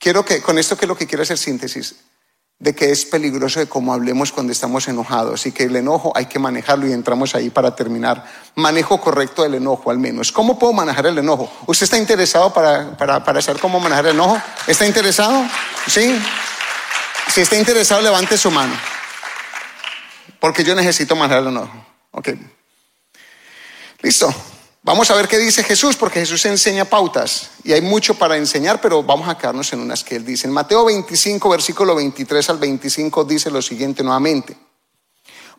Quiero 0.00 0.24
que, 0.24 0.42
con 0.42 0.58
esto 0.58 0.76
que 0.76 0.86
lo 0.86 0.96
que 0.96 1.06
quiero 1.06 1.22
hacer 1.22 1.38
síntesis, 1.38 1.94
de 2.58 2.74
que 2.74 2.90
es 2.90 3.04
peligroso 3.04 3.60
de 3.60 3.68
cómo 3.68 3.94
hablemos 3.94 4.32
cuando 4.32 4.52
estamos 4.52 4.88
enojados 4.88 5.46
y 5.46 5.52
que 5.52 5.64
el 5.64 5.76
enojo 5.76 6.12
hay 6.16 6.26
que 6.26 6.40
manejarlo 6.40 6.88
y 6.88 6.92
entramos 6.92 7.34
ahí 7.34 7.50
para 7.50 7.76
terminar. 7.76 8.24
Manejo 8.56 9.00
correcto 9.00 9.44
del 9.44 9.54
enojo 9.54 9.90
al 9.90 9.98
menos. 9.98 10.32
¿Cómo 10.32 10.58
puedo 10.58 10.72
manejar 10.72 11.06
el 11.06 11.18
enojo? 11.18 11.50
¿Usted 11.66 11.84
está 11.84 11.98
interesado 11.98 12.52
para, 12.52 12.96
para, 12.96 13.22
para 13.22 13.40
saber 13.40 13.60
cómo 13.60 13.78
manejar 13.78 14.06
el 14.06 14.14
enojo? 14.14 14.40
¿Está 14.66 14.86
interesado? 14.86 15.44
¿Sí? 15.86 16.18
Si 17.28 17.42
está 17.42 17.56
interesado, 17.56 18.00
levante 18.00 18.36
su 18.36 18.50
mano. 18.50 18.74
Porque 20.40 20.64
yo 20.64 20.74
necesito 20.74 21.14
manejar 21.14 21.42
el 21.42 21.48
enojo. 21.48 21.86
Ok. 22.10 22.30
Listo. 24.02 24.34
Vamos 24.82 25.10
a 25.10 25.14
ver 25.14 25.28
qué 25.28 25.38
dice 25.38 25.64
Jesús, 25.64 25.96
porque 25.96 26.20
Jesús 26.20 26.44
enseña 26.46 26.84
pautas 26.84 27.50
y 27.64 27.72
hay 27.72 27.80
mucho 27.80 28.14
para 28.14 28.36
enseñar, 28.36 28.80
pero 28.80 29.02
vamos 29.02 29.28
a 29.28 29.36
quedarnos 29.36 29.72
en 29.72 29.80
unas 29.80 30.04
que 30.04 30.16
él 30.16 30.24
dice. 30.24 30.46
En 30.46 30.52
Mateo 30.52 30.84
25, 30.84 31.48
versículo 31.48 31.94
23 31.94 32.50
al 32.50 32.58
25 32.58 33.24
dice 33.24 33.50
lo 33.50 33.60
siguiente 33.60 34.02
nuevamente. 34.02 34.56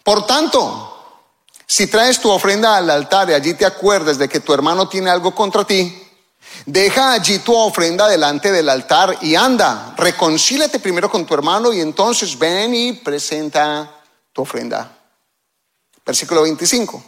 Por 0.03 0.26
tanto, 0.26 0.95
si 1.67 1.88
traes 1.88 2.20
tu 2.20 2.32
ofrenda 2.32 2.78
al 2.78 2.89
altar 2.89 3.30
y 3.30 3.34
allí 3.34 3.53
te 3.53 3.65
acuerdas 3.65 4.17
de 4.17 4.30
que 4.30 4.39
tu 4.39 4.53
hermano 4.53 4.88
tiene 4.88 5.09
algo 5.09 5.36
contra 5.36 5.65
ti, 5.65 6.01
deja 6.65 7.11
allí 7.11 7.39
tu 7.39 7.55
ofrenda 7.55 8.07
delante 8.07 8.51
del 8.51 8.70
altar 8.70 9.17
y 9.22 9.36
anda, 9.36 9.93
reconcílate 9.97 10.80
primero 10.80 11.11
con 11.11 11.26
tu 11.26 11.34
hermano 11.34 11.74
y 11.74 11.82
entonces 11.82 12.39
ven 12.39 12.74
y 12.74 12.93
presenta 12.93 14.01
tu 14.34 14.41
ofrenda. 14.41 14.97
Versículo 16.05 16.41
25. 16.41 17.03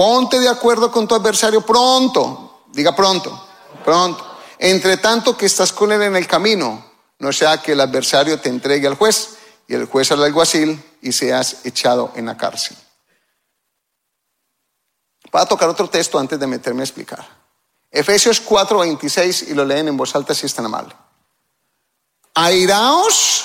Ponte 0.00 0.40
de 0.40 0.48
acuerdo 0.48 0.90
con 0.90 1.06
tu 1.06 1.14
adversario 1.14 1.60
pronto. 1.60 2.62
Diga 2.72 2.96
pronto, 2.96 3.48
pronto. 3.84 4.38
Entre 4.58 4.96
tanto 4.96 5.36
que 5.36 5.44
estás 5.44 5.74
con 5.74 5.92
él 5.92 6.00
en 6.00 6.16
el 6.16 6.26
camino, 6.26 6.82
no 7.18 7.30
sea 7.34 7.60
que 7.60 7.72
el 7.72 7.80
adversario 7.80 8.40
te 8.40 8.48
entregue 8.48 8.86
al 8.86 8.94
juez 8.94 9.36
y 9.68 9.74
el 9.74 9.84
juez 9.84 10.10
al 10.10 10.24
alguacil 10.24 10.82
y 11.02 11.12
seas 11.12 11.66
echado 11.66 12.12
en 12.16 12.24
la 12.24 12.38
cárcel. 12.38 12.78
Voy 15.30 15.42
a 15.42 15.44
tocar 15.44 15.68
otro 15.68 15.90
texto 15.90 16.18
antes 16.18 16.40
de 16.40 16.46
meterme 16.46 16.80
a 16.80 16.84
explicar. 16.84 17.28
Efesios 17.90 18.40
4, 18.40 18.78
26 18.78 19.50
y 19.50 19.54
lo 19.54 19.66
leen 19.66 19.88
en 19.88 19.98
voz 19.98 20.14
alta 20.14 20.32
si 20.34 20.46
es 20.46 20.54
tan 20.54 20.64
amable. 20.64 20.96
Airaos, 22.36 23.44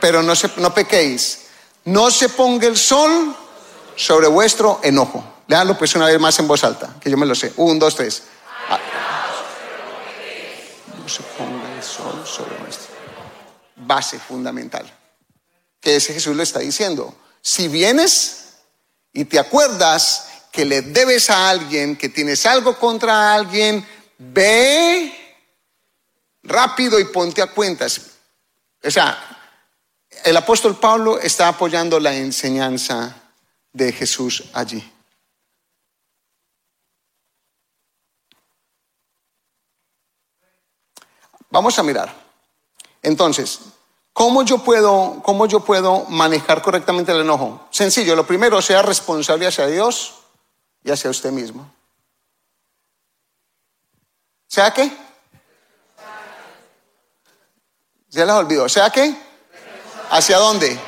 pero 0.00 0.20
no, 0.20 0.34
se, 0.34 0.50
no 0.56 0.74
pequéis. 0.74 1.46
No 1.84 2.10
se 2.10 2.28
ponga 2.28 2.66
el 2.66 2.76
sol 2.76 3.36
sobre 3.94 4.26
vuestro 4.26 4.80
enojo. 4.82 5.35
Leanlo 5.48 5.78
pues 5.78 5.94
una 5.94 6.06
vez 6.06 6.18
más 6.18 6.38
en 6.38 6.48
voz 6.48 6.64
alta, 6.64 6.96
que 7.00 7.10
yo 7.10 7.16
me 7.16 7.26
lo 7.26 7.34
sé. 7.34 7.52
Un, 7.56 7.78
dos, 7.78 7.94
tres. 7.94 8.22
No 10.98 11.08
se 11.08 11.22
ponga 11.22 11.76
el 11.76 11.82
sol 11.82 12.26
sobre 12.26 12.56
vuestro. 12.56 12.94
Base 13.76 14.18
fundamental. 14.18 14.92
Que 15.80 15.96
ese 15.96 16.12
Jesús 16.12 16.34
lo 16.34 16.42
está 16.42 16.58
diciendo. 16.58 17.14
Si 17.40 17.68
vienes 17.68 18.54
y 19.12 19.24
te 19.26 19.38
acuerdas 19.38 20.28
que 20.50 20.64
le 20.64 20.82
debes 20.82 21.30
a 21.30 21.48
alguien, 21.48 21.96
que 21.96 22.08
tienes 22.08 22.44
algo 22.44 22.76
contra 22.76 23.34
alguien, 23.34 23.86
ve 24.18 25.12
rápido 26.42 26.98
y 26.98 27.04
ponte 27.04 27.40
a 27.40 27.46
cuentas. 27.46 28.00
O 28.82 28.90
sea, 28.90 29.36
el 30.24 30.36
apóstol 30.36 30.78
Pablo 30.78 31.20
está 31.20 31.48
apoyando 31.48 32.00
la 32.00 32.14
enseñanza 32.16 33.14
de 33.72 33.92
Jesús 33.92 34.44
allí. 34.52 34.95
Vamos 41.50 41.78
a 41.78 41.82
mirar. 41.82 42.12
Entonces, 43.02 43.60
¿cómo 44.12 44.42
yo 44.42 44.58
puedo, 44.58 45.22
cómo 45.22 45.46
yo 45.46 45.60
puedo 45.60 46.04
manejar 46.08 46.62
correctamente 46.62 47.12
el 47.12 47.20
enojo? 47.20 47.66
Sencillo, 47.70 48.16
lo 48.16 48.26
primero, 48.26 48.60
sea 48.60 48.82
responsable 48.82 49.46
hacia 49.46 49.66
Dios 49.66 50.14
y 50.82 50.90
hacia 50.90 51.10
usted 51.10 51.30
mismo. 51.30 51.70
¿Sea 54.48 54.72
qué? 54.72 54.90
Ya 58.10 58.24
les 58.24 58.34
olvidó. 58.34 58.68
¿Sea 58.68 58.90
qué? 58.90 59.14
¿Hacia 60.10 60.38
dónde? 60.38 60.78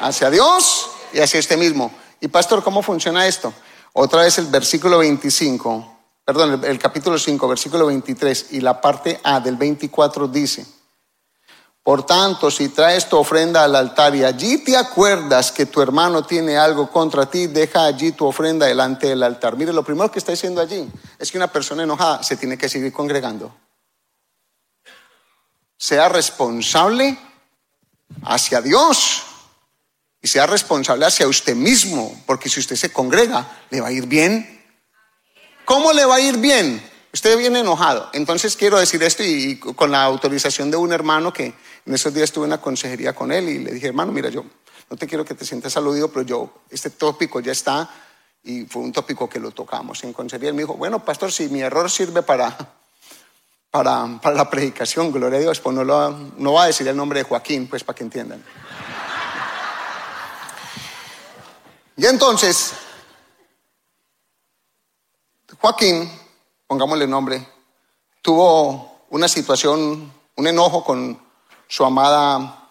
Hacia 0.00 0.30
Dios 0.30 0.90
y 1.12 1.20
hacia 1.20 1.40
usted 1.40 1.56
mismo. 1.56 1.90
Y 2.20 2.28
pastor, 2.28 2.62
¿cómo 2.62 2.82
funciona 2.82 3.26
esto? 3.26 3.52
Otra 3.92 4.22
vez 4.22 4.38
el 4.38 4.46
versículo 4.46 4.98
25 4.98 5.97
perdón, 6.28 6.62
el, 6.62 6.78
capítulo 6.78 7.18
5, 7.18 7.48
versículo 7.48 7.86
23 7.86 8.48
y 8.50 8.60
la 8.60 8.82
parte 8.82 9.18
A 9.24 9.40
del 9.40 9.56
24 9.56 10.28
dice, 10.28 10.66
por 11.82 12.04
tanto, 12.04 12.50
si 12.50 12.68
traes 12.68 13.08
tu 13.08 13.16
ofrenda 13.16 13.64
al 13.64 13.74
altar 13.74 14.14
y 14.14 14.24
allí 14.24 14.58
te 14.58 14.76
acuerdas 14.76 15.50
que 15.50 15.64
tu 15.64 15.80
hermano 15.80 16.26
tiene 16.26 16.58
algo 16.58 16.90
contra 16.90 17.30
ti, 17.30 17.46
deja 17.46 17.86
allí 17.86 18.12
tu 18.12 18.26
ofrenda 18.26 18.66
delante 18.66 19.06
del 19.06 19.22
altar. 19.22 19.56
Mire, 19.56 19.72
lo 19.72 19.82
primero 19.82 20.10
que 20.10 20.18
está 20.18 20.32
diciendo 20.32 20.60
allí 20.60 20.86
es 21.18 21.32
que 21.32 21.38
una 21.38 21.50
persona 21.50 21.84
enojada 21.84 22.22
se 22.22 22.36
tiene 22.36 22.58
que 22.58 22.68
seguir 22.68 22.92
congregando. 22.92 23.56
Sea 25.78 26.10
responsable 26.10 27.18
hacia 28.24 28.60
Dios 28.60 29.22
y 30.20 30.28
sea 30.28 30.46
responsable 30.46 31.06
hacia 31.06 31.26
usted 31.26 31.56
mismo, 31.56 32.22
porque 32.26 32.50
si 32.50 32.60
usted 32.60 32.76
se 32.76 32.92
congrega, 32.92 33.62
le 33.70 33.80
va 33.80 33.88
a 33.88 33.92
ir 33.92 34.06
bien 34.06 34.57
¿Cómo 35.68 35.92
le 35.92 36.06
va 36.06 36.14
a 36.14 36.20
ir 36.20 36.38
bien? 36.38 36.82
Usted 37.12 37.36
viene 37.36 37.60
enojado. 37.60 38.08
Entonces 38.14 38.56
quiero 38.56 38.78
decir 38.78 39.02
esto 39.02 39.22
y, 39.22 39.58
con 39.58 39.90
la 39.90 40.02
autorización 40.02 40.70
de 40.70 40.78
un 40.78 40.94
hermano 40.94 41.30
que 41.30 41.52
en 41.84 41.94
esos 41.94 42.14
días 42.14 42.32
tuve 42.32 42.46
una 42.46 42.58
consejería 42.58 43.14
con 43.14 43.30
él 43.30 43.50
y 43.50 43.58
le 43.58 43.72
dije, 43.72 43.88
hermano, 43.88 44.10
mira, 44.10 44.30
yo 44.30 44.46
no 44.88 44.96
te 44.96 45.06
quiero 45.06 45.26
que 45.26 45.34
te 45.34 45.44
sientas 45.44 45.76
aludido, 45.76 46.08
pero 46.08 46.24
yo, 46.24 46.62
este 46.70 46.88
tópico 46.88 47.40
ya 47.40 47.52
está 47.52 47.86
y 48.42 48.64
fue 48.64 48.80
un 48.80 48.92
tópico 48.92 49.28
que 49.28 49.38
lo 49.38 49.50
tocamos 49.50 50.02
en 50.04 50.14
consejería. 50.14 50.48
Él 50.48 50.54
me 50.54 50.62
dijo, 50.62 50.72
bueno, 50.72 51.04
pastor, 51.04 51.30
si 51.30 51.50
mi 51.50 51.60
error 51.60 51.90
sirve 51.90 52.22
para, 52.22 52.56
para, 53.70 54.18
para 54.22 54.36
la 54.36 54.48
predicación, 54.48 55.12
gloria 55.12 55.38
a 55.38 55.42
Dios, 55.42 55.60
pues 55.60 55.76
no, 55.76 55.84
lo, 55.84 56.10
no 56.38 56.54
va 56.54 56.62
a 56.62 56.66
decir 56.68 56.88
el 56.88 56.96
nombre 56.96 57.18
de 57.18 57.24
Joaquín, 57.24 57.66
pues 57.66 57.84
para 57.84 57.94
que 57.94 58.04
entiendan. 58.04 58.42
Y 61.98 62.06
entonces 62.06 62.72
Joaquín, 65.60 66.08
pongámosle 66.68 67.08
nombre, 67.08 67.44
tuvo 68.22 69.06
una 69.10 69.26
situación, 69.26 70.12
un 70.36 70.46
enojo 70.46 70.84
con 70.84 71.20
su 71.66 71.84
amada 71.84 72.70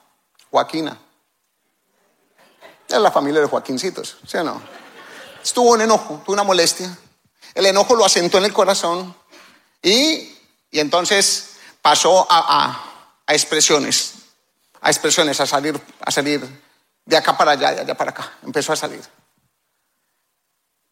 Joaquina. 0.50 0.98
Es 2.88 2.98
la 2.98 3.12
familia 3.12 3.42
de 3.42 3.48
Joaquincitos, 3.48 4.18
¿sí 4.26 4.38
o 4.38 4.44
no? 4.44 4.62
Estuvo 5.44 5.72
un 5.72 5.82
enojo, 5.82 6.22
tuvo 6.26 6.34
una 6.34 6.44
molestia. 6.44 6.98
El 7.54 7.66
enojo 7.66 7.94
lo 7.94 8.06
asentó 8.06 8.38
en 8.38 8.46
el 8.46 8.54
corazón 8.54 9.14
y, 9.82 10.38
entonces 10.72 11.58
pasó 11.82 12.26
a, 12.30 13.26
a, 13.28 13.34
expresiones, 13.34 14.14
a 14.80 14.90
expresiones, 14.90 15.42
a 15.42 15.46
salir, 15.46 15.82
a 16.00 16.12
salir 16.12 16.64
de 17.04 17.18
acá 17.18 17.36
para 17.36 17.52
allá, 17.52 17.74
de 17.74 17.82
allá 17.82 17.98
para 17.98 18.12
acá. 18.12 18.38
Empezó 18.44 18.72
a 18.72 18.78
salir. 18.78 19.04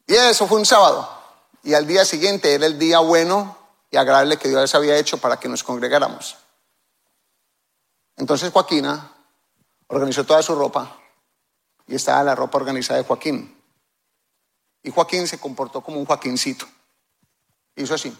Y 0.08 0.14
eso 0.14 0.46
fue 0.46 0.58
un 0.58 0.66
sábado 0.66 1.25
y 1.66 1.74
al 1.74 1.88
día 1.88 2.06
siguiente 2.06 2.54
era 2.54 2.68
el 2.68 2.78
día 2.78 3.00
bueno 3.00 3.58
y 3.90 3.98
agradable 3.98 4.38
que 4.38 4.48
Dios 4.50 4.76
había 4.76 4.98
hecho 4.98 5.18
para 5.18 5.40
que 5.40 5.50
nos 5.50 5.64
congregáramos. 5.64 6.38
Entonces 8.18 8.52
Joaquina 8.52 9.12
organizó 9.88 10.24
toda 10.24 10.44
su 10.44 10.54
ropa 10.54 11.00
y 11.88 11.96
estaba 11.96 12.24
la 12.24 12.36
ropa 12.36 12.60
organizada 12.60 13.00
de 13.00 13.06
Joaquín. 13.08 13.60
Y 14.84 14.92
Joaquín 14.92 15.28
se 15.28 15.40
comportó 15.40 15.82
como 15.82 15.98
un 16.00 16.06
Joaquincito. 16.06 16.68
Hizo 17.76 17.96
así. 17.96 18.16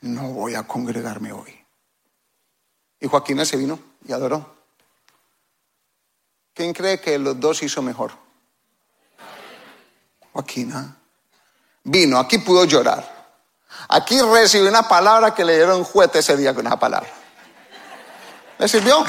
No 0.00 0.30
voy 0.30 0.56
a 0.56 0.66
congregarme 0.66 1.32
hoy. 1.32 1.64
Y 2.98 3.06
Joaquina 3.06 3.44
se 3.44 3.56
vino 3.56 3.78
y 4.04 4.12
adoró. 4.12 4.52
¿Quién 6.52 6.72
cree 6.72 7.00
que 7.00 7.20
los 7.20 7.38
dos 7.38 7.62
hizo 7.62 7.82
mejor? 7.82 8.23
Joaquina. 10.34 10.96
Vino, 11.84 12.18
aquí 12.18 12.38
pudo 12.38 12.64
llorar. 12.64 13.08
Aquí 13.88 14.20
recibió 14.20 14.68
una 14.68 14.88
palabra 14.88 15.32
que 15.32 15.44
le 15.44 15.54
dieron 15.54 15.84
juguete 15.84 16.18
ese 16.18 16.36
día 16.36 16.52
con 16.52 16.66
esa 16.66 16.76
palabra. 16.76 17.08
¿Le 18.58 18.68
sirvió? 18.68 19.04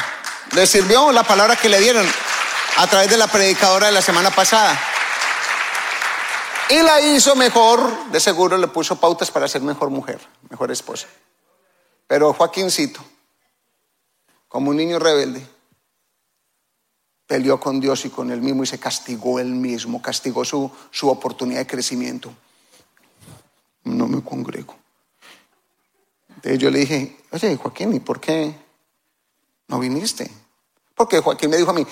¿Le 0.54 0.68
sirvió 0.68 1.12
la 1.12 1.24
palabra 1.24 1.56
que 1.56 1.68
le 1.68 1.80
dieron 1.80 2.06
a 2.78 2.88
través 2.88 3.10
de 3.10 3.18
la 3.18 3.28
predicadora 3.28 3.88
de 3.88 3.94
la 3.94 4.04
semana 4.04 4.30
pasada? 4.30 4.80
Y 6.70 6.80
la 6.82 7.02
hizo 7.02 7.36
mejor, 7.36 8.12
de 8.12 8.20
seguro 8.20 8.58
le 8.58 8.68
puso 8.68 9.00
pautas 9.00 9.32
para 9.32 9.48
ser 9.48 9.62
mejor 9.62 9.90
mujer, 9.90 10.20
mejor 10.50 10.72
esposa. 10.72 11.08
Pero 12.06 12.34
Joaquincito, 12.34 13.04
como 14.48 14.70
un 14.70 14.78
niño 14.78 15.00
rebelde, 15.00 15.48
peleó 17.28 17.60
con 17.60 17.80
Dios 17.80 18.06
y 18.06 18.10
con 18.10 18.32
él 18.32 18.42
mismo 18.42 18.64
y 18.64 18.68
se 18.68 18.80
castigó 18.80 19.40
él 19.40 19.52
mismo, 19.52 20.02
castigó 20.02 20.46
su, 20.46 20.72
su 20.92 21.10
oportunidad 21.10 21.60
de 21.60 21.68
crecimiento. 21.68 22.34
No 23.84 24.08
me 24.08 24.22
congrego. 24.22 24.76
Entonces 26.30 26.60
yo 26.60 26.70
le 26.70 26.80
dije, 26.80 27.18
oye, 27.32 27.56
Joaquín, 27.56 27.94
¿y 27.94 28.00
por 28.00 28.20
qué 28.20 28.56
no 29.68 29.80
viniste? 29.80 30.30
Porque 30.94 31.20
Joaquín 31.20 31.50
me 31.50 31.58
dijo 31.58 31.72
a 31.72 31.74
mí, 31.74 31.86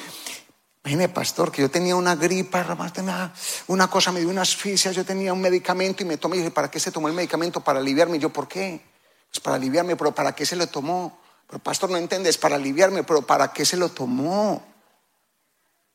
Mire, 0.86 1.07
pastor, 1.07 1.49
que 1.49 1.61
yo 1.61 1.71
tenía 1.71 1.95
una 1.95 2.15
gripa, 2.15 2.91
tenía 2.91 3.34
una 3.67 3.89
cosa, 3.89 4.11
me 4.11 4.19
dio 4.19 4.29
una 4.29 4.41
asfixia, 4.41 4.91
yo 4.91 5.05
tenía 5.05 5.31
un 5.31 5.39
medicamento 5.39 6.03
y 6.03 6.05
me 6.05 6.17
tomé. 6.17 6.36
Y 6.36 6.39
dije, 6.39 6.51
¿para 6.51 6.69
qué 6.69 6.77
se 6.77 6.91
tomó 6.91 7.07
el 7.07 7.13
medicamento? 7.13 7.61
Para 7.61 7.79
aliviarme. 7.79 8.17
Y 8.17 8.19
yo, 8.19 8.31
¿por 8.31 8.49
qué? 8.49 8.81
Pues 9.29 9.39
para 9.39 9.55
aliviarme, 9.55 9.95
pero 9.95 10.13
¿para 10.13 10.36
qué 10.36 10.45
se 10.45 10.57
lo 10.57 10.67
tomó? 10.67 11.21
Pero 11.47 11.63
pastor, 11.63 11.89
no 11.89 11.95
entiendes, 11.95 12.38
para 12.38 12.57
aliviarme, 12.57 13.03
pero 13.03 13.21
¿para 13.21 13.53
qué 13.53 13.63
se 13.63 13.77
lo 13.77 13.89
tomó? 13.89 14.72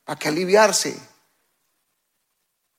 ¿Para 0.09 0.19
qué 0.19 0.29
aliviarse? 0.29 0.97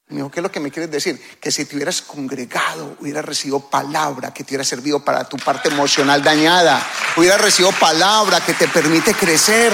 Me 0.08 0.16
dijo, 0.16 0.32
¿qué 0.32 0.40
es 0.40 0.44
lo 0.44 0.52
que 0.52 0.60
me 0.60 0.72
quieres 0.72 0.90
decir? 0.90 1.22
Que 1.40 1.52
si 1.52 1.66
te 1.66 1.76
hubieras 1.76 2.02
congregado, 2.02 2.98
hubieras 3.00 3.24
recibido 3.24 3.60
palabra 3.60 4.34
que 4.34 4.44
te 4.44 4.50
hubiera 4.50 4.64
servido 4.64 5.06
para 5.06 5.26
tu 5.26 5.38
parte 5.38 5.70
emocional 5.70 6.24
dañada, 6.24 6.84
hubieras 7.18 7.40
recibido 7.40 7.72
palabra 7.74 8.42
que 8.44 8.56
te 8.56 8.68
permite 8.68 9.14
crecer, 9.14 9.72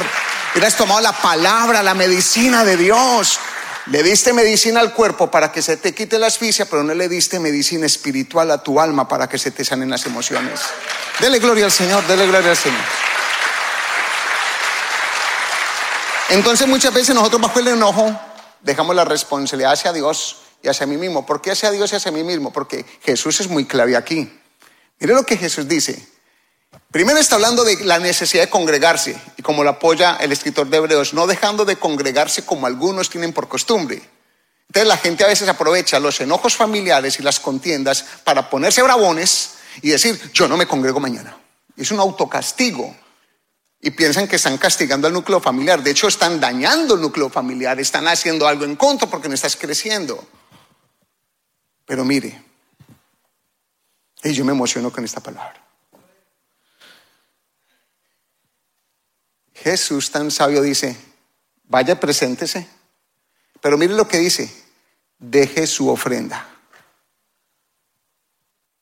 hubieras 0.53 0.75
tomado 0.75 0.99
la 0.99 1.13
palabra, 1.13 1.81
la 1.81 1.93
medicina 1.93 2.65
de 2.65 2.75
Dios. 2.75 3.39
Le 3.85 4.03
diste 4.03 4.33
medicina 4.33 4.81
al 4.81 4.93
cuerpo 4.93 5.31
para 5.31 5.53
que 5.53 5.61
se 5.61 5.77
te 5.77 5.95
quite 5.95 6.19
la 6.19 6.27
asfixia, 6.27 6.65
pero 6.65 6.83
no 6.83 6.93
le 6.93 7.07
diste 7.07 7.39
medicina 7.39 7.85
espiritual 7.85 8.51
a 8.51 8.61
tu 8.61 8.81
alma 8.81 9.07
para 9.07 9.29
que 9.29 9.37
se 9.37 9.51
te 9.51 9.63
sanen 9.63 9.89
las 9.89 10.05
emociones. 10.05 10.59
Dele 11.21 11.39
gloria 11.39 11.63
al 11.63 11.71
Señor, 11.71 12.05
dele 12.05 12.27
gloria 12.27 12.49
al 12.49 12.57
Señor. 12.57 13.14
Entonces 16.29 16.67
muchas 16.67 16.93
veces 16.93 17.13
nosotros 17.13 17.41
bajo 17.41 17.59
el 17.59 17.67
enojo 17.67 18.19
dejamos 18.61 18.95
la 18.95 19.05
responsabilidad 19.05 19.73
hacia 19.73 19.93
Dios 19.93 20.37
y 20.63 20.67
hacia 20.67 20.87
mí 20.87 20.97
mismo. 20.97 21.25
¿Por 21.25 21.41
qué 21.41 21.51
hacia 21.51 21.71
Dios 21.71 21.93
y 21.93 21.95
hacia 21.95 22.11
mí 22.11 22.23
mismo? 22.23 22.51
Porque 22.51 22.85
Jesús 23.03 23.39
es 23.39 23.47
muy 23.47 23.65
clave 23.65 23.95
aquí. 23.95 24.31
Mire 24.99 25.13
lo 25.13 25.25
que 25.25 25.37
Jesús 25.37 25.67
dice. 25.67 26.07
Primero 26.91 27.19
está 27.19 27.35
hablando 27.35 27.63
de 27.63 27.83
la 27.83 27.99
necesidad 27.99 28.43
de 28.43 28.49
congregarse 28.49 29.15
y 29.37 29.41
como 29.41 29.63
lo 29.63 29.69
apoya 29.69 30.17
el 30.19 30.31
escritor 30.31 30.67
de 30.67 30.77
Hebreos, 30.77 31.13
no 31.13 31.27
dejando 31.27 31.65
de 31.65 31.75
congregarse 31.75 32.45
como 32.45 32.65
algunos 32.65 33.09
tienen 33.09 33.33
por 33.33 33.47
costumbre. 33.47 34.01
Entonces 34.67 34.87
la 34.87 34.97
gente 34.97 35.23
a 35.23 35.27
veces 35.27 35.47
aprovecha 35.47 35.99
los 35.99 36.19
enojos 36.21 36.55
familiares 36.55 37.19
y 37.19 37.23
las 37.23 37.39
contiendas 37.39 38.03
para 38.23 38.49
ponerse 38.49 38.81
brabones 38.81 39.51
y 39.81 39.89
decir, 39.89 40.31
yo 40.33 40.47
no 40.47 40.57
me 40.57 40.67
congrego 40.67 40.99
mañana. 40.99 41.37
Es 41.77 41.91
un 41.91 41.99
autocastigo. 41.99 42.95
Y 43.85 43.91
piensan 43.91 44.27
que 44.27 44.37
están 44.37 44.57
castigando 44.57 45.05
al 45.05 45.13
núcleo 45.13 45.39
familiar. 45.39 45.83
De 45.83 45.91
hecho, 45.91 46.07
están 46.07 46.39
dañando 46.39 46.95
el 46.95 47.01
núcleo 47.01 47.29
familiar, 47.29 47.79
están 47.79 48.07
haciendo 48.07 48.47
algo 48.47 48.65
en 48.65 48.75
contra 48.75 49.07
porque 49.07 49.27
no 49.27 49.35
estás 49.35 49.55
creciendo. 49.55 50.27
Pero 51.85 52.03
mire, 52.03 52.43
y 54.23 54.33
yo 54.33 54.43
me 54.43 54.53
emociono 54.53 54.91
con 54.91 55.05
esta 55.05 55.21
palabra. 55.21 55.63
Jesús 59.53 60.09
tan 60.09 60.31
sabio 60.31 60.63
dice, 60.63 60.97
vaya, 61.65 61.99
preséntese. 61.99 62.67
Pero 63.61 63.77
mire 63.77 63.93
lo 63.93 64.07
que 64.07 64.17
dice, 64.17 64.51
deje 65.19 65.67
su 65.67 65.89
ofrenda. 65.89 66.49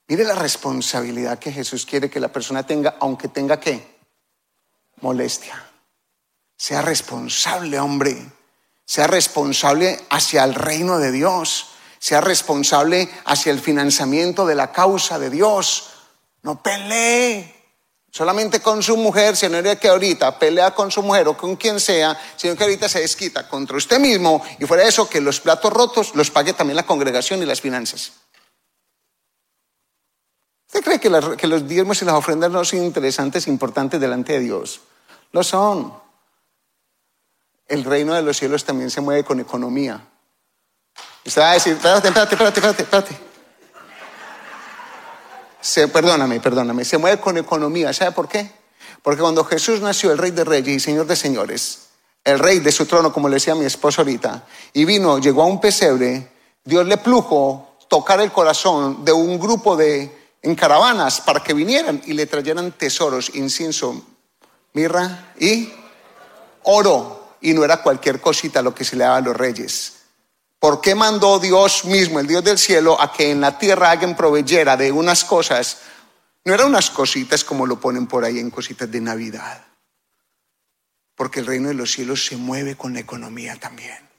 Mire 0.08 0.24
la 0.24 0.36
responsabilidad 0.36 1.40
que 1.40 1.52
Jesús 1.52 1.86
quiere 1.86 2.10
que 2.10 2.22
la 2.22 2.32
persona 2.32 2.66
tenga, 2.66 2.96
aunque 3.02 3.28
tenga 3.28 3.60
que 3.60 3.93
molestia. 5.04 5.62
Sea 6.58 6.82
responsable, 6.82 7.78
hombre. 7.78 8.16
Sea 8.86 9.06
responsable 9.06 10.00
hacia 10.10 10.46
el 10.46 10.56
reino 10.56 10.98
de 10.98 11.12
Dios. 11.12 11.68
Sea 12.00 12.22
responsable 12.22 13.10
hacia 13.26 13.52
el 13.52 13.60
financiamiento 13.60 14.46
de 14.46 14.56
la 14.56 14.72
causa 14.72 15.20
de 15.20 15.30
Dios. 15.30 15.90
No 16.42 16.64
pelee 16.64 17.54
solamente 18.10 18.62
con 18.62 18.82
su 18.82 18.96
mujer, 18.96 19.36
sino 19.36 19.62
que 19.78 19.90
ahorita 19.90 20.40
pelea 20.40 20.72
con 20.72 20.90
su 20.90 21.02
mujer 21.02 21.28
o 21.28 21.36
con 21.36 21.56
quien 21.58 21.80
sea, 21.80 22.18
sino 22.38 22.56
que 22.56 22.64
ahorita 22.64 22.88
se 22.88 23.02
desquita 23.02 23.50
contra 23.50 23.76
usted 23.76 24.00
mismo 24.00 24.42
y 24.60 24.66
fuera 24.66 24.84
de 24.84 24.90
eso 24.90 25.10
que 25.10 25.20
los 25.20 25.42
platos 25.42 25.74
rotos 25.74 26.16
los 26.16 26.30
pague 26.32 26.54
también 26.54 26.78
la 26.78 26.86
congregación 26.86 27.42
y 27.42 27.46
las 27.46 27.60
finanzas. 27.60 28.12
¿Usted 30.74 30.84
cree 30.84 31.00
que, 31.00 31.38
que 31.38 31.46
los 31.46 31.68
diezmos 31.68 32.02
y 32.02 32.06
las 32.06 32.16
ofrendas 32.16 32.50
no 32.50 32.66
son 32.66 32.84
interesantes, 32.84 33.48
importantes 33.48 34.02
delante 34.02 34.34
de 34.34 34.40
Dios? 34.40 34.82
Lo 35.32 35.44
son. 35.44 35.94
El 37.68 37.84
reino 37.84 38.16
de 38.16 38.24
los 38.24 38.38
cielos 38.38 38.66
también 38.66 38.90
se 38.90 39.00
mueve 39.00 39.24
con 39.24 39.40
economía. 39.40 40.04
Usted 41.24 41.42
va 41.42 41.52
a 41.52 41.54
decir, 41.54 41.74
espérate, 41.74 42.08
espérate, 42.08 42.34
espérate, 42.34 42.60
espérate, 42.60 42.84
espérate. 42.84 43.18
Se, 45.62 45.88
perdóname, 45.90 46.40
perdóname, 46.40 46.84
se 46.86 46.98
mueve 46.98 47.22
con 47.22 47.38
economía. 47.38 47.94
¿Sabe 47.94 48.12
por 48.12 48.28
qué? 48.28 48.52
Porque 49.04 49.22
cuando 49.22 49.46
Jesús 49.46 49.80
nació, 49.80 50.12
el 50.12 50.18
Rey 50.18 50.32
de 50.32 50.44
Reyes 50.44 50.76
y 50.76 50.80
Señor 50.80 51.06
de 51.06 51.16
Señores, 51.16 51.90
el 52.24 52.40
Rey 52.40 52.60
de 52.60 52.72
su 52.72 52.88
trono, 52.88 53.14
como 53.14 53.30
le 53.30 53.36
decía 53.36 53.54
mi 53.54 53.66
esposo 53.66 54.02
ahorita, 54.02 54.44
y 54.74 54.86
vino, 54.86 55.20
llegó 55.20 55.44
a 55.44 55.46
un 55.46 55.62
pesebre, 55.62 56.32
Dios 56.64 56.88
le 56.88 56.98
plujo 56.98 57.78
tocar 57.88 58.20
el 58.22 58.32
corazón 58.32 59.06
de 59.06 59.14
un 59.14 59.40
grupo 59.40 59.76
de 59.76 60.23
en 60.44 60.56
caravanas 60.56 61.22
para 61.22 61.42
que 61.42 61.54
vinieran 61.54 62.02
y 62.06 62.14
le 62.14 62.28
trajeran 62.28 62.74
tesoros, 62.74 63.34
incienso, 63.34 64.06
mirra 64.74 65.34
y 65.40 65.74
oro. 66.64 67.38
Y 67.42 67.54
no 67.54 67.64
era 67.64 67.82
cualquier 67.82 68.22
cosita 68.22 68.62
lo 68.62 68.76
que 68.76 68.84
se 68.84 68.96
le 68.96 69.06
daba 69.06 69.18
a 69.18 69.22
los 69.22 69.36
reyes. 69.36 69.94
¿Por 70.60 70.80
qué 70.80 70.96
mandó 70.96 71.40
Dios 71.40 71.86
mismo, 71.86 72.20
el 72.20 72.28
Dios 72.28 72.44
del 72.44 72.58
cielo, 72.58 73.00
a 73.02 73.12
que 73.12 73.32
en 73.32 73.42
la 73.42 73.58
tierra 73.58 73.92
hagan 73.92 74.16
proveyera 74.16 74.78
de 74.78 74.92
unas 74.92 75.26
cosas? 75.26 75.80
No 76.46 76.54
eran 76.54 76.68
unas 76.68 76.90
cositas 76.90 77.44
como 77.44 77.66
lo 77.66 77.80
ponen 77.80 78.08
por 78.08 78.24
ahí 78.24 78.40
en 78.40 78.50
cositas 78.50 78.90
de 78.90 79.02
Navidad. 79.02 79.66
Porque 81.16 81.40
el 81.40 81.48
reino 81.48 81.70
de 81.70 81.74
los 81.74 81.92
cielos 81.92 82.26
se 82.26 82.38
mueve 82.38 82.76
con 82.76 82.94
la 82.94 83.00
economía 83.00 83.58
también. 83.58 84.13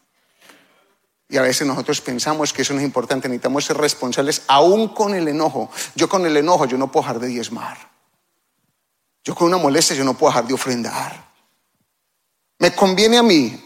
Y 1.34 1.36
a 1.36 1.42
veces 1.42 1.66
nosotros 1.66 2.00
pensamos 2.00 2.52
que 2.52 2.62
eso 2.62 2.74
no 2.74 2.78
es 2.78 2.86
importante, 2.86 3.28
necesitamos 3.28 3.64
ser 3.64 3.76
responsables 3.76 4.42
aún 4.46 4.86
con 4.94 5.16
el 5.16 5.26
enojo. 5.26 5.68
Yo 5.96 6.08
con 6.08 6.24
el 6.24 6.36
enojo 6.36 6.64
yo 6.66 6.78
no 6.78 6.92
puedo 6.92 7.02
dejar 7.02 7.18
de 7.18 7.26
diezmar. 7.26 7.76
Yo 9.24 9.34
con 9.34 9.48
una 9.48 9.56
molestia 9.56 9.96
yo 9.96 10.04
no 10.04 10.14
puedo 10.14 10.30
dejar 10.30 10.46
de 10.46 10.54
ofrendar. 10.54 11.28
Me 12.60 12.72
conviene 12.72 13.18
a 13.18 13.24
mí 13.24 13.60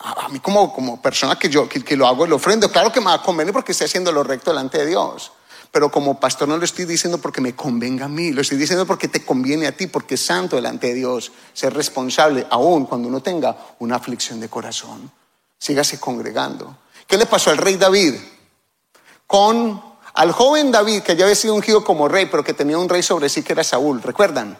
a 0.00 0.28
mí 0.28 0.40
como, 0.40 0.74
como 0.74 1.00
persona 1.00 1.38
que 1.38 1.48
yo 1.48 1.68
que, 1.68 1.96
lo 1.96 2.08
hago, 2.08 2.26
lo 2.26 2.34
ofrendo, 2.34 2.68
claro 2.68 2.90
que 2.90 2.98
me 2.98 3.06
va 3.06 3.14
a 3.14 3.22
convenir 3.22 3.52
porque 3.52 3.70
estoy 3.70 3.84
haciendo 3.84 4.10
lo 4.10 4.24
recto 4.24 4.50
delante 4.50 4.78
de 4.78 4.86
Dios. 4.86 5.30
Pero 5.70 5.92
como 5.92 6.18
pastor 6.18 6.48
no 6.48 6.56
lo 6.56 6.64
estoy 6.64 6.84
diciendo 6.84 7.18
porque 7.18 7.40
me 7.40 7.54
convenga 7.54 8.06
a 8.06 8.08
mí, 8.08 8.32
lo 8.32 8.40
estoy 8.40 8.58
diciendo 8.58 8.86
porque 8.86 9.06
te 9.06 9.24
conviene 9.24 9.68
a 9.68 9.76
ti, 9.76 9.86
porque 9.86 10.16
es 10.16 10.26
santo 10.26 10.56
delante 10.56 10.88
de 10.88 10.94
Dios, 10.94 11.30
ser 11.52 11.74
responsable 11.74 12.44
aún 12.50 12.86
cuando 12.86 13.06
uno 13.06 13.22
tenga 13.22 13.56
una 13.78 13.94
aflicción 13.94 14.40
de 14.40 14.48
corazón. 14.48 15.12
Sígase 15.56 16.00
congregando. 16.00 16.78
¿Qué 17.06 17.16
le 17.16 17.26
pasó 17.26 17.50
al 17.50 17.58
rey 17.58 17.76
David? 17.76 18.14
Con 19.26 19.82
al 20.14 20.30
joven 20.32 20.70
David, 20.70 21.02
que 21.02 21.16
ya 21.16 21.24
había 21.24 21.34
sido 21.34 21.54
ungido 21.54 21.84
como 21.84 22.08
rey, 22.08 22.26
pero 22.26 22.44
que 22.44 22.54
tenía 22.54 22.78
un 22.78 22.88
rey 22.88 23.02
sobre 23.02 23.28
sí 23.28 23.42
que 23.42 23.52
era 23.52 23.64
Saúl, 23.64 24.00
¿recuerdan? 24.00 24.56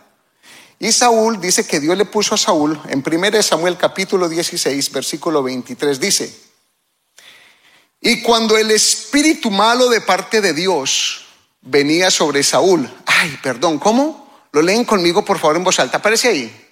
Y 0.81 0.91
Saúl 0.91 1.41
dice 1.41 1.67
que 1.67 1.79
Dios 1.79 1.97
le 1.97 2.05
puso 2.05 2.35
a 2.35 2.39
Saúl, 2.39 2.81
en 2.89 3.05
1 3.07 3.43
Samuel 3.43 3.77
capítulo 3.77 4.29
16, 4.29 4.91
versículo 4.91 5.43
23, 5.43 6.01
dice, 6.01 6.35
y 8.01 8.21
cuando 8.21 8.59
el 8.59 8.71
espíritu 8.71 9.51
malo 9.51 9.89
de 9.89 10.03
parte 10.03 10.41
de 10.43 10.53
Dios 10.53 11.25
venía 11.63 12.11
sobre 12.11 12.43
Saúl, 12.43 12.93
ay, 13.07 13.39
perdón, 13.43 13.79
¿cómo? 13.79 14.29
Lo 14.53 14.61
leen 14.61 14.85
conmigo 14.85 15.25
por 15.25 15.39
favor 15.39 15.57
en 15.57 15.65
voz 15.65 15.79
alta, 15.79 15.99
aparece 15.99 16.29
ahí. 16.29 16.67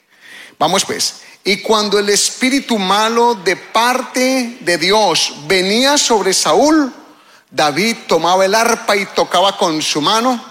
Vamos 0.58 0.84
pues, 0.84 1.22
y 1.44 1.58
cuando 1.58 1.98
el 1.98 2.08
espíritu 2.08 2.78
malo 2.78 3.34
de 3.34 3.56
parte 3.56 4.58
de 4.60 4.78
Dios 4.78 5.34
venía 5.46 5.98
sobre 5.98 6.32
Saúl, 6.32 6.92
David 7.50 7.96
tomaba 8.06 8.44
el 8.44 8.54
arpa 8.54 8.96
y 8.96 9.06
tocaba 9.06 9.56
con 9.56 9.82
su 9.82 10.00
mano, 10.00 10.42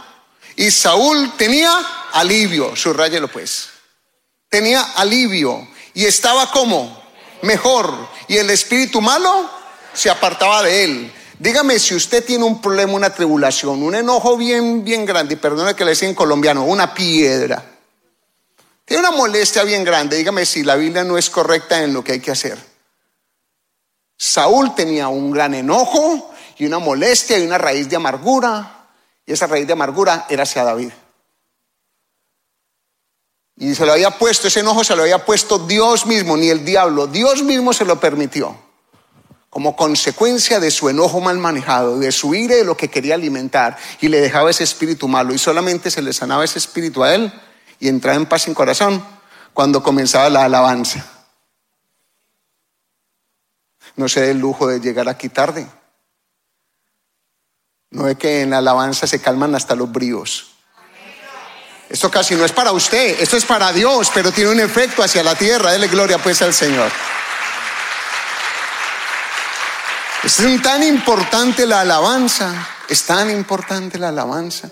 y 0.56 0.70
Saúl 0.70 1.32
tenía 1.38 1.72
alivio, 2.14 2.76
subrayelo 2.76 3.28
pues. 3.30 3.70
Tenía 4.50 4.82
alivio 4.96 5.68
y 5.94 6.06
estaba 6.06 6.52
como 6.52 7.02
mejor 7.42 7.92
y 8.28 8.38
el 8.38 8.50
espíritu 8.50 9.02
malo 9.02 9.50
se 9.94 10.10
apartaba 10.10 10.62
de 10.64 10.84
él. 10.84 11.14
Dígame 11.40 11.80
si 11.80 11.96
usted 11.96 12.24
tiene 12.24 12.44
un 12.44 12.62
problema, 12.62 12.94
una 12.94 13.14
tribulación, 13.14 13.82
un 13.82 13.96
enojo 13.96 14.38
bien, 14.38 14.84
bien 14.84 15.06
grande, 15.06 15.34
y 15.34 15.38
perdone 15.38 15.74
que 15.74 15.84
le 15.84 15.92
decía 15.92 16.08
en 16.08 16.14
colombiano, 16.14 16.66
una 16.66 16.94
piedra. 16.94 17.71
Tiene 18.92 19.08
una 19.08 19.16
molestia 19.16 19.64
bien 19.64 19.86
grande, 19.86 20.18
dígame 20.18 20.46
si 20.46 20.64
la 20.64 20.76
Biblia 20.76 21.06
no 21.06 21.18
es 21.18 21.30
correcta 21.30 21.82
en 21.82 21.94
lo 21.94 22.04
que 22.04 22.12
hay 22.12 22.20
que 22.20 22.32
hacer. 22.32 22.58
Saúl 24.18 24.76
tenía 24.76 25.08
un 25.08 25.32
gran 25.32 25.54
enojo 25.54 26.34
y 26.58 26.66
una 26.66 26.78
molestia 26.78 27.40
y 27.40 27.46
una 27.46 27.58
raíz 27.58 27.88
de 27.88 27.96
amargura, 27.96 28.90
y 29.26 29.32
esa 29.32 29.48
raíz 29.48 29.66
de 29.66 29.72
amargura 29.72 30.26
era 30.28 30.44
hacia 30.44 30.66
David. 30.66 30.92
Y 33.56 33.74
se 33.76 33.86
lo 33.86 33.94
había 33.94 34.12
puesto, 34.12 34.50
ese 34.50 34.60
enojo 34.60 34.84
se 34.84 34.94
lo 34.98 35.04
había 35.04 35.24
puesto 35.24 35.58
Dios 35.60 36.06
mismo, 36.06 36.36
ni 36.36 36.50
el 36.50 36.66
diablo, 36.66 37.08
Dios 37.08 37.44
mismo 37.44 37.72
se 37.72 37.86
lo 37.86 37.98
permitió. 37.98 38.58
Como 39.50 39.78
consecuencia 39.78 40.60
de 40.60 40.70
su 40.70 40.90
enojo 40.90 41.22
mal 41.22 41.38
manejado, 41.38 41.98
de 41.98 42.12
su 42.12 42.36
ira 42.36 42.56
y 42.56 42.58
de 42.58 42.66
lo 42.66 42.76
que 42.76 42.90
quería 42.90 43.16
alimentar, 43.16 43.78
y 44.02 44.10
le 44.10 44.20
dejaba 44.20 44.52
ese 44.52 44.66
espíritu 44.66 45.08
malo, 45.08 45.34
y 45.34 45.38
solamente 45.38 45.90
se 45.90 46.02
le 46.02 46.12
sanaba 46.12 46.44
ese 46.44 46.60
espíritu 46.60 47.06
a 47.06 47.16
él 47.16 47.32
y 47.82 47.90
entraba 47.90 48.16
en 48.16 48.28
paz 48.28 48.48
en 48.48 48.54
corazón 48.54 49.04
cuando 49.54 49.84
comenzaba 49.84 50.30
la 50.30 50.46
alabanza. 50.46 51.04
No 53.96 54.08
se 54.08 54.22
dé 54.22 54.32
el 54.32 54.40
lujo 54.40 54.68
de 54.68 54.80
llegar 54.80 55.10
aquí 55.10 55.28
tarde. 55.28 55.68
No 57.90 58.08
es 58.08 58.18
que 58.18 58.44
en 58.44 58.52
la 58.52 58.60
alabanza 58.60 59.08
se 59.08 59.20
calman 59.20 59.56
hasta 59.56 59.76
los 59.76 59.92
bríos. 59.92 60.52
Esto 61.90 62.10
casi 62.10 62.36
no 62.36 62.46
es 62.46 62.54
para 62.54 62.72
usted, 62.72 63.20
esto 63.20 63.36
es 63.36 63.44
para 63.44 63.74
Dios, 63.74 64.12
pero 64.14 64.32
tiene 64.32 64.52
un 64.52 64.60
efecto 64.62 65.04
hacia 65.04 65.24
la 65.24 65.36
tierra. 65.36 65.72
Dele 65.72 65.88
gloria 65.90 66.20
pues 66.20 66.42
al 66.42 66.54
Señor. 66.54 66.90
Es 70.24 70.38
tan 70.62 70.84
importante 70.84 71.66
la 71.66 71.82
alabanza, 71.82 72.68
es 72.88 73.04
tan 73.04 73.32
importante 73.32 73.98
la 73.98 74.10
alabanza, 74.10 74.70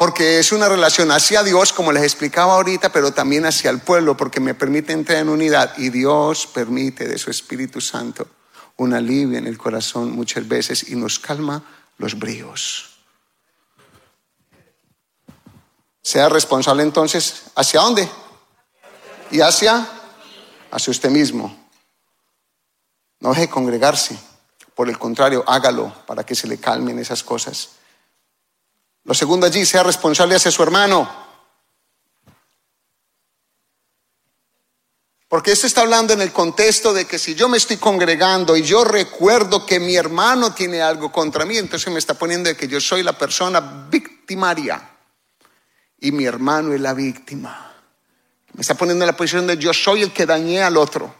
porque 0.00 0.38
es 0.38 0.50
una 0.50 0.66
relación 0.66 1.10
hacia 1.10 1.42
Dios, 1.42 1.74
como 1.74 1.92
les 1.92 2.02
explicaba 2.04 2.54
ahorita, 2.54 2.90
pero 2.90 3.12
también 3.12 3.44
hacia 3.44 3.68
el 3.68 3.80
pueblo, 3.80 4.16
porque 4.16 4.40
me 4.40 4.54
permite 4.54 4.94
entrar 4.94 5.18
en 5.18 5.28
unidad 5.28 5.76
y 5.76 5.90
Dios 5.90 6.46
permite 6.46 7.06
de 7.06 7.18
su 7.18 7.30
Espíritu 7.30 7.82
Santo 7.82 8.26
un 8.78 8.94
alivio 8.94 9.36
en 9.36 9.46
el 9.46 9.58
corazón 9.58 10.12
muchas 10.12 10.48
veces 10.48 10.88
y 10.88 10.96
nos 10.96 11.18
calma 11.18 11.62
los 11.98 12.18
bríos. 12.18 12.96
Sea 16.00 16.30
responsable 16.30 16.82
entonces, 16.82 17.42
¿hacia 17.54 17.82
dónde? 17.82 18.08
Y 19.30 19.42
hacia, 19.42 19.86
hacia 20.70 20.90
usted 20.92 21.10
mismo. 21.10 21.68
No 23.18 23.34
deje 23.34 23.50
congregarse. 23.50 24.18
Por 24.74 24.88
el 24.88 24.98
contrario, 24.98 25.44
hágalo 25.46 25.92
para 26.06 26.24
que 26.24 26.34
se 26.34 26.48
le 26.48 26.56
calmen 26.56 26.98
esas 26.98 27.22
cosas. 27.22 27.79
Lo 29.10 29.14
segundo 29.14 29.44
allí, 29.44 29.66
sea 29.66 29.82
responsable 29.82 30.36
hacia 30.36 30.52
su 30.52 30.62
hermano. 30.62 31.10
Porque 35.26 35.50
esto 35.50 35.66
está 35.66 35.80
hablando 35.80 36.12
en 36.12 36.20
el 36.20 36.30
contexto 36.30 36.92
de 36.92 37.06
que 37.06 37.18
si 37.18 37.34
yo 37.34 37.48
me 37.48 37.56
estoy 37.56 37.78
congregando 37.78 38.56
y 38.56 38.62
yo 38.62 38.84
recuerdo 38.84 39.66
que 39.66 39.80
mi 39.80 39.96
hermano 39.96 40.54
tiene 40.54 40.80
algo 40.80 41.10
contra 41.10 41.44
mí, 41.44 41.58
entonces 41.58 41.92
me 41.92 41.98
está 41.98 42.14
poniendo 42.14 42.50
de 42.50 42.56
que 42.56 42.68
yo 42.68 42.80
soy 42.80 43.02
la 43.02 43.18
persona 43.18 43.88
victimaria 43.90 44.80
y 45.98 46.12
mi 46.12 46.24
hermano 46.24 46.72
es 46.72 46.80
la 46.80 46.94
víctima. 46.94 47.74
Me 48.52 48.60
está 48.60 48.76
poniendo 48.76 49.04
en 49.04 49.08
la 49.08 49.16
posición 49.16 49.48
de 49.48 49.56
yo 49.56 49.74
soy 49.74 50.02
el 50.02 50.12
que 50.12 50.24
dañé 50.24 50.62
al 50.62 50.76
otro, 50.76 51.12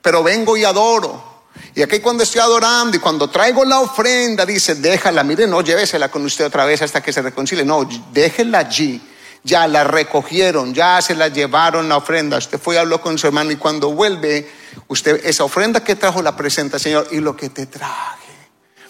pero 0.00 0.22
vengo 0.22 0.56
y 0.56 0.64
adoro. 0.64 1.37
Y 1.74 1.82
aquí 1.82 2.00
cuando 2.00 2.24
estoy 2.24 2.40
adorando 2.40 2.96
y 2.96 3.00
cuando 3.00 3.30
traigo 3.30 3.64
la 3.64 3.80
ofrenda, 3.80 4.44
dice, 4.44 4.74
déjala, 4.74 5.22
mire, 5.22 5.46
no 5.46 5.60
llévesela 5.60 6.10
con 6.10 6.24
usted 6.24 6.46
otra 6.46 6.64
vez 6.64 6.82
hasta 6.82 7.00
que 7.00 7.12
se 7.12 7.22
reconcilie. 7.22 7.64
No, 7.64 7.88
déjela 8.12 8.58
allí. 8.58 9.00
Ya 9.44 9.68
la 9.68 9.84
recogieron, 9.84 10.74
ya 10.74 11.00
se 11.00 11.14
la 11.14 11.28
llevaron 11.28 11.88
la 11.88 11.98
ofrenda. 11.98 12.38
Usted 12.38 12.58
fue 12.58 12.74
y 12.74 12.78
habló 12.78 13.00
con 13.00 13.16
su 13.16 13.28
hermano 13.28 13.52
y 13.52 13.56
cuando 13.56 13.92
vuelve, 13.92 14.50
usted 14.88 15.24
esa 15.24 15.44
ofrenda 15.44 15.84
que 15.84 15.94
trajo 15.94 16.20
la 16.20 16.34
presenta, 16.34 16.78
Señor, 16.78 17.06
y 17.12 17.20
lo 17.20 17.36
que 17.36 17.48
te 17.48 17.66
traje. 17.66 18.32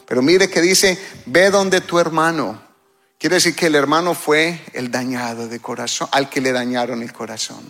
Pero 0.07 0.23
mire 0.23 0.49
que 0.49 0.62
dice, 0.62 0.99
ve 1.27 1.51
donde 1.51 1.83
tu 1.83 1.99
hermano. 1.99 2.62
Quiere 3.19 3.35
decir 3.37 3.55
que 3.55 3.66
el 3.66 3.75
hermano 3.75 4.14
fue 4.14 4.64
el 4.73 4.91
dañado 4.91 5.47
de 5.49 5.61
corazón, 5.61 6.09
al 6.12 6.31
que 6.31 6.41
le 6.41 6.53
dañaron 6.53 7.03
el 7.03 7.12
corazón. 7.12 7.69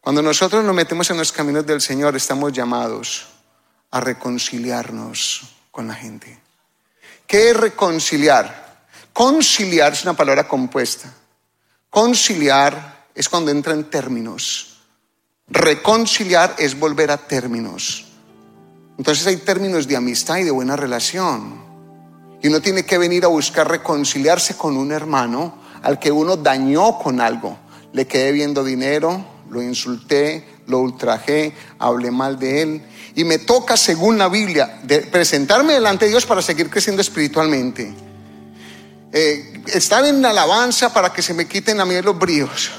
Cuando 0.00 0.22
nosotros 0.22 0.64
nos 0.64 0.74
metemos 0.74 1.10
en 1.10 1.16
los 1.16 1.32
caminos 1.32 1.66
del 1.66 1.80
Señor, 1.80 2.14
estamos 2.14 2.52
llamados 2.52 3.26
a 3.90 4.00
reconciliarnos 4.00 5.54
con 5.70 5.88
la 5.88 5.94
gente. 5.94 6.38
¿Qué 7.26 7.50
es 7.50 7.56
reconciliar? 7.56 8.86
Conciliar 9.12 9.92
es 9.92 10.02
una 10.02 10.14
palabra 10.14 10.46
compuesta. 10.46 11.12
Conciliar 11.90 13.06
es 13.14 13.28
cuando 13.28 13.50
entra 13.50 13.72
en 13.72 13.90
términos. 13.90 14.78
Reconciliar 15.48 16.54
es 16.58 16.78
volver 16.78 17.10
a 17.10 17.16
términos. 17.16 18.06
Entonces 18.98 19.26
hay 19.26 19.38
términos 19.38 19.86
de 19.86 19.96
amistad 19.96 20.38
y 20.38 20.44
de 20.44 20.50
buena 20.50 20.76
relación. 20.76 21.62
Y 22.42 22.48
uno 22.48 22.60
tiene 22.60 22.84
que 22.84 22.98
venir 22.98 23.24
a 23.24 23.28
buscar 23.28 23.68
reconciliarse 23.68 24.56
con 24.56 24.76
un 24.76 24.92
hermano 24.92 25.62
al 25.82 25.98
que 25.98 26.12
uno 26.12 26.36
dañó 26.36 26.98
con 26.98 27.20
algo. 27.20 27.58
Le 27.92 28.06
quedé 28.06 28.32
viendo 28.32 28.62
dinero, 28.62 29.24
lo 29.50 29.62
insulté, 29.62 30.57
lo 30.68 30.78
ultrajé, 30.78 31.52
hablé 31.78 32.10
mal 32.10 32.38
de 32.38 32.62
él 32.62 32.82
y 33.14 33.24
me 33.24 33.38
toca, 33.38 33.76
según 33.76 34.16
la 34.18 34.28
Biblia, 34.28 34.80
presentarme 35.10 35.72
delante 35.72 36.04
de 36.04 36.12
Dios 36.12 36.24
para 36.24 36.40
seguir 36.40 36.70
creciendo 36.70 37.02
espiritualmente. 37.02 37.92
Eh, 39.10 39.64
estar 39.66 40.04
en 40.04 40.24
alabanza 40.24 40.92
para 40.92 41.12
que 41.12 41.22
se 41.22 41.34
me 41.34 41.48
quiten 41.48 41.80
a 41.80 41.84
mí 41.84 42.00
los 42.02 42.16
bríos. 42.16 42.70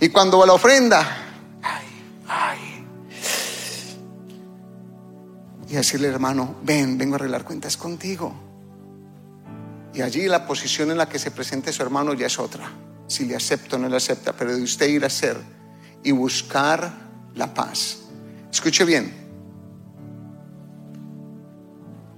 Y 0.00 0.08
cuando 0.08 0.38
va 0.38 0.46
la 0.46 0.54
ofrenda, 0.54 1.06
ay, 1.62 1.86
ay. 2.26 2.86
Y 5.68 5.74
decirle, 5.74 6.08
hermano, 6.08 6.56
ven, 6.62 6.96
vengo 6.96 7.14
a 7.14 7.16
arreglar 7.16 7.44
cuentas 7.44 7.76
contigo. 7.76 8.34
Y 9.92 10.02
allí 10.02 10.26
la 10.26 10.46
posición 10.46 10.90
en 10.90 10.98
la 10.98 11.08
que 11.08 11.18
se 11.18 11.30
presente 11.30 11.72
su 11.72 11.82
hermano 11.82 12.14
ya 12.14 12.26
es 12.26 12.38
otra. 12.38 12.68
Si 13.06 13.26
le 13.26 13.36
acepta 13.36 13.76
o 13.76 13.78
no 13.78 13.88
le 13.88 13.96
acepta, 13.96 14.32
pero 14.32 14.56
de 14.56 14.62
usted 14.62 14.88
ir 14.88 15.04
a 15.04 15.08
hacer 15.08 15.36
y 16.02 16.10
buscar 16.10 17.03
la 17.34 17.52
paz. 17.52 17.98
Escuche 18.50 18.84
bien, 18.84 19.24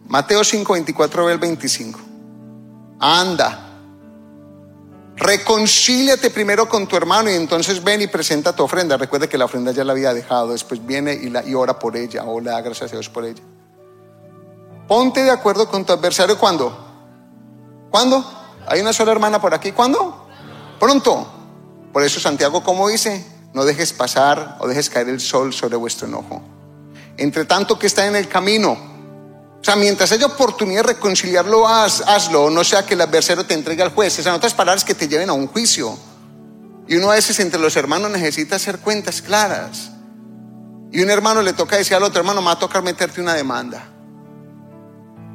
Mateo 0.09 0.45
5, 0.45 0.73
24 0.73 1.31
el 1.31 1.39
25. 1.39 2.01
Anda. 3.01 3.63
Reconcíliate 5.17 6.31
primero 6.31 6.69
con 6.69 6.87
tu 6.87 6.97
hermano 6.97 7.31
y 7.31 7.35
entonces 7.35 7.83
ven 7.83 8.03
y 8.03 8.07
presenta 8.07 8.55
tu 8.55 8.63
ofrenda. 8.63 8.97
Recuerde 8.97 9.29
que 9.29 9.39
la 9.39 9.47
ofrenda 9.47 9.73
ya 9.73 9.83
la 9.83 9.93
había 9.93 10.15
dejado. 10.15 10.53
Después 10.53 10.85
viene 10.85 11.15
y, 11.15 11.31
la, 11.31 11.43
ora 11.57 11.79
por 11.79 11.97
ella 11.97 12.25
o 12.25 12.41
le 12.41 12.51
da 12.51 12.61
gracias 12.61 12.91
a 12.93 12.95
Dios 12.95 13.09
por 13.09 13.25
ella. 13.25 13.43
Ponte 14.87 15.23
de 15.23 15.31
acuerdo 15.31 15.69
con 15.69 15.85
tu 15.85 15.93
adversario. 15.93 16.39
¿Cuándo? 16.39 16.77
¿Cuándo? 17.91 18.25
¿Hay 18.69 18.81
una 18.81 18.93
sola 18.93 19.13
hermana 19.13 19.41
por 19.41 19.55
aquí? 19.55 19.73
¿Cuándo? 19.73 20.29
Pronto. 20.79 21.27
Por 21.93 22.03
eso 22.05 22.21
Santiago, 22.21 22.63
como 22.63 22.89
dice, 22.89 23.25
no 23.57 23.65
dejes 23.65 23.95
pasar 23.95 24.59
o 24.61 24.69
dejes 24.69 24.91
caer 24.91 25.09
el 25.09 25.19
sol 25.19 25.55
sobre 25.55 25.77
vuestro 25.77 26.07
enojo. 26.07 26.43
Entre 27.17 27.47
tanto 27.47 27.79
que 27.79 27.87
está 27.87 28.07
en 28.07 28.15
el 28.15 28.29
camino, 28.29 28.73
o 28.73 29.65
sea, 29.65 29.77
mientras 29.77 30.13
haya 30.13 30.27
oportunidad 30.27 30.83
de 30.83 30.93
reconciliarlo, 30.93 31.67
hazlo. 31.67 32.51
No 32.51 32.63
sea 32.63 32.85
que 32.85 32.93
el 32.93 33.01
adversario 33.01 33.47
te 33.47 33.55
entregue 33.55 33.83
al 33.83 33.95
juez. 33.95 34.19
Esas 34.19 34.37
otras 34.37 34.53
palabras 34.53 34.85
que 34.85 34.95
te 34.95 35.09
lleven 35.09 35.31
a 35.31 35.33
un 35.33 35.47
juicio. 35.47 35.97
Y 36.87 36.97
uno 36.97 37.11
a 37.11 37.15
veces 37.15 37.41
entre 37.41 37.59
los 37.59 37.75
hermanos 37.77 38.11
necesita 38.11 38.57
hacer 38.57 38.81
cuentas 38.81 39.23
claras. 39.23 39.91
Y 40.93 41.03
un 41.03 41.09
hermano 41.09 41.41
le 41.41 41.55
toca 41.55 41.79
decir 41.79 41.97
al 41.97 42.03
otro 42.03 42.21
hermano, 42.21 42.43
me 42.43 42.49
va 42.49 42.53
a 42.53 42.59
tocar 42.59 42.83
meterte 42.83 43.23
una 43.23 43.33
demanda. 43.33 43.89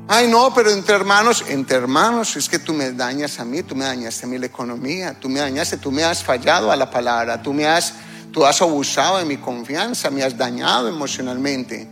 Ay, 0.07 0.27
no, 0.27 0.53
pero 0.53 0.69
entre 0.71 0.93
hermanos, 0.93 1.43
entre 1.47 1.77
hermanos, 1.77 2.35
es 2.35 2.49
que 2.49 2.59
tú 2.59 2.73
me 2.73 2.91
dañas 2.91 3.39
a 3.39 3.45
mí, 3.45 3.63
tú 3.63 3.75
me 3.75 3.85
dañaste 3.85 4.25
a 4.25 4.29
mí 4.29 4.37
la 4.37 4.47
economía, 4.47 5.17
tú 5.19 5.27
me 5.27 5.39
dañaste, 5.39 5.77
tú 5.77 5.91
me 5.91 6.03
has 6.03 6.23
fallado 6.23 6.71
a 6.71 6.75
la 6.75 6.91
palabra, 6.91 7.41
tú 7.41 7.53
me 7.53 7.65
has, 7.65 7.93
tú 8.31 8.45
has 8.45 8.61
abusado 8.61 9.17
de 9.17 9.25
mi 9.25 9.37
confianza, 9.37 10.09
me 10.09 10.23
has 10.23 10.37
dañado 10.37 10.87
emocionalmente. 10.87 11.87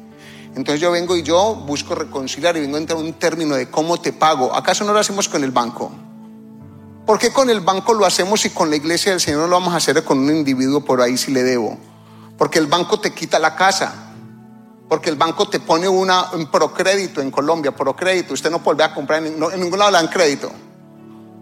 Entonces 0.56 0.82
yo 0.82 0.92
vengo 0.92 1.16
y 1.16 1.24
yo 1.24 1.56
busco 1.56 1.96
reconciliar 1.96 2.58
y 2.58 2.62
vengo 2.62 2.78
a 2.78 2.80
entrar 2.80 3.00
en 3.00 3.06
un 3.06 3.14
término 3.14 3.56
de 3.56 3.70
cómo 3.70 4.00
te 4.00 4.14
pago. 4.14 4.54
¿Acaso 4.56 4.84
no 4.84 4.94
lo 4.94 5.00
hacemos 5.00 5.30
con 5.30 5.44
el 5.44 5.52
banco? 5.52 5.92
¿Por 7.06 7.20
qué 7.20 7.32
con 7.32 7.50
el 7.50 7.62
banco 7.62 7.94
lo 7.94 8.06
hacemos 8.06 8.46
y 8.46 8.50
con 8.50 8.70
la 8.70 8.76
iglesia 8.76 9.12
del 9.12 9.22
Señor 9.22 9.42
no 9.42 9.48
lo 9.48 9.56
vamos 9.56 9.74
a 9.74 9.78
hacer 9.78 10.04
con 10.04 10.20
un 10.20 10.30
individuo 10.30 10.84
por 10.84 11.02
ahí 11.02 11.18
si 11.18 11.32
le 11.32 11.44
debo? 11.44 11.78
Porque 12.38 12.60
el 12.60 12.68
banco 12.68 13.00
te 13.00 13.14
quita 13.14 13.40
la 13.40 13.56
casa. 13.56 13.94
Porque 14.88 15.10
el 15.10 15.16
banco 15.16 15.48
te 15.48 15.60
pone 15.60 15.88
una, 15.88 16.32
un 16.32 16.48
procrédito 16.50 17.22
en 17.22 17.30
Colombia, 17.30 17.76
procrédito. 17.76 18.34
Usted 18.34 18.50
no 18.50 18.64
puede 18.64 18.84
a 18.84 18.94
comprar 18.94 19.24
en, 19.24 19.42
en 19.42 19.60
ningún 19.60 19.78
lado 19.78 19.92
le 19.92 19.98
dan 19.98 20.08
crédito. 20.08 20.52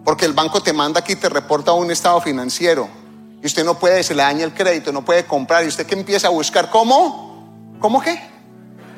Porque 0.04 0.26
el 0.26 0.34
banco 0.34 0.62
te 0.62 0.74
manda 0.74 1.00
aquí, 1.00 1.16
te 1.16 1.30
reporta 1.30 1.72
un 1.72 1.91
estado 1.91 2.20
financiero. 2.20 2.89
Y 3.41 3.45
usted 3.45 3.63
no 3.63 3.77
puede, 3.77 4.03
se 4.03 4.15
le 4.15 4.23
daña 4.23 4.43
el 4.43 4.53
crédito, 4.53 4.91
no 4.91 5.05
puede 5.05 5.25
comprar. 5.25 5.63
¿Y 5.63 5.67
usted 5.67 5.85
qué 5.85 5.95
empieza 5.95 6.27
a 6.27 6.31
buscar? 6.31 6.69
¿Cómo? 6.69 7.77
¿Cómo 7.79 8.01
qué? 8.01 8.19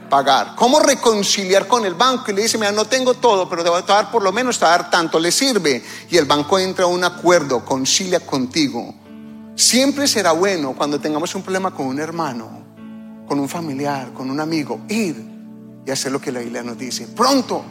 pagar. 0.09 0.55
¿Cómo 0.55 0.79
reconciliar 0.79 1.67
con 1.67 1.85
el 1.85 1.93
banco? 1.93 2.31
Y 2.31 2.33
le 2.33 2.41
dice, 2.41 2.57
mira, 2.57 2.71
no 2.71 2.85
tengo 2.85 3.13
todo, 3.13 3.47
pero 3.47 3.63
te 3.63 3.69
voy 3.69 3.79
a 3.79 3.85
dar 3.85 4.11
por 4.11 4.23
lo 4.23 4.31
menos, 4.31 4.59
te 4.59 4.65
a 4.65 4.69
dar 4.69 4.89
tanto, 4.89 5.19
le 5.19 5.31
sirve. 5.31 5.81
Y 6.09 6.17
el 6.17 6.25
banco 6.25 6.59
entra 6.59 6.85
a 6.85 6.87
un 6.87 7.03
acuerdo, 7.03 7.63
concilia 7.63 8.19
contigo. 8.19 8.93
Siempre 9.55 10.07
será 10.07 10.31
bueno 10.31 10.73
cuando 10.75 10.99
tengamos 10.99 11.33
un 11.35 11.43
problema 11.43 11.71
con 11.71 11.85
un 11.85 11.99
hermano, 11.99 12.63
con 13.27 13.39
un 13.39 13.47
familiar, 13.47 14.11
con 14.13 14.29
un 14.29 14.39
amigo, 14.39 14.81
ir 14.89 15.23
y 15.85 15.91
hacer 15.91 16.11
lo 16.11 16.19
que 16.19 16.31
la 16.31 16.39
Biblia 16.39 16.63
nos 16.63 16.77
dice. 16.77 17.07
Pronto. 17.07 17.63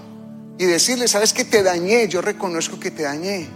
Y 0.59 0.65
decirle, 0.65 1.07
sabes 1.07 1.33
que 1.33 1.45
te 1.45 1.63
dañé, 1.63 2.09
yo 2.09 2.21
reconozco 2.21 2.81
que 2.81 2.91
te 2.91 3.05
dañé 3.05 3.49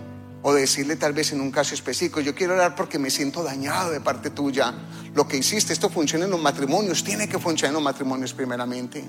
o 0.43 0.53
decirle 0.53 0.97
tal 0.97 1.12
vez 1.12 1.32
en 1.32 1.40
un 1.40 1.51
caso 1.51 1.74
específico, 1.74 2.20
yo 2.20 2.34
quiero 2.34 2.55
orar 2.55 2.74
porque 2.74 2.99
me 2.99 3.11
siento 3.11 3.45
dañado 3.45 3.90
de 3.93 4.01
parte 4.01 4.30
tuya. 4.30 4.74
Lo 5.14 5.28
que 5.28 5.36
hiciste, 5.36 5.72
esto 5.72 5.88
funciona 5.88 6.24
en 6.24 6.32
los 6.32 6.40
matrimonios, 6.40 7.05
tiene 7.05 7.28
que 7.28 7.38
funcionar 7.38 7.70
en 7.70 7.74
los 7.74 7.82
matrimonios 7.82 8.32
primeramente. 8.34 9.05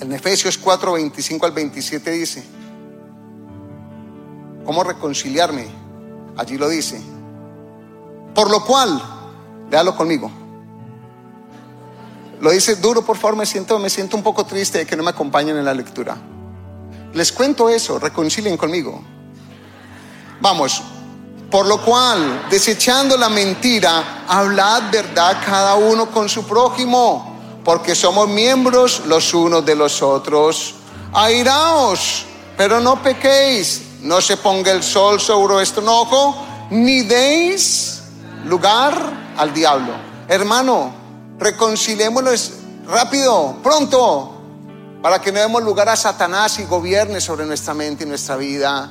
En 0.00 0.12
Efesios 0.12 0.56
4, 0.56 0.92
25 0.94 1.44
al 1.44 1.52
27 1.52 2.10
dice, 2.12 2.42
¿cómo 4.64 4.82
reconciliarme? 4.82 5.66
Allí 6.38 6.56
lo 6.56 6.70
dice. 6.70 6.98
Por 8.34 8.50
lo 8.50 8.64
cual, 8.64 9.02
léalo 9.70 9.94
conmigo. 9.94 10.30
Lo 12.40 12.50
dice 12.50 12.76
duro, 12.76 13.04
por 13.04 13.18
favor, 13.18 13.36
me 13.36 13.44
siento, 13.44 13.78
me 13.78 13.90
siento 13.90 14.16
un 14.16 14.22
poco 14.22 14.46
triste 14.46 14.78
de 14.78 14.86
que 14.86 14.96
no 14.96 15.02
me 15.02 15.10
acompañen 15.10 15.58
en 15.58 15.64
la 15.66 15.74
lectura. 15.74 16.16
Les 17.14 17.32
cuento 17.32 17.68
eso, 17.68 17.98
reconcilien 17.98 18.56
conmigo. 18.56 19.02
Vamos, 20.40 20.82
por 21.50 21.66
lo 21.66 21.84
cual, 21.84 22.46
desechando 22.48 23.16
la 23.16 23.28
mentira, 23.28 24.24
hablad 24.28 24.84
verdad 24.92 25.38
cada 25.44 25.74
uno 25.74 26.10
con 26.10 26.28
su 26.28 26.44
prójimo, 26.44 27.36
porque 27.64 27.94
somos 27.94 28.28
miembros 28.28 29.02
los 29.06 29.34
unos 29.34 29.66
de 29.66 29.74
los 29.74 30.00
otros. 30.00 30.74
Airaos, 31.12 32.24
pero 32.56 32.78
no 32.80 33.02
pequéis, 33.02 33.82
no 34.02 34.20
se 34.20 34.36
ponga 34.36 34.70
el 34.70 34.82
sol 34.82 35.20
sobre 35.20 35.54
vuestro 35.54 35.82
enojo, 35.82 36.36
ni 36.70 37.02
deis 37.02 38.02
lugar 38.44 39.32
al 39.36 39.52
diablo. 39.52 39.92
Hermano, 40.28 40.92
reconciliémonos 41.38 42.52
rápido, 42.86 43.56
pronto, 43.62 44.39
para 45.02 45.20
que 45.20 45.32
no 45.32 45.40
demos 45.40 45.62
lugar 45.62 45.88
a 45.88 45.96
Satanás 45.96 46.58
y 46.58 46.64
gobierne 46.64 47.20
sobre 47.20 47.46
nuestra 47.46 47.74
mente 47.74 48.04
y 48.04 48.06
nuestra 48.06 48.36
vida. 48.36 48.90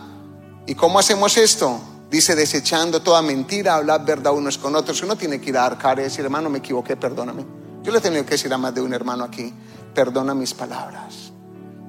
¿Y 0.65 0.75
cómo 0.75 0.99
hacemos 0.99 1.37
esto? 1.37 1.79
Dice, 2.09 2.35
desechando 2.35 3.01
toda 3.01 3.21
mentira, 3.21 3.75
hablar 3.75 4.03
verdad 4.03 4.33
unos 4.33 4.57
con 4.57 4.75
otros. 4.75 5.01
Uno 5.03 5.15
tiene 5.15 5.39
que 5.39 5.51
ir 5.51 5.57
a 5.57 5.69
dar 5.69 5.99
y 5.99 6.03
decir, 6.03 6.25
hermano, 6.25 6.49
me 6.49 6.57
equivoqué, 6.57 6.97
perdóname. 6.97 7.45
Yo 7.83 7.91
le 7.91 7.99
he 7.99 8.01
tenido 8.01 8.23
que 8.25 8.31
decir 8.31 8.51
a 8.51 8.57
más 8.57 8.73
de 8.73 8.81
un 8.81 8.93
hermano 8.93 9.23
aquí, 9.23 9.53
perdona 9.93 10.33
mis 10.33 10.53
palabras. 10.53 11.31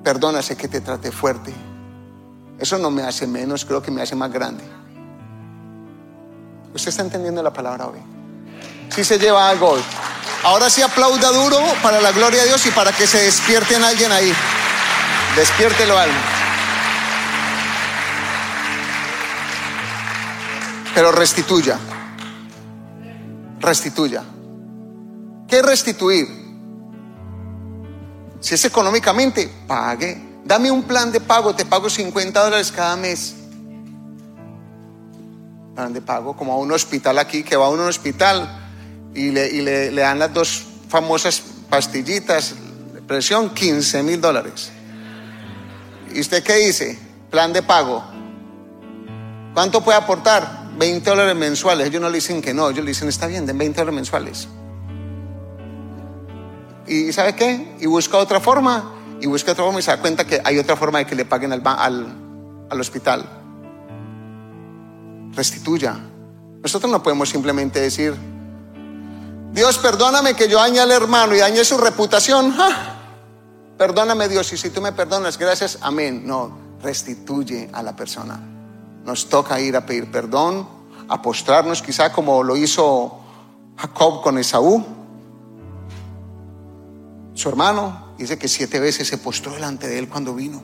Perdona, 0.05 0.43
sé 0.43 0.57
que 0.57 0.69
te 0.69 0.83
trate 0.83 1.11
fuerte. 1.11 1.53
Eso 2.59 2.77
no 2.77 2.91
me 2.91 3.03
hace 3.03 3.27
menos, 3.27 3.65
creo 3.65 3.83
que 3.83 3.91
me 3.91 4.03
hace 4.03 4.15
más 4.15 4.31
grande. 4.31 4.63
¿Usted 6.75 6.91
está 6.91 7.03
entendiendo 7.03 7.43
la 7.43 7.53
palabra 7.53 7.87
hoy? 7.87 7.99
Sí 8.91 9.03
se 9.03 9.19
lleva 9.19 9.49
algo 9.49 9.71
hoy. 9.71 9.83
Ahora 10.43 10.71
sí 10.71 10.81
aplauda 10.81 11.31
duro 11.33 11.59
para 11.83 12.01
la 12.01 12.13
gloria 12.13 12.41
de 12.41 12.49
Dios 12.49 12.65
y 12.65 12.71
para 12.71 12.93
que 12.93 13.07
se 13.07 13.23
despierte 13.23 13.75
en 13.75 13.85
alguien 13.85 14.11
ahí. 14.11 14.33
Despiértelo 15.37 15.99
algo. 15.99 16.15
Pero 20.95 21.13
restituya. 21.13 21.79
Restituya. 23.61 24.23
¿Qué 25.47 25.59
es 25.59 25.63
restituir? 25.63 26.27
Si 28.41 28.55
es 28.55 28.65
económicamente, 28.65 29.47
pague. 29.67 30.41
Dame 30.45 30.71
un 30.71 30.85
plan 30.85 31.13
de 31.13 31.21
pago, 31.21 31.55
te 31.55 31.67
pago 31.67 31.91
50 31.91 32.43
dólares 32.43 32.73
cada 32.73 32.97
mes. 32.97 33.35
Plan 35.75 35.93
de 35.93 36.01
pago, 36.01 36.35
como 36.35 36.55
a 36.55 36.57
un 36.57 36.73
hospital 36.73 37.19
aquí, 37.19 37.43
que 37.43 37.57
va 37.57 37.67
a 37.67 37.69
un 37.69 37.81
hospital 37.81 38.60
y 39.15 39.31
le, 39.31 39.91
dan 39.91 40.19
las 40.19 40.33
dos 40.33 40.65
famosas 40.89 41.43
pastillitas 41.69 42.55
de 42.95 43.03
presión, 43.03 43.51
15 43.51 44.03
mil 44.03 44.21
dólares. 44.21 44.71
¿Y 46.13 46.21
usted 46.21 46.43
qué 46.43 46.57
dice? 46.57 46.99
Plan 47.31 47.53
de 47.53 47.63
pago. 47.63 48.05
¿Cuánto 49.55 49.83
puede 49.83 49.99
aportar? 49.99 50.71
20 50.77 51.09
dólares 51.11 51.37
mensuales. 51.37 51.89
Ellos 51.89 52.01
no 52.01 52.09
le 52.09 52.17
dicen 52.17 52.41
que 52.41 52.55
no, 52.55 52.71
ellos 52.71 52.85
le 52.85 52.91
dicen, 52.91 53.09
está 53.09 53.27
bien, 53.27 53.47
den 53.47 53.59
20 53.59 53.81
dólares 53.81 53.95
mensuales. 53.95 54.49
¿Y 56.87 57.13
sabe 57.13 57.35
qué? 57.35 57.77
Y 57.81 57.87
busca 57.87 58.17
otra 58.19 58.41
forma, 58.41 58.95
y 59.21 59.27
busca 59.27 59.53
otra 59.53 59.65
forma 59.65 59.79
y 59.79 59.83
se 59.83 59.91
da 59.91 60.01
cuenta 60.01 60.27
que 60.27 60.41
hay 60.43 60.59
otra 60.59 60.77
forma 60.77 60.99
de 60.99 61.07
que 61.07 61.15
le 61.15 61.25
paguen 61.25 61.53
al, 61.53 61.63
al 62.71 62.81
hospital. 62.81 63.29
Restituya. 65.33 65.99
Nosotros 66.63 66.91
no 66.91 67.03
podemos 67.03 67.29
simplemente 67.29 67.81
decir, 67.81 68.15
Dios, 69.53 69.79
perdóname 69.79 70.35
que 70.35 70.49
yo 70.49 70.59
dañé 70.59 70.79
al 70.81 70.93
hermano 70.93 71.35
y 71.35 71.39
dañé 71.39 71.65
su 71.65 71.77
reputación. 71.77 72.55
Perdóname 73.77 74.29
Dios 74.29 74.53
y 74.53 74.57
si 74.57 74.71
tú 74.71 74.81
me 74.81 74.93
perdonas, 74.93 75.39
gracias, 75.39 75.79
amén. 75.81 76.25
No, 76.25 76.57
restituye 76.83 77.69
a 77.73 77.83
la 77.83 77.97
persona. 77.97 78.41
Nos 79.05 79.29
toca 79.29 79.61
ir 79.61 79.77
a 79.77 79.85
pedir 79.85 80.11
perdón, 80.11 80.69
a 81.09 81.21
postrarnos 81.21 81.83
quizá 81.83 82.13
como 82.13 82.43
lo 82.45 82.57
hizo 82.57 83.19
Jacob 83.77 84.23
con 84.23 84.39
Esaú. 84.39 84.85
Su 87.35 87.49
hermano 87.49 88.15
dice 88.19 88.39
que 88.39 88.49
siete 88.49 88.79
veces 88.79 89.09
se 89.09 89.19
postró 89.19 89.53
delante 89.53 89.89
de 89.89 89.99
él 89.99 90.09
cuando 90.09 90.35
vino, 90.35 90.63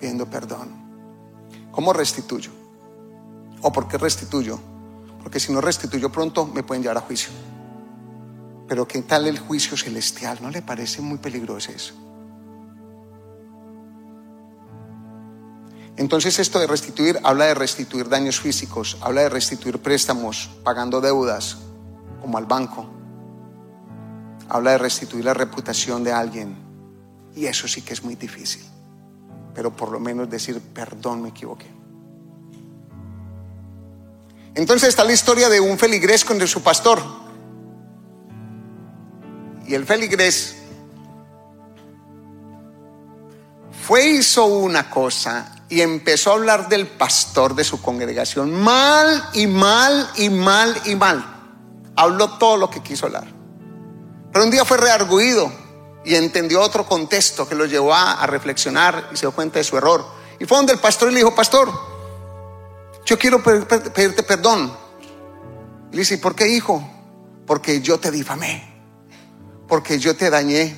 pidiendo 0.00 0.26
perdón. 0.26 0.74
¿Cómo 1.70 1.92
restituyo? 1.92 2.50
¿O 3.60 3.70
por 3.70 3.86
qué 3.86 3.98
restituyo? 3.98 4.58
Porque 5.26 5.40
si 5.40 5.50
no 5.50 5.60
restituyo 5.60 6.12
pronto 6.12 6.46
me 6.46 6.62
pueden 6.62 6.84
llevar 6.84 6.98
a 6.98 7.00
juicio. 7.00 7.30
Pero 8.68 8.86
¿qué 8.86 9.02
tal 9.02 9.26
el 9.26 9.40
juicio 9.40 9.76
celestial? 9.76 10.38
¿No 10.40 10.52
le 10.52 10.62
parece 10.62 11.02
muy 11.02 11.18
peligroso 11.18 11.72
eso? 11.72 11.94
Entonces 15.96 16.38
esto 16.38 16.60
de 16.60 16.68
restituir 16.68 17.18
habla 17.24 17.46
de 17.46 17.54
restituir 17.54 18.08
daños 18.08 18.38
físicos, 18.38 18.98
habla 19.00 19.22
de 19.22 19.28
restituir 19.28 19.80
préstamos, 19.80 20.48
pagando 20.62 21.00
deudas, 21.00 21.56
como 22.20 22.38
al 22.38 22.46
banco. 22.46 22.88
Habla 24.48 24.70
de 24.70 24.78
restituir 24.78 25.24
la 25.24 25.34
reputación 25.34 26.04
de 26.04 26.12
alguien. 26.12 26.56
Y 27.34 27.46
eso 27.46 27.66
sí 27.66 27.82
que 27.82 27.94
es 27.94 28.04
muy 28.04 28.14
difícil. 28.14 28.62
Pero 29.56 29.74
por 29.74 29.90
lo 29.90 29.98
menos 29.98 30.30
decir, 30.30 30.60
perdón, 30.60 31.22
me 31.22 31.30
equivoqué. 31.30 31.75
Entonces 34.56 34.88
está 34.88 35.04
la 35.04 35.12
historia 35.12 35.50
de 35.50 35.60
un 35.60 35.78
feligrés 35.78 36.24
con 36.24 36.44
su 36.48 36.62
pastor. 36.62 37.02
Y 39.66 39.74
el 39.74 39.84
feligrés 39.84 40.56
fue, 43.86 44.06
hizo 44.06 44.46
una 44.46 44.88
cosa 44.88 45.52
y 45.68 45.82
empezó 45.82 46.30
a 46.30 46.34
hablar 46.34 46.70
del 46.70 46.86
pastor 46.86 47.54
de 47.54 47.64
su 47.64 47.82
congregación 47.82 48.50
mal 48.50 49.28
y 49.34 49.46
mal 49.46 50.10
y 50.16 50.30
mal 50.30 50.74
y 50.86 50.94
mal. 50.94 51.24
Habló 51.94 52.38
todo 52.38 52.56
lo 52.56 52.70
que 52.70 52.82
quiso 52.82 53.06
hablar. 53.06 53.26
Pero 54.32 54.42
un 54.42 54.50
día 54.50 54.64
fue 54.64 54.78
rearguido 54.78 55.52
y 56.02 56.14
entendió 56.14 56.62
otro 56.62 56.86
contexto 56.86 57.46
que 57.46 57.54
lo 57.54 57.66
llevó 57.66 57.92
a, 57.94 58.24
reflexionar 58.26 59.10
y 59.12 59.16
se 59.16 59.22
dio 59.22 59.32
cuenta 59.32 59.58
de 59.58 59.64
su 59.64 59.76
error. 59.76 60.06
Y 60.40 60.46
fue 60.46 60.56
donde 60.56 60.72
el 60.72 60.78
pastor 60.78 61.12
le 61.12 61.18
dijo, 61.18 61.34
pastor, 61.34 61.95
yo 63.06 63.18
quiero 63.18 63.42
pedirte 63.42 64.22
perdón. 64.24 64.70
Le 65.92 65.98
dice, 65.98 66.18
¿por 66.18 66.34
qué 66.34 66.48
hijo? 66.48 66.86
Porque 67.46 67.80
yo 67.80 67.98
te 67.98 68.10
difamé, 68.10 68.62
porque 69.68 69.98
yo 69.98 70.16
te 70.16 70.28
dañé, 70.28 70.76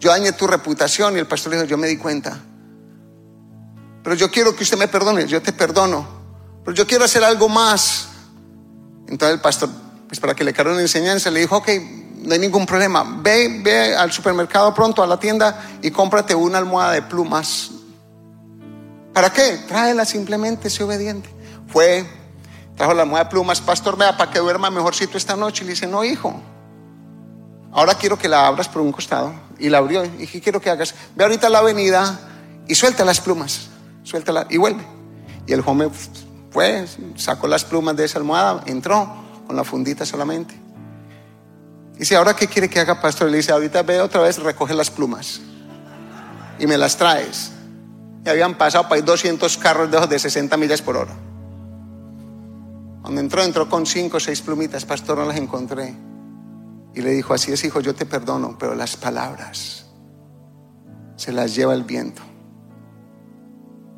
yo 0.00 0.10
dañé 0.10 0.32
tu 0.32 0.46
reputación. 0.46 1.16
Y 1.16 1.20
el 1.20 1.28
pastor 1.28 1.52
le 1.52 1.58
dijo, 1.58 1.68
yo 1.68 1.78
me 1.78 1.86
di 1.86 1.96
cuenta. 1.96 2.38
Pero 4.02 4.16
yo 4.16 4.30
quiero 4.30 4.54
que 4.54 4.64
usted 4.64 4.76
me 4.76 4.88
perdone, 4.88 5.26
yo 5.26 5.40
te 5.40 5.52
perdono. 5.52 6.06
Pero 6.64 6.74
yo 6.74 6.86
quiero 6.86 7.04
hacer 7.04 7.22
algo 7.22 7.48
más. 7.48 8.08
Entonces 9.06 9.36
el 9.36 9.40
pastor, 9.40 9.70
pues 10.08 10.18
para 10.18 10.34
que 10.34 10.44
le 10.44 10.52
cargue 10.52 10.72
una 10.72 10.82
enseñanza, 10.82 11.30
le 11.30 11.40
dijo, 11.40 11.56
ok, 11.58 11.68
no 12.24 12.32
hay 12.34 12.40
ningún 12.40 12.66
problema. 12.66 13.20
Ve, 13.22 13.60
ve 13.62 13.94
al 13.94 14.10
supermercado 14.10 14.74
pronto, 14.74 15.02
a 15.02 15.06
la 15.06 15.18
tienda 15.18 15.78
y 15.80 15.92
cómprate 15.92 16.34
una 16.34 16.58
almohada 16.58 16.92
de 16.92 17.02
plumas. 17.02 17.70
¿Para 19.14 19.32
qué? 19.32 19.60
Tráela 19.68 20.04
simplemente, 20.04 20.68
sé 20.68 20.82
obediente. 20.82 21.37
Fue, 21.68 22.04
trajo 22.76 22.94
la 22.94 23.02
almohada 23.02 23.24
de 23.24 23.30
plumas, 23.30 23.60
pastor, 23.60 23.96
vea, 23.96 24.16
para 24.16 24.30
que 24.30 24.38
duerma 24.38 24.70
mejorcito 24.70 25.16
esta 25.16 25.36
noche. 25.36 25.64
Y 25.64 25.66
le 25.66 25.72
dice, 25.72 25.86
no, 25.86 26.04
hijo, 26.04 26.34
ahora 27.72 27.94
quiero 27.94 28.18
que 28.18 28.28
la 28.28 28.46
abras 28.46 28.68
por 28.68 28.82
un 28.82 28.92
costado. 28.92 29.32
Y 29.58 29.68
la 29.68 29.78
abrió. 29.78 30.04
Y 30.04 30.08
dije, 30.08 30.40
quiero 30.40 30.60
que 30.60 30.70
hagas, 30.70 30.94
ve 31.14 31.24
ahorita 31.24 31.48
la 31.48 31.58
avenida 31.58 32.18
y 32.66 32.74
suelta 32.74 33.04
las 33.04 33.20
plumas, 33.20 33.68
suéltala 34.02 34.46
y 34.50 34.56
vuelve. 34.56 34.84
Y 35.46 35.52
el 35.52 35.62
joven 35.62 35.90
fue, 36.50 36.86
sacó 37.16 37.48
las 37.48 37.64
plumas 37.64 37.96
de 37.96 38.04
esa 38.04 38.18
almohada, 38.18 38.62
entró 38.66 39.08
con 39.46 39.56
la 39.56 39.64
fundita 39.64 40.04
solamente. 40.04 40.54
Y 41.96 42.00
dice, 42.00 42.16
¿ahora 42.16 42.36
qué 42.36 42.46
quiere 42.46 42.68
que 42.68 42.78
haga, 42.78 43.00
pastor? 43.00 43.30
Le 43.30 43.38
dice, 43.38 43.52
ahorita 43.52 43.82
ve 43.82 44.00
otra 44.00 44.20
vez, 44.20 44.38
recoge 44.38 44.74
las 44.74 44.90
plumas 44.90 45.40
y 46.58 46.66
me 46.66 46.76
las 46.76 46.96
traes. 46.96 47.52
Y 48.24 48.28
habían 48.28 48.56
pasado 48.56 48.88
para 48.88 49.00
200 49.00 49.56
carros 49.58 49.90
de, 49.90 50.06
de 50.06 50.18
60 50.18 50.56
millas 50.56 50.82
por 50.82 50.96
hora. 50.96 51.14
Cuando 53.02 53.20
entró, 53.20 53.42
entró 53.42 53.68
con 53.68 53.86
cinco 53.86 54.16
o 54.16 54.20
seis 54.20 54.40
plumitas, 54.42 54.84
pastor, 54.84 55.18
no 55.18 55.24
las 55.24 55.36
encontré. 55.36 55.94
Y 56.94 57.00
le 57.00 57.10
dijo, 57.10 57.34
así 57.34 57.52
es, 57.52 57.64
hijo, 57.64 57.80
yo 57.80 57.94
te 57.94 58.06
perdono, 58.06 58.56
pero 58.58 58.74
las 58.74 58.96
palabras 58.96 59.86
se 61.16 61.32
las 61.32 61.54
lleva 61.54 61.74
el 61.74 61.84
viento. 61.84 62.22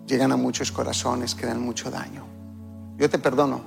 Llegan 0.07 0.33
a 0.33 0.37
muchos 0.37 0.73
corazones 0.73 1.35
que 1.35 1.47
dan 1.47 1.61
mucho 1.61 1.91
daño. 1.91 2.27
Yo 2.97 3.09
te 3.09 3.19
perdono, 3.19 3.61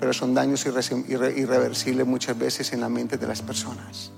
pero 0.00 0.12
son 0.12 0.34
daños 0.34 0.64
irreversibles 0.66 2.06
muchas 2.06 2.38
veces 2.38 2.72
en 2.72 2.80
la 2.80 2.88
mente 2.88 3.18
de 3.18 3.26
las 3.26 3.42
personas. 3.42 4.12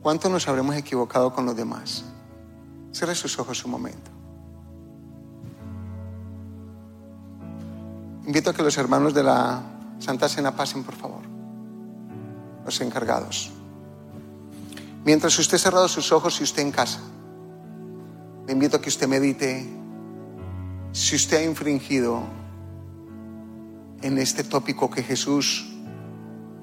¿Cuánto 0.00 0.28
nos 0.28 0.46
habremos 0.48 0.76
equivocado 0.76 1.32
con 1.32 1.46
los 1.46 1.56
demás? 1.56 2.04
Cierre 2.92 3.14
sus 3.14 3.38
ojos 3.38 3.64
un 3.64 3.70
momento. 3.70 4.10
Invito 8.26 8.50
a 8.50 8.54
que 8.54 8.62
los 8.62 8.76
hermanos 8.78 9.12
de 9.12 9.22
la 9.22 9.62
Santa 9.98 10.28
Cena 10.28 10.56
pasen, 10.56 10.82
por 10.82 10.94
favor. 10.94 11.22
Los 12.64 12.80
encargados. 12.80 13.52
Mientras 15.04 15.38
usted 15.38 15.56
ha 15.56 15.60
cerrado 15.60 15.88
sus 15.88 16.10
ojos 16.12 16.40
y 16.40 16.44
usted 16.44 16.62
en 16.62 16.70
casa, 16.70 17.00
le 18.46 18.52
invito 18.52 18.78
a 18.78 18.80
que 18.80 18.88
usted 18.88 19.06
medite 19.06 19.68
si 20.92 21.16
usted 21.16 21.38
ha 21.38 21.44
infringido 21.44 22.22
en 24.00 24.18
este 24.18 24.44
tópico 24.44 24.90
que 24.90 25.02
Jesús 25.02 25.66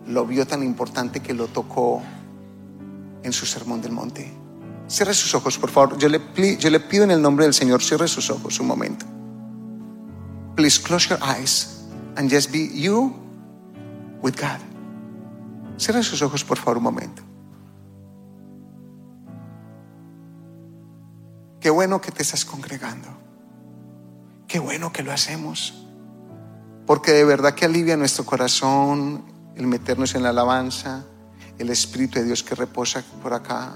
lo 0.08 0.26
vio 0.26 0.48
tan 0.48 0.64
importante 0.64 1.20
que 1.20 1.34
lo 1.34 1.48
tocó 1.48 2.02
en 3.24 3.34
su 3.34 3.46
sermón 3.46 3.82
del 3.82 3.92
monte. 3.92 4.32
Cierre 4.88 5.14
sus 5.14 5.34
ojos, 5.36 5.58
por 5.58 5.70
favor. 5.70 5.98
Yo 5.98 6.10
le, 6.10 6.22
yo 6.58 6.70
le 6.70 6.80
pido 6.80 7.04
en 7.04 7.12
el 7.12 7.22
nombre 7.22 7.46
del 7.46 7.54
Señor, 7.54 7.84
cierre 7.84 8.08
sus 8.08 8.30
ojos 8.30 8.60
un 8.60 8.68
momento. 8.68 9.06
Please 10.56 10.80
close 10.80 11.10
your 11.10 11.20
eyes 11.22 11.86
and 12.18 12.30
just 12.30 12.52
be 12.52 12.70
you 12.74 13.14
with 14.22 14.36
God. 14.36 14.60
Cierra 15.78 16.04
sus 16.04 16.22
ojos, 16.22 16.44
por 16.44 16.58
favor, 16.58 16.78
un 16.78 16.84
momento. 16.84 17.24
Qué 21.60 21.70
bueno 21.70 22.02
que 22.02 22.12
te 22.12 22.24
estás 22.24 22.44
congregando. 22.44 23.08
Qué 24.48 24.60
bueno 24.60 24.92
que 24.92 25.04
lo 25.04 25.12
hacemos. 25.12 25.74
Porque 26.86 27.12
de 27.12 27.24
verdad 27.24 27.54
que 27.54 27.66
alivia 27.66 27.96
nuestro 27.96 28.26
corazón 28.26 29.24
el 29.56 29.68
meternos 29.68 30.16
en 30.16 30.24
la 30.24 30.30
alabanza, 30.30 31.06
el 31.58 31.70
Espíritu 31.70 32.20
de 32.20 32.26
Dios 32.26 32.44
que 32.44 32.56
reposa 32.56 33.04
por 33.22 33.34
acá 33.34 33.76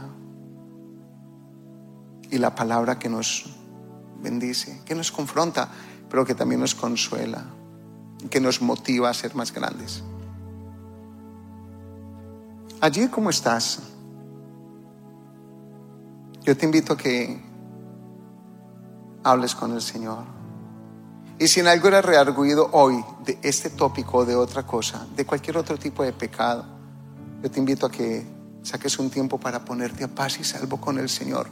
y 2.32 2.38
la 2.38 2.56
palabra 2.56 2.98
que 2.98 3.08
nos 3.08 3.46
bendice, 4.22 4.82
que 4.86 4.96
nos 4.96 5.12
confronta 5.12 5.70
pero 6.10 6.26
que 6.26 6.36
también 6.36 6.62
nos 6.62 6.76
consuela, 6.76 7.46
que 8.30 8.40
nos 8.40 8.62
motiva 8.62 9.10
a 9.10 9.14
ser 9.14 9.36
más 9.36 9.54
grandes. 9.54 10.04
allí 12.86 13.08
como 13.08 13.30
estás, 13.30 13.80
yo 16.44 16.56
te 16.56 16.66
invito 16.66 16.94
a 16.94 16.98
que 16.98 17.42
hables 19.24 19.56
con 19.56 19.74
el 19.74 19.82
Señor. 19.82 20.24
Y 21.40 21.48
si 21.48 21.60
en 21.60 21.68
algo 21.68 21.88
eres 21.88 22.06
rearguido 22.06 22.70
hoy 22.72 23.04
de 23.26 23.40
este 23.42 23.72
tópico 23.72 24.20
o 24.20 24.26
de 24.26 24.36
otra 24.36 24.64
cosa, 24.64 25.06
de 25.16 25.26
cualquier 25.26 25.58
otro 25.58 25.78
tipo 25.78 26.04
de 26.04 26.14
pecado, 26.14 26.64
yo 27.42 27.52
te 27.52 27.60
invito 27.60 27.88
a 27.88 27.92
que 27.92 28.26
saques 28.62 28.98
un 29.00 29.10
tiempo 29.10 29.40
para 29.40 29.66
ponerte 29.66 30.04
a 30.04 30.08
paz 30.08 30.40
y 30.40 30.44
salvo 30.44 30.80
con 30.80 31.00
el 31.00 31.10
Señor. 31.10 31.48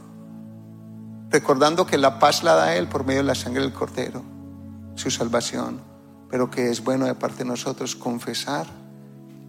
Recordando 1.29 1.85
que 1.85 1.97
la 1.97 2.19
paz 2.19 2.43
la 2.43 2.53
da 2.53 2.75
Él 2.75 2.87
por 2.87 3.05
medio 3.05 3.21
de 3.21 3.27
la 3.27 3.35
sangre 3.35 3.63
del 3.63 3.73
Cordero, 3.73 4.23
su 4.95 5.11
salvación, 5.11 5.81
pero 6.29 6.49
que 6.49 6.69
es 6.69 6.83
bueno 6.83 7.05
de 7.05 7.15
parte 7.15 7.39
de 7.39 7.45
nosotros 7.45 7.95
confesar 7.95 8.67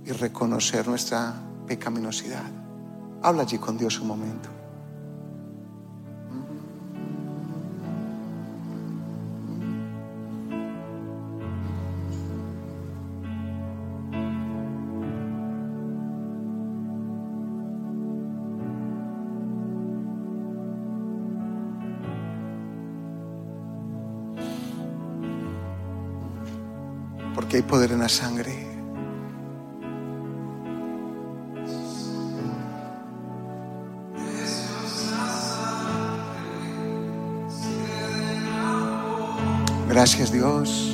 y 0.05 0.13
reconocer 0.13 0.87
nuestra 0.89 1.35
pecaminosidad. 1.67 2.51
Habla 3.23 3.43
allí 3.43 3.59
con 3.59 3.79
Dios 3.79 3.99
un 4.01 4.09
momento. 4.09 4.64
Poder 27.75 27.91
en 27.91 27.99
la 27.99 28.09
sangre. 28.09 28.55
Gracias 39.89 40.31
Dios. 40.31 40.94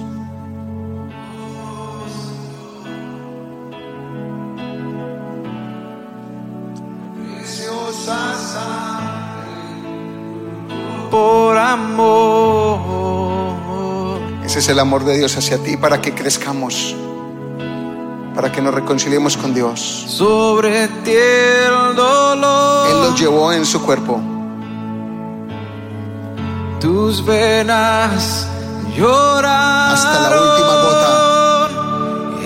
El 14.71 14.79
amor 14.79 15.05
de 15.05 15.19
Dios 15.19 15.37
hacia 15.37 15.59
ti 15.59 15.77
para 15.77 16.01
que 16.01 16.15
crezcamos, 16.15 16.95
para 18.35 18.53
que 18.53 18.63
nos 18.63 18.73
reconciliemos 18.73 19.37
con 19.37 19.53
Dios. 19.53 19.81
Sobre 19.81 20.87
ti 21.05 21.13
el 21.13 21.97
dolor. 21.97 22.91
Él 22.91 23.01
los 23.03 23.21
llevó 23.21 23.53
en 23.53 23.67
su 23.67 23.83
cuerpo. 23.83 24.21
Tus 26.81 27.25
venas 27.25 28.47
lloran. 28.97 29.93
Hasta 29.93 30.31
la 30.31 30.41
última 30.41 30.75
gota. 30.83 31.69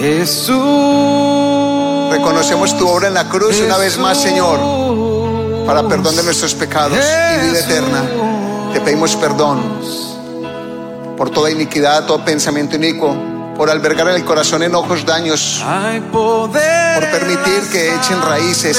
Jesús. 0.01 0.55
Reconocemos 2.11 2.77
tu 2.79 2.89
obra 2.89 3.09
en 3.09 3.15
la 3.15 3.29
cruz 3.29 3.61
una 3.61 3.77
vez 3.77 3.99
más, 3.99 4.21
Señor, 4.21 5.67
para 5.67 5.87
perdón 5.87 6.17
de 6.17 6.23
nuestros 6.23 6.55
pecados 6.55 6.99
y 6.99 7.47
vida 7.47 7.61
eterna. 7.61 8.03
Te 8.73 8.81
pedimos 8.81 9.15
perdón 9.17 10.14
por 11.17 11.31
toda 11.31 11.51
iniquidad, 11.51 12.07
todo 12.07 12.25
pensamiento 12.25 12.77
inicuo, 12.77 13.17
por 13.57 13.71
albergar 13.71 14.09
en 14.09 14.17
el 14.17 14.25
corazón 14.25 14.63
enojos, 14.63 15.05
daños, 15.05 15.63
por 16.13 16.51
permitir 16.51 17.71
que 17.71 17.95
echen 17.95 18.21
raíces 18.23 18.79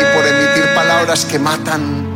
y 0.00 0.16
por 0.16 0.26
emitir 0.26 0.74
palabras 0.74 1.24
que 1.24 1.38
matan 1.38 2.06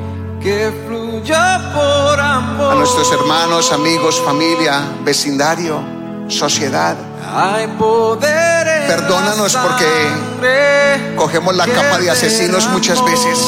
que 0.41 0.73
fluya 0.87 1.73
por 1.75 2.19
amor. 2.19 2.73
a 2.73 2.75
nuestros 2.77 3.13
hermanos, 3.13 3.73
amigos, 3.73 4.21
familia, 4.25 4.83
vecindario, 5.05 5.83
sociedad. 6.29 6.97
Hay 7.33 7.67
poder 7.79 8.67
en 8.67 8.87
Perdónanos 8.89 9.57
porque 9.57 11.15
Cogemos 11.17 11.55
la 11.55 11.67
capa 11.67 11.99
de 11.99 12.11
asesinos 12.11 12.67
muchas 12.69 13.05
veces. 13.05 13.39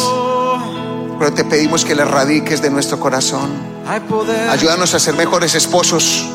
Pero 1.23 1.35
te 1.35 1.45
pedimos 1.45 1.85
que 1.85 1.95
le 1.95 2.05
radiques 2.05 2.61
de 2.63 2.69
nuestro 2.69 2.99
corazón. 2.99 3.53
Ayúdanos 4.51 4.93
a 4.93 4.99
ser 4.99 5.15
mejores 5.15 5.55
esposos, 5.55 6.29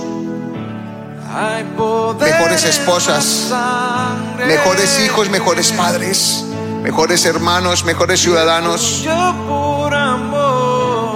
mejores 2.22 2.64
esposas, 2.64 3.48
la 3.50 4.46
mejores 4.48 5.02
hijos, 5.02 5.30
mejores 5.30 5.74
padres, 5.74 6.46
mejores 6.84 7.26
hermanos, 7.26 7.84
mejores 7.84 8.22
ciudadanos. 8.22 9.06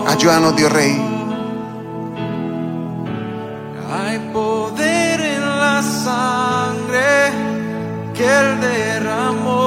Ayúdanos, 0.06 0.54
Dios 0.58 0.70
Rey. 0.70 1.02
Hay 3.90 4.20
poder 4.34 5.22
en 5.22 5.46
la 5.46 5.82
sangre 5.82 7.32
que 8.14 8.26
él 8.26 8.60
derramó. 8.60 9.62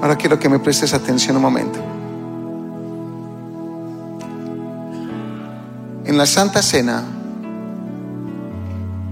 Ahora 0.00 0.16
quiero 0.16 0.38
que 0.38 0.48
me 0.48 0.58
prestes 0.58 0.94
atención 0.94 1.36
un 1.36 1.42
momento. 1.42 1.93
En 6.14 6.18
la 6.18 6.26
Santa 6.26 6.62
Cena, 6.62 7.02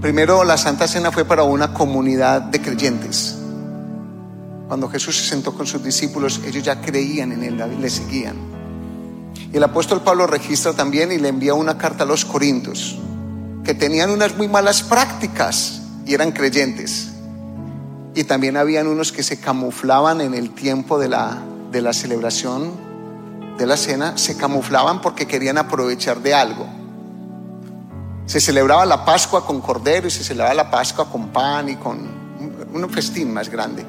primero 0.01 0.45
la 0.45 0.57
Santa 0.57 0.87
Cena 0.87 1.11
fue 1.11 1.25
para 1.25 1.43
una 1.43 1.75
comunidad 1.75 2.43
de 2.43 2.63
creyentes. 2.63 3.39
Cuando 4.69 4.89
Jesús 4.89 5.17
se 5.17 5.25
sentó 5.25 5.53
con 5.53 5.67
sus 5.67 5.83
discípulos, 5.83 6.41
ellos 6.47 6.63
ya 6.63 6.81
creían 6.81 7.33
en 7.33 7.43
él, 7.43 7.81
le 7.81 7.91
seguían. 7.91 8.37
Y 9.53 9.57
el 9.57 9.65
apóstol 9.65 10.03
Pablo 10.03 10.29
registra 10.29 10.75
también 10.75 11.11
y 11.11 11.19
le 11.19 11.27
envía 11.27 11.55
una 11.55 11.77
carta 11.77 12.05
a 12.05 12.07
los 12.07 12.25
Corintios, 12.25 13.01
que 13.65 13.75
tenían 13.75 14.11
unas 14.11 14.37
muy 14.37 14.47
malas 14.47 14.85
prácticas 14.85 15.83
y 16.07 16.15
eran 16.15 16.31
creyentes. 16.31 17.15
Y 18.15 18.23
también 18.23 18.57
habían 18.57 18.87
unos 18.87 19.11
que 19.11 19.25
se 19.25 19.41
camuflaban 19.41 20.21
en 20.21 20.35
el 20.35 20.51
tiempo 20.51 21.01
de 21.01 21.09
la, 21.09 21.43
de 21.73 21.83
la 21.83 21.95
celebración 21.95 22.71
de 23.59 23.67
la 23.67 23.77
cena, 23.77 24.17
se 24.19 24.37
camuflaban 24.37 25.01
porque 25.01 25.27
querían 25.27 25.59
aprovechar 25.59 26.21
de 26.23 26.35
algo. 26.35 26.82
Se 28.33 28.41
celebraba 28.41 28.87
la 28.87 29.05
Pascua 29.05 29.45
con 29.45 29.61
cordero 29.61 30.09
y 30.09 30.11
se 30.11 30.25
celebraba 30.25 30.55
la 30.55 30.71
Pascua 30.71 31.05
con 31.05 31.29
pan 31.29 31.69
y 31.69 31.77
con 31.77 31.99
un, 32.73 32.89
festín 32.89 33.31
más 33.31 33.51
grande. 33.51 33.85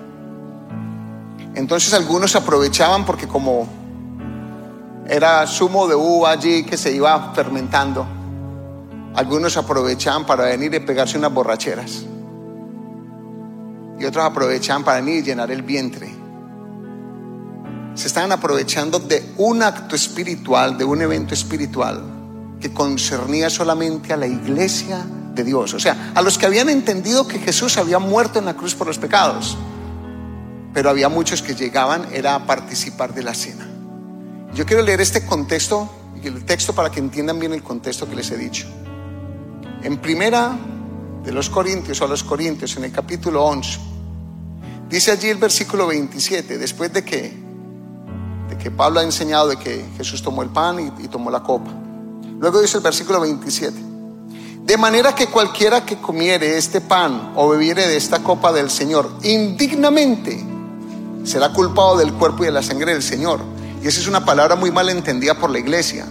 Entonces 1.55 1.93
algunos 1.93 2.35
aprovechaban 2.35 3.05
porque 3.05 3.25
como 3.25 3.65
era 5.07 5.47
zumo 5.47 5.87
de 5.87 5.95
uva 5.95 6.31
allí 6.31 6.65
que 6.65 6.75
se 6.75 6.91
iba 6.91 7.31
fermentando, 7.33 8.05
algunos 9.15 9.55
aprovechaban 9.55 10.25
para 10.25 10.43
venir 10.43 10.73
y 10.73 10.79
pegarse 10.81 11.17
unas 11.17 11.33
borracheras 11.33 12.03
y 13.97 14.03
otros 14.03 14.25
aprovechaban 14.25 14.83
para 14.83 14.99
venir 14.99 15.19
y 15.19 15.23
llenar 15.23 15.51
el 15.51 15.61
vientre. 15.61 16.13
Se 17.93 18.07
estaban 18.07 18.33
aprovechando 18.33 18.99
de 18.99 19.23
un 19.37 19.63
acto 19.63 19.95
espiritual, 19.95 20.77
de 20.77 20.83
un 20.83 21.01
evento 21.01 21.33
espiritual 21.33 22.22
que 22.63 22.71
concernía 22.71 23.49
solamente 23.49 24.13
a 24.13 24.17
la 24.17 24.25
iglesia 24.25 25.05
de 25.35 25.43
Dios, 25.43 25.73
o 25.73 25.79
sea, 25.81 26.13
a 26.15 26.21
los 26.21 26.37
que 26.37 26.45
habían 26.45 26.69
entendido 26.69 27.27
que 27.27 27.37
Jesús 27.37 27.77
había 27.77 27.99
muerto 27.99 28.39
en 28.39 28.45
la 28.45 28.53
cruz 28.53 28.73
por 28.73 28.87
los 28.87 28.97
pecados. 28.97 29.57
Pero 30.73 30.89
había 30.89 31.09
muchos 31.09 31.41
que 31.41 31.55
llegaban 31.55 32.07
era 32.13 32.35
a 32.35 32.45
participar 32.45 33.13
de 33.13 33.21
la 33.21 33.33
cena. 33.33 33.67
Yo 34.55 34.65
quiero 34.65 34.81
leer 34.81 35.01
este 35.01 35.25
contexto, 35.25 35.89
el 36.23 36.45
texto 36.45 36.73
para 36.73 36.89
que 36.89 37.01
entiendan 37.01 37.37
bien 37.37 37.51
el 37.51 37.63
contexto 37.63 38.07
que 38.07 38.15
les 38.15 38.31
he 38.31 38.37
dicho. 38.37 38.65
En 39.83 39.97
primera 39.97 40.57
de 41.21 41.33
los 41.33 41.49
Corintios 41.49 41.99
o 41.99 42.05
a 42.05 42.07
los 42.07 42.23
Corintios, 42.23 42.77
en 42.77 42.85
el 42.85 42.93
capítulo 42.93 43.43
11, 43.43 43.77
dice 44.87 45.11
allí 45.11 45.27
el 45.27 45.37
versículo 45.37 45.87
27, 45.87 46.57
después 46.57 46.93
de 46.93 47.03
que, 47.03 47.33
de 48.47 48.57
que 48.57 48.71
Pablo 48.71 49.01
ha 49.01 49.03
enseñado 49.03 49.49
de 49.49 49.57
que 49.57 49.85
Jesús 49.97 50.23
tomó 50.23 50.43
el 50.43 50.49
pan 50.49 50.79
y, 50.79 51.03
y 51.03 51.09
tomó 51.09 51.29
la 51.29 51.43
copa. 51.43 51.83
Luego 52.43 52.59
dice 52.59 52.75
el 52.75 52.83
versículo 52.83 53.21
27, 53.21 53.73
de 54.65 54.77
manera 54.77 55.15
que 55.15 55.27
cualquiera 55.27 55.85
que 55.85 56.01
comiere 56.01 56.57
este 56.57 56.81
pan 56.81 57.31
o 57.37 57.47
bebiere 57.47 57.87
de 57.87 57.95
esta 57.95 58.21
copa 58.21 58.51
del 58.51 58.69
Señor 58.69 59.09
indignamente, 59.23 60.43
será 61.23 61.53
culpado 61.53 61.95
del 61.95 62.11
cuerpo 62.11 62.43
y 62.43 62.47
de 62.47 62.51
la 62.51 62.61
sangre 62.61 62.91
del 62.91 63.01
Señor. 63.01 63.39
Y 63.81 63.87
esa 63.87 64.01
es 64.01 64.07
una 64.07 64.25
palabra 64.25 64.57
muy 64.57 64.71
mal 64.71 64.89
entendida 64.89 65.35
por 65.35 65.51
la 65.51 65.59
iglesia. 65.59 66.05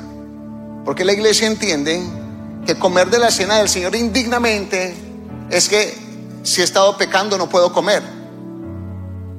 Porque 0.87 1.05
la 1.05 1.13
iglesia 1.13 1.47
entiende 1.47 2.03
que 2.65 2.79
comer 2.79 3.11
de 3.11 3.19
la 3.19 3.31
cena 3.31 3.59
del 3.59 3.69
Señor 3.69 3.95
indignamente 3.95 4.97
es 5.51 5.69
que 5.69 5.95
si 6.45 6.63
he 6.63 6.65
estado 6.65 6.97
pecando 6.97 7.37
no 7.37 7.51
puedo 7.51 7.75
comer. 7.75 8.03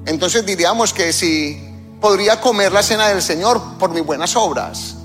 Entonces 0.05 0.45
diríamos 0.45 0.93
que 0.93 1.11
si 1.11 1.59
podría 1.99 2.39
comer 2.39 2.71
la 2.71 2.83
cena 2.83 3.07
del 3.07 3.23
Señor 3.23 3.79
por 3.79 3.89
mis 3.89 4.05
buenas 4.05 4.35
obras. 4.35 4.97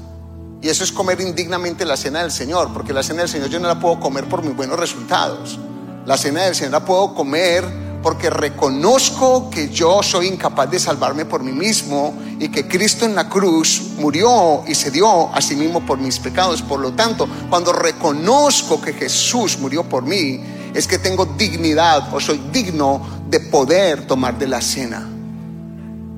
Y 0.61 0.69
eso 0.69 0.83
es 0.83 0.91
comer 0.91 1.21
indignamente 1.21 1.85
la 1.85 1.97
cena 1.97 2.23
del 2.23 2.33
Señor, 2.33 2.73
porque 2.73 2.93
la 2.93 3.03
cena 3.03 3.21
del 3.21 3.29
Señor 3.29 3.49
yo 3.49 3.61
no 3.61 3.69
la 3.69 3.79
puedo 3.79 4.01
comer 4.01 4.29
por 4.29 4.43
mis 4.43 4.57
buenos 4.57 4.79
resultados. 4.79 5.59
La 6.05 6.17
cena 6.17 6.43
del 6.45 6.55
Señor 6.55 6.73
la 6.73 6.85
puedo 6.85 7.15
comer 7.15 7.65
porque 8.03 8.31
reconozco 8.31 9.51
que 9.51 9.69
yo 9.69 10.03
soy 10.03 10.29
incapaz 10.29 10.71
de 10.71 10.79
salvarme 10.79 11.25
por 11.25 11.43
mí 11.43 11.53
mismo 11.53 12.15
y 12.39 12.49
que 12.49 12.67
Cristo 12.67 13.05
en 13.05 13.15
la 13.15 13.29
cruz 13.29 13.93
murió 13.99 14.63
y 14.67 14.75
se 14.75 14.91
dio 14.91 15.33
a 15.35 15.41
sí 15.41 15.57
mismo 15.57 15.85
por 15.85 15.99
mis 15.99 16.19
pecados. 16.19 16.63
Por 16.63 16.81
lo 16.81 16.93
tanto, 16.93 17.29
cuando 17.51 17.73
reconozco 17.73 18.81
que 18.81 18.93
Jesús 18.93 19.59
murió 19.59 19.85
por 19.85 20.05
mí, 20.05 20.41
es 20.75 20.87
que 20.87 20.99
tengo 20.99 21.25
dignidad 21.25 22.15
o 22.15 22.21
soy 22.21 22.41
digno 22.53 23.01
de 23.29 23.41
poder 23.41 24.07
tomar 24.07 24.39
de 24.39 24.49
la 24.49 24.61
cena. 24.61 25.09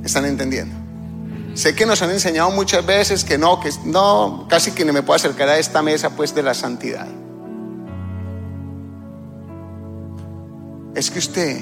¿Están 0.04 0.24
entendiendo? 0.26 0.79
Sé 1.54 1.74
que 1.74 1.84
nos 1.84 2.00
han 2.02 2.10
enseñado 2.10 2.50
muchas 2.50 2.84
veces 2.86 3.24
que 3.24 3.36
no, 3.36 3.60
que 3.60 3.70
no, 3.84 4.46
casi 4.48 4.72
que 4.72 4.84
no 4.84 4.92
me 4.92 5.02
puedo 5.02 5.16
acercar 5.16 5.48
a 5.48 5.58
esta 5.58 5.82
mesa 5.82 6.10
pues 6.10 6.34
de 6.34 6.42
la 6.42 6.54
santidad. 6.54 7.08
Es 10.94 11.10
que 11.10 11.18
usted, 11.18 11.60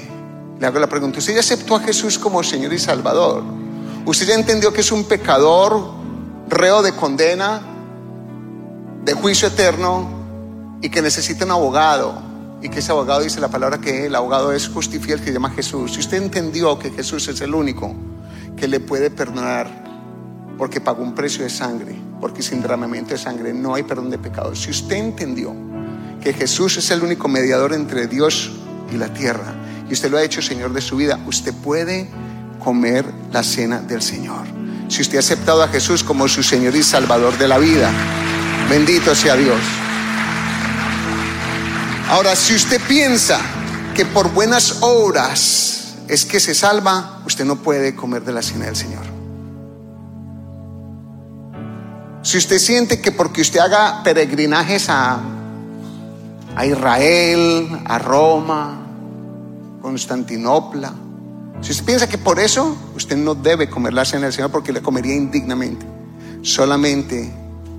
le 0.59 0.65
hago 0.65 0.79
la 0.79 0.87
pregunta, 0.87 1.19
usted 1.19 1.33
ya 1.33 1.39
aceptó 1.39 1.75
a 1.75 1.79
Jesús 1.79 2.19
como 2.19 2.43
Señor 2.43 2.73
y 2.73 2.79
Salvador. 2.79 3.43
Usted 4.05 4.27
ya 4.27 4.35
entendió 4.35 4.71
que 4.73 4.81
es 4.81 4.91
un 4.91 5.05
pecador, 5.05 5.91
reo 6.47 6.81
de 6.81 6.93
condena, 6.93 7.61
de 9.03 9.13
juicio 9.13 9.47
eterno 9.47 10.09
y 10.81 10.89
que 10.89 11.01
necesita 11.01 11.45
un 11.45 11.51
abogado. 11.51 12.29
Y 12.61 12.69
que 12.69 12.79
ese 12.79 12.91
abogado 12.91 13.21
dice 13.21 13.39
la 13.39 13.47
palabra 13.47 13.79
que 13.79 14.07
el 14.07 14.15
abogado 14.15 14.51
es 14.51 14.67
justifiel 14.67 15.21
que 15.21 15.31
llama 15.31 15.49
Jesús. 15.51 15.93
Si 15.93 15.99
usted 15.99 16.17
entendió 16.21 16.77
que 16.77 16.91
Jesús 16.91 17.27
es 17.27 17.39
el 17.41 17.55
único 17.55 17.95
que 18.59 18.67
le 18.67 18.79
puede 18.79 19.09
perdonar 19.09 19.67
porque 20.57 20.81
pagó 20.81 21.01
un 21.01 21.15
precio 21.15 21.43
de 21.43 21.49
sangre, 21.49 21.95
porque 22.19 22.41
sin 22.41 22.61
derramamiento 22.61 23.11
de 23.11 23.17
sangre 23.17 23.53
no 23.53 23.75
hay 23.75 23.83
perdón 23.83 24.09
de 24.09 24.17
pecados. 24.17 24.61
Si 24.61 24.71
usted 24.71 24.97
entendió 24.97 25.55
que 26.21 26.33
Jesús 26.33 26.75
es 26.77 26.91
el 26.91 27.01
único 27.01 27.29
mediador 27.29 27.73
entre 27.73 28.07
Dios 28.07 28.51
y 28.91 28.97
la 28.97 29.13
tierra, 29.13 29.53
y 29.89 29.93
usted 29.93 30.11
lo 30.11 30.17
ha 30.17 30.23
hecho 30.23 30.41
Señor 30.41 30.73
de 30.73 30.81
su 30.81 30.97
vida, 30.97 31.17
usted 31.25 31.53
puede 31.53 32.09
comer 32.59 33.05
la 33.31 33.41
cena 33.41 33.79
del 33.79 34.01
Señor. 34.01 34.45
Si 34.89 35.01
usted 35.01 35.15
ha 35.15 35.19
aceptado 35.19 35.63
a 35.63 35.69
Jesús 35.69 36.03
como 36.03 36.27
su 36.27 36.43
Señor 36.43 36.75
y 36.75 36.83
Salvador 36.83 37.37
de 37.37 37.47
la 37.47 37.57
vida, 37.57 37.89
bendito 38.69 39.15
sea 39.15 39.37
Dios. 39.37 39.59
Ahora, 42.09 42.35
si 42.35 42.55
usted 42.55 42.81
piensa 42.87 43.39
que 43.95 44.05
por 44.05 44.33
buenas 44.33 44.79
obras 44.81 45.78
es 46.09 46.25
que 46.25 46.39
se 46.39 46.55
salva, 46.55 47.21
usted 47.27 47.45
no 47.45 47.57
puede 47.57 47.95
comer 47.95 48.25
de 48.25 48.33
la 48.33 48.41
cena 48.41 48.65
del 48.65 48.75
Señor. 48.75 49.03
Si 52.23 52.37
usted 52.37 52.57
siente 52.57 52.99
que 52.99 53.11
porque 53.11 53.41
usted 53.41 53.59
haga 53.59 54.01
peregrinajes 54.03 54.89
a, 54.89 55.19
a 56.55 56.65
Israel, 56.65 57.83
a 57.85 57.99
Roma, 57.99 58.87
Constantinopla, 59.83 60.93
si 61.61 61.71
usted 61.71 61.85
piensa 61.85 62.09
que 62.09 62.17
por 62.17 62.39
eso 62.39 62.75
usted 62.95 63.15
no 63.15 63.35
debe 63.35 63.69
comer 63.69 63.93
la 63.93 64.03
cena 64.03 64.23
del 64.23 64.33
Señor 64.33 64.49
porque 64.49 64.73
le 64.73 64.81
comería 64.81 65.13
indignamente, 65.13 65.85
solamente 66.41 67.31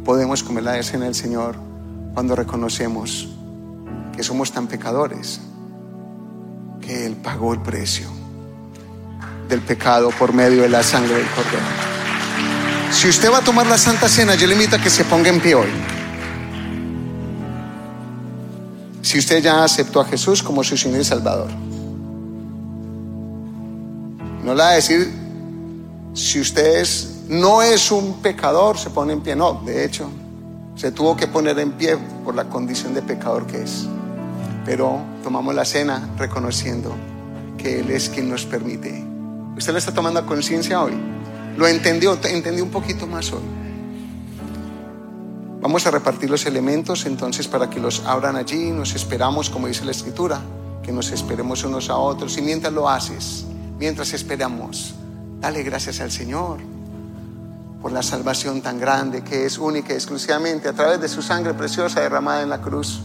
podemos 0.05 0.45
comer 0.45 0.63
la 0.63 0.83
cena 0.85 1.07
del 1.07 1.17
Señor 1.17 1.57
cuando 2.15 2.37
reconocemos 2.37 3.29
que 4.15 4.23
somos 4.23 4.53
tan 4.53 4.69
pecadores 4.69 5.41
que 6.81 7.07
Él 7.07 7.17
pagó 7.17 7.53
el 7.53 7.61
precio 7.61 8.20
del 9.51 9.61
pecado 9.61 10.11
por 10.19 10.33
medio 10.33 10.63
de 10.63 10.69
la 10.69 10.83
sangre 10.83 11.17
del 11.17 11.27
Cordero. 11.27 11.91
Si 12.93 13.09
usted 13.09 13.31
va 13.31 13.39
a 13.39 13.43
tomar 13.43 13.67
la 13.67 13.77
Santa 13.77 14.09
Cena, 14.09 14.35
yo 14.35 14.47
le 14.47 14.55
invito 14.55 14.77
a 14.77 14.79
que 14.79 14.91
se 14.91 15.05
ponga 15.05 15.29
en 15.29 15.41
pie 15.41 15.55
hoy. 15.55 15.69
Si 19.03 19.19
usted 19.19 19.43
ya 19.43 19.65
aceptó 19.65 20.01
a 20.01 20.05
Jesús 20.05 20.43
como 20.43 20.63
su 20.63 20.77
Señor 20.77 21.01
y 21.01 21.05
Salvador. 21.05 21.51
No 24.45 24.55
le 24.55 24.63
va 24.63 24.71
a 24.71 24.75
decir, 24.75 25.11
si 26.15 26.41
usted 26.41 26.87
no 27.29 27.63
es 27.63 27.91
un 27.91 28.21
pecador, 28.23 28.79
se 28.79 28.91
pone 28.91 29.13
en 29.13 29.21
pie. 29.21 29.37
No, 29.37 29.63
de 29.67 29.85
hecho, 29.85 30.09
se 30.77 30.93
tuvo 30.93 31.17
que 31.17 31.27
poner 31.27 31.59
en 31.59 31.73
pie 31.73 31.97
por 32.25 32.35
la 32.35 32.45
condición 32.45 32.95
de 32.95 33.03
pecador 33.03 33.47
que 33.47 33.63
es. 33.63 33.87
Pero 34.65 35.01
tomamos 35.23 35.55
la 35.55 35.65
cena 35.65 36.09
reconociendo 36.17 36.95
que 37.59 37.81
Él 37.81 37.91
es 37.91 38.09
quien 38.09 38.31
nos 38.31 38.47
permite. 38.47 39.10
¿Usted 39.57 39.73
lo 39.73 39.79
está 39.79 39.93
tomando 39.93 40.25
conciencia 40.27 40.83
hoy? 40.83 40.93
¿Lo 41.57 41.67
entendió? 41.67 42.19
¿Entendió 42.25 42.65
un 42.65 42.71
poquito 42.71 43.07
más 43.07 43.33
hoy? 43.33 43.43
Vamos 45.61 45.87
a 45.87 45.91
repartir 45.91 46.31
los 46.31 46.47
elementos 46.47 47.05
entonces 47.05 47.47
para 47.47 47.69
que 47.69 47.81
los 47.81 48.05
abran 48.07 48.37
allí. 48.37 48.71
Nos 48.71 48.95
esperamos, 48.95 49.51
como 49.51 49.67
dice 49.67 49.85
la 49.85 49.91
Escritura, 49.91 50.41
que 50.83 50.93
nos 50.93 51.11
esperemos 51.11 51.65
unos 51.65 51.91
a 51.91 51.97
otros. 51.97 52.39
Y 52.39 52.43
mientras 52.43 52.73
lo 52.73 52.89
haces, 52.89 53.45
mientras 53.79 54.13
esperamos, 54.15 54.95
dale 55.41 55.63
gracias 55.63 56.01
al 56.01 56.11
Señor 56.11 56.59
por 57.83 57.93
la 57.93 58.03
salvación 58.03 58.63
tan 58.63 58.79
grande 58.79 59.23
que 59.23 59.47
es 59.47 59.59
única 59.59 59.93
y 59.93 59.97
exclusivamente 59.97 60.69
a 60.69 60.73
través 60.73 61.01
de 61.01 61.09
su 61.09 61.23
sangre 61.23 61.55
preciosa 61.55 62.01
derramada 62.01 62.43
en 62.43 62.51
la 62.51 62.61
cruz 62.61 63.01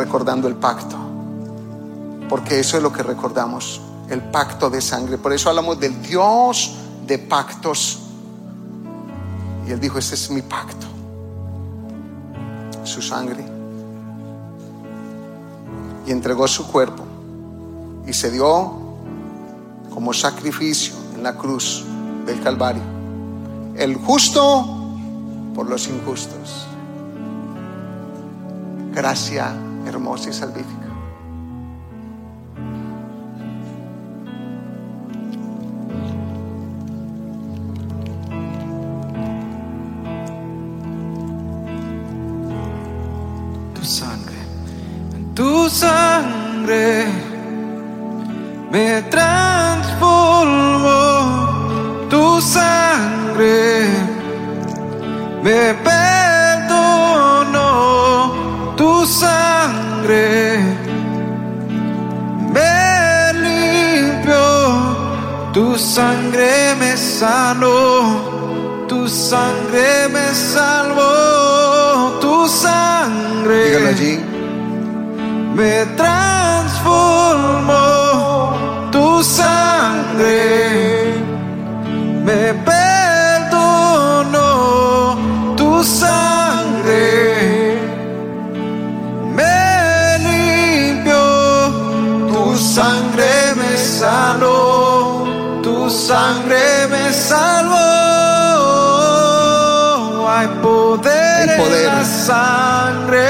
recordando 0.00 0.48
el 0.48 0.54
pacto, 0.54 0.96
porque 2.28 2.58
eso 2.58 2.78
es 2.78 2.82
lo 2.82 2.90
que 2.92 3.02
recordamos, 3.02 3.82
el 4.10 4.20
pacto 4.20 4.68
de 4.68 4.80
sangre. 4.80 5.16
Por 5.16 5.32
eso 5.32 5.48
hablamos 5.48 5.78
del 5.78 6.02
Dios 6.02 6.74
de 7.06 7.18
pactos. 7.18 8.00
Y 9.66 9.70
Él 9.72 9.80
dijo, 9.80 9.98
ese 9.98 10.16
es 10.16 10.30
mi 10.30 10.42
pacto, 10.42 10.86
su 12.84 13.00
sangre. 13.00 13.44
Y 16.06 16.10
entregó 16.10 16.48
su 16.48 16.66
cuerpo 16.66 17.04
y 18.06 18.12
se 18.12 18.30
dio 18.30 18.78
como 19.94 20.12
sacrificio 20.12 20.94
en 21.14 21.22
la 21.22 21.36
cruz 21.36 21.84
del 22.26 22.40
Calvario. 22.42 22.82
El 23.76 23.94
justo 23.94 24.66
por 25.54 25.68
los 25.68 25.86
injustos. 25.88 26.66
Gracia 28.92 29.54
hermosa 29.86 30.30
y 30.30 30.32
salvífica. 30.32 30.79
Me 48.70 49.02
transformó. 49.10 50.06
Tu 52.08 52.40
sangre 52.40 53.88
me 55.42 55.74
perdonó. 55.88 57.64
Tu 58.76 59.06
sangre 59.06 60.58
me 62.54 63.32
limpió. 63.34 64.46
Tu 65.52 65.76
sangre 65.76 66.76
me 66.78 66.96
sanó. 66.96 68.86
Tu 68.86 69.08
sangre 69.08 70.08
me 70.08 70.34
salvó. 70.34 72.18
Tu 72.20 72.48
sangre 72.48 73.64
Dígalo 73.64 73.88
allí. 73.88 74.20
me 75.56 75.86
transformó 75.96 76.39
tu 78.90 79.22
sangre, 79.22 81.14
me 82.24 82.54
perdonó 82.70 84.46
tu 85.56 85.82
sangre, 85.84 87.78
me 89.36 90.18
limpió, 90.26 91.24
tu 92.32 92.56
sangre 92.56 93.54
me 93.56 93.76
sanó, 93.76 95.24
tu 95.62 95.90
sangre 95.90 96.88
me 96.90 97.12
salvó. 97.12 97.78
Hay 100.28 100.48
poder, 100.62 101.50
Hay 101.50 101.58
poder. 101.58 101.88
en 101.88 101.94
la 101.98 102.04
sangre. 102.04 103.28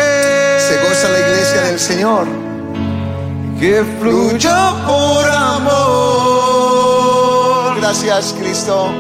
Se 0.60 0.74
goza 0.84 1.08
la 1.08 1.18
iglesia 1.18 1.60
del 1.62 1.80
Señor. 1.80 2.39
Que 3.60 3.84
fluyó 4.00 4.58
por 4.86 5.30
amor. 5.30 5.70
Gracias, 7.78 8.34
Cristo. 8.38 8.90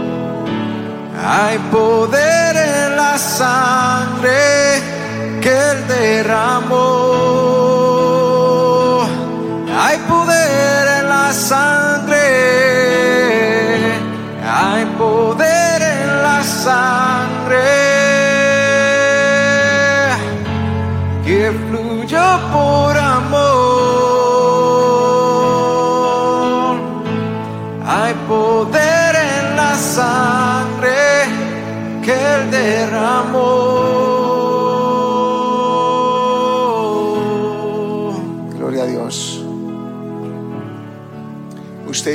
Hay 1.26 1.58
poder 1.70 2.56
en 2.56 2.96
la 2.96 3.16
sangre 3.16 4.82
que 5.40 5.48
Él 5.48 5.88
derramó. 5.88 6.76
Hay 9.82 9.96
poder 10.06 10.88
en 10.98 11.08
la 11.08 11.32
sangre. 11.32 12.18
Hay 14.44 14.84
poder 14.98 15.80
en 15.80 16.22
la 16.22 16.42
sangre 16.42 17.64
que 21.24 21.50
fluyó 21.70 22.26
por 22.52 22.98
amor. 22.98 22.99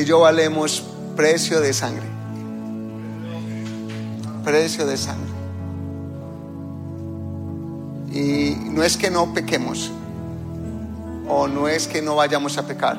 Y 0.01 0.03
yo 0.03 0.19
valemos 0.19 0.83
precio 1.15 1.61
de 1.61 1.71
sangre. 1.71 2.05
Precio 4.43 4.85
de 4.85 4.97
sangre. 4.97 5.31
Y 8.11 8.55
no 8.71 8.83
es 8.83 8.97
que 8.97 9.09
no 9.09 9.33
pequemos, 9.33 9.91
o 11.27 11.47
no 11.47 11.67
es 11.67 11.87
que 11.87 12.01
no 12.01 12.15
vayamos 12.15 12.57
a 12.57 12.65
pecar, 12.65 12.97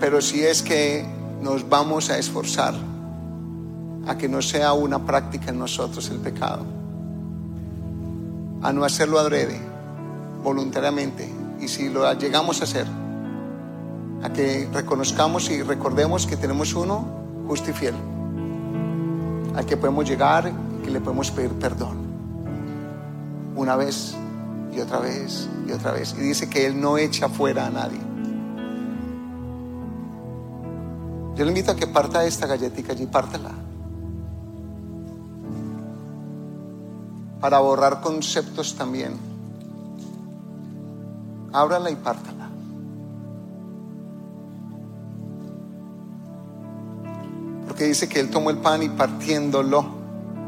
pero 0.00 0.20
sí 0.20 0.44
es 0.44 0.62
que 0.62 1.06
nos 1.42 1.68
vamos 1.68 2.10
a 2.10 2.18
esforzar 2.18 2.74
a 4.06 4.16
que 4.16 4.28
no 4.28 4.40
sea 4.40 4.72
una 4.72 5.04
práctica 5.04 5.50
en 5.50 5.58
nosotros 5.58 6.08
el 6.08 6.18
pecado, 6.18 6.64
a 8.62 8.72
no 8.72 8.84
hacerlo 8.84 9.18
adrede, 9.18 9.60
voluntariamente, 10.42 11.30
y 11.60 11.68
si 11.68 11.90
lo 11.90 12.10
llegamos 12.14 12.62
a 12.62 12.64
hacer, 12.64 12.86
a 14.22 14.30
que 14.32 14.68
reconozcamos 14.72 15.50
y 15.50 15.62
recordemos 15.62 16.26
que 16.26 16.36
tenemos 16.36 16.74
uno 16.74 17.04
justo 17.46 17.70
y 17.70 17.74
fiel, 17.74 17.94
al 19.54 19.64
que 19.64 19.76
podemos 19.76 20.08
llegar 20.08 20.52
y 20.78 20.84
que 20.84 20.90
le 20.90 21.00
podemos 21.00 21.30
pedir 21.30 21.52
perdón 21.52 22.08
una 23.56 23.76
vez 23.76 24.14
y 24.72 24.80
otra 24.80 25.00
vez 25.00 25.48
y 25.66 25.72
otra 25.72 25.92
vez. 25.92 26.14
Y 26.16 26.20
dice 26.20 26.48
que 26.48 26.66
Él 26.66 26.80
no 26.80 26.98
echa 26.98 27.28
fuera 27.28 27.66
a 27.66 27.70
nadie. 27.70 27.98
Yo 31.36 31.44
le 31.44 31.50
invito 31.50 31.70
a 31.70 31.76
que 31.76 31.86
parta 31.86 32.24
esta 32.24 32.46
galletita 32.46 32.92
allí, 32.92 33.06
pártela. 33.06 33.50
Para 37.40 37.60
borrar 37.60 38.00
conceptos 38.00 38.74
también. 38.74 39.16
Ábrala 41.52 41.90
y 41.90 41.96
pártala. 41.96 42.37
Porque 47.78 47.90
dice 47.90 48.08
que 48.08 48.18
Él 48.18 48.28
tomó 48.28 48.50
el 48.50 48.56
pan 48.56 48.82
y 48.82 48.88
partiéndolo 48.88 49.86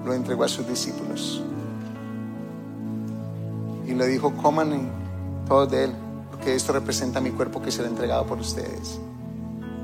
lo 0.05 0.15
entregó 0.15 0.43
a 0.43 0.49
sus 0.49 0.67
discípulos 0.67 1.41
y 3.87 3.95
le 3.95 4.09
dijo, 4.09 4.33
coman 4.33 4.91
todos 5.47 5.71
de 5.71 5.85
él, 5.85 5.93
porque 6.29 6.57
esto 6.57 6.73
representa 6.73 7.21
mi 7.21 7.31
cuerpo 7.31 7.63
que 7.63 7.71
será 7.71 7.87
entregado 7.87 8.27
por 8.27 8.41
ustedes. 8.41 8.99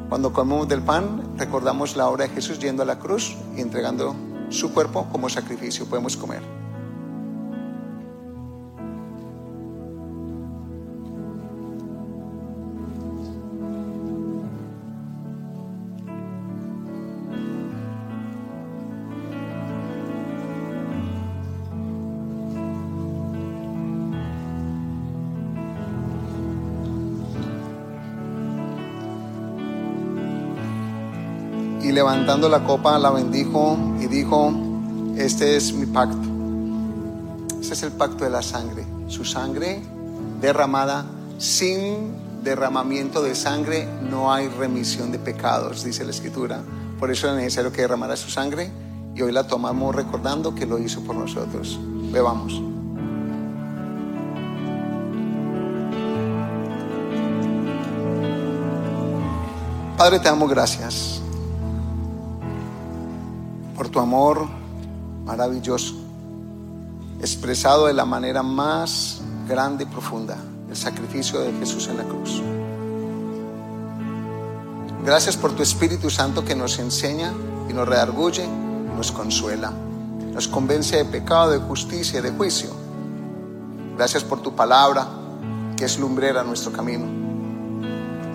Cuando 0.09 0.32
comemos 0.32 0.66
del 0.66 0.82
pan, 0.82 1.36
recordamos 1.39 1.97
la 1.97 2.09
obra 2.09 2.27
de 2.27 2.31
Jesús 2.31 2.59
yendo 2.59 2.82
a 2.82 2.86
la 2.86 2.98
cruz 2.98 3.36
y 3.56 3.60
entregando 3.60 4.16
su 4.48 4.74
cuerpo 4.74 5.06
como 5.12 5.28
sacrificio. 5.28 5.86
Podemos 5.86 6.16
comer. 6.16 6.43
Levantando 32.37 32.49
la 32.49 32.65
copa 32.67 32.99
la 32.99 33.11
bendijo 33.11 33.79
y 33.99 34.09
dijo, 34.09 34.53
este 35.17 35.57
es 35.57 35.73
mi 35.73 35.87
pacto. 35.87 36.29
Este 37.63 37.73
es 37.73 37.83
el 37.83 37.93
pacto 37.93 38.25
de 38.25 38.31
la 38.31 38.43
sangre. 38.43 38.85
Su 39.09 39.25
sangre 39.25 39.81
derramada 40.39 41.07
sin 41.39 42.43
derramamiento 42.45 43.23
de 43.23 43.35
sangre 43.35 43.89
no 44.11 44.35
hay 44.35 44.49
remisión 44.49 45.13
de 45.13 45.19
pecados, 45.19 45.83
dice 45.83 46.05
la 46.05 46.11
escritura. 46.11 46.61
Por 47.01 47.11
eso 47.11 47.27
es 47.31 47.37
necesario 47.37 47.73
que 47.73 47.81
derramara 47.81 48.17
su 48.17 48.29
sangre 48.29 48.71
y 49.15 49.23
hoy 49.23 49.33
la 49.33 49.47
tomamos 49.47 49.95
recordando 49.95 50.55
que 50.55 50.67
lo 50.67 50.79
hizo 50.79 51.01
por 51.05 51.17
nosotros. 51.17 51.79
Bebamos. 52.13 52.61
Padre, 59.97 60.19
te 60.19 60.29
damos 60.29 60.51
gracias 60.51 61.23
por 63.87 63.93
tu 63.93 64.01
amor 64.01 64.49
maravilloso, 65.25 65.95
expresado 67.21 67.87
de 67.87 67.93
la 67.93 68.05
manera 68.05 68.43
más 68.43 69.21
grande 69.49 69.85
y 69.85 69.87
profunda, 69.87 70.37
el 70.69 70.77
sacrificio 70.77 71.39
de 71.39 71.53
Jesús 71.53 71.87
en 71.87 71.99
la 71.99 72.03
cruz. 72.03 72.43
Gracias 75.05 75.37
por 75.37 75.53
tu 75.53 75.63
Espíritu 75.63 76.11
Santo 76.11 76.45
que 76.45 76.57
nos 76.57 76.81
enseña 76.81 77.33
y 77.71 77.75
nos 77.75 77.87
redarguye, 77.87 78.45
nos 78.97 79.13
consuela, 79.13 79.73
nos 80.33 80.49
convence 80.49 80.97
de 80.97 81.05
pecado, 81.05 81.53
de 81.53 81.59
justicia 81.59 82.19
y 82.19 82.23
de 82.23 82.33
juicio. 82.33 82.71
Gracias 83.97 84.25
por 84.25 84.43
tu 84.43 84.57
palabra 84.57 85.07
que 85.77 85.85
es 85.85 85.97
lumbrera 85.97 86.43
nuestro 86.43 86.73
camino. 86.73 87.05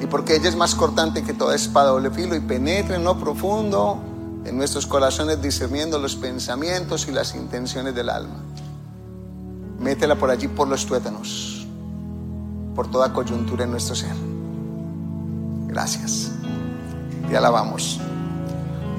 Y 0.02 0.06
porque 0.06 0.38
ella 0.38 0.48
es 0.48 0.56
más 0.56 0.76
cortante 0.76 1.24
que 1.24 1.34
toda 1.34 1.56
espada 1.56 1.90
doble 1.90 2.10
filo 2.10 2.38
y 2.38 2.40
penetra 2.40 2.96
en 2.96 3.04
lo 3.04 3.20
profundo 3.20 4.11
en 4.46 4.58
nuestros 4.58 4.86
corazones 4.86 5.42
discerniendo 5.42 6.00
los 6.00 6.16
pensamientos 6.16 7.08
y 7.08 7.12
las 7.12 7.36
intenciones 7.36 7.94
del 7.96 8.10
alma. 8.10 8.40
Métela 9.80 10.16
por 10.16 10.30
allí 10.30 10.48
por 10.48 10.68
los 10.68 10.86
tuétanos, 10.86 11.66
por 12.76 12.90
toda 12.90 13.14
coyuntura 13.14 13.64
en 13.64 13.72
nuestro 13.72 13.96
ser. 13.96 14.14
Gracias. 15.68 16.32
Te 17.30 17.38
alabamos. 17.38 18.00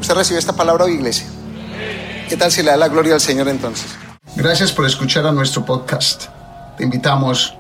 ¿Usted 0.01 0.14
recibe 0.14 0.39
esta 0.39 0.55
palabra 0.55 0.85
hoy, 0.85 0.94
iglesia? 0.94 1.27
¿Qué 2.28 2.36
tal 2.36 2.51
si 2.51 2.62
le 2.62 2.70
da 2.70 2.77
la 2.77 2.89
gloria 2.89 3.14
al 3.14 3.20
Señor 3.20 3.48
entonces? 3.48 3.94
Gracias 4.36 4.73
por 4.73 4.86
escuchar 4.86 5.27
a 5.27 5.32
nuestro 5.32 5.64
podcast. 5.64 6.24
Te 6.78 6.85
invitamos 6.85 7.55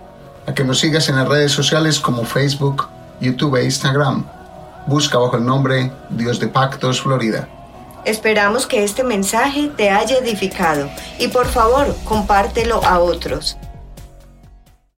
a 0.46 0.54
que 0.54 0.64
nos 0.64 0.78
sigas 0.78 1.08
en 1.08 1.16
las 1.16 1.28
redes 1.28 1.52
sociales 1.52 2.00
como 2.00 2.24
Facebook, 2.24 2.88
YouTube 3.20 3.56
e 3.56 3.64
Instagram. 3.64 4.24
Busca 4.86 5.18
bajo 5.18 5.36
el 5.36 5.44
nombre 5.44 5.92
Dios 6.10 6.40
de 6.40 6.48
Pactos 6.48 7.02
Florida. 7.02 7.48
Esperamos 8.04 8.66
que 8.66 8.82
este 8.82 9.04
mensaje 9.04 9.70
te 9.76 9.90
haya 9.90 10.18
edificado 10.18 10.90
y 11.18 11.28
por 11.28 11.46
favor 11.46 11.94
compártelo 12.04 12.82
a 12.84 12.98
otros. 12.98 13.56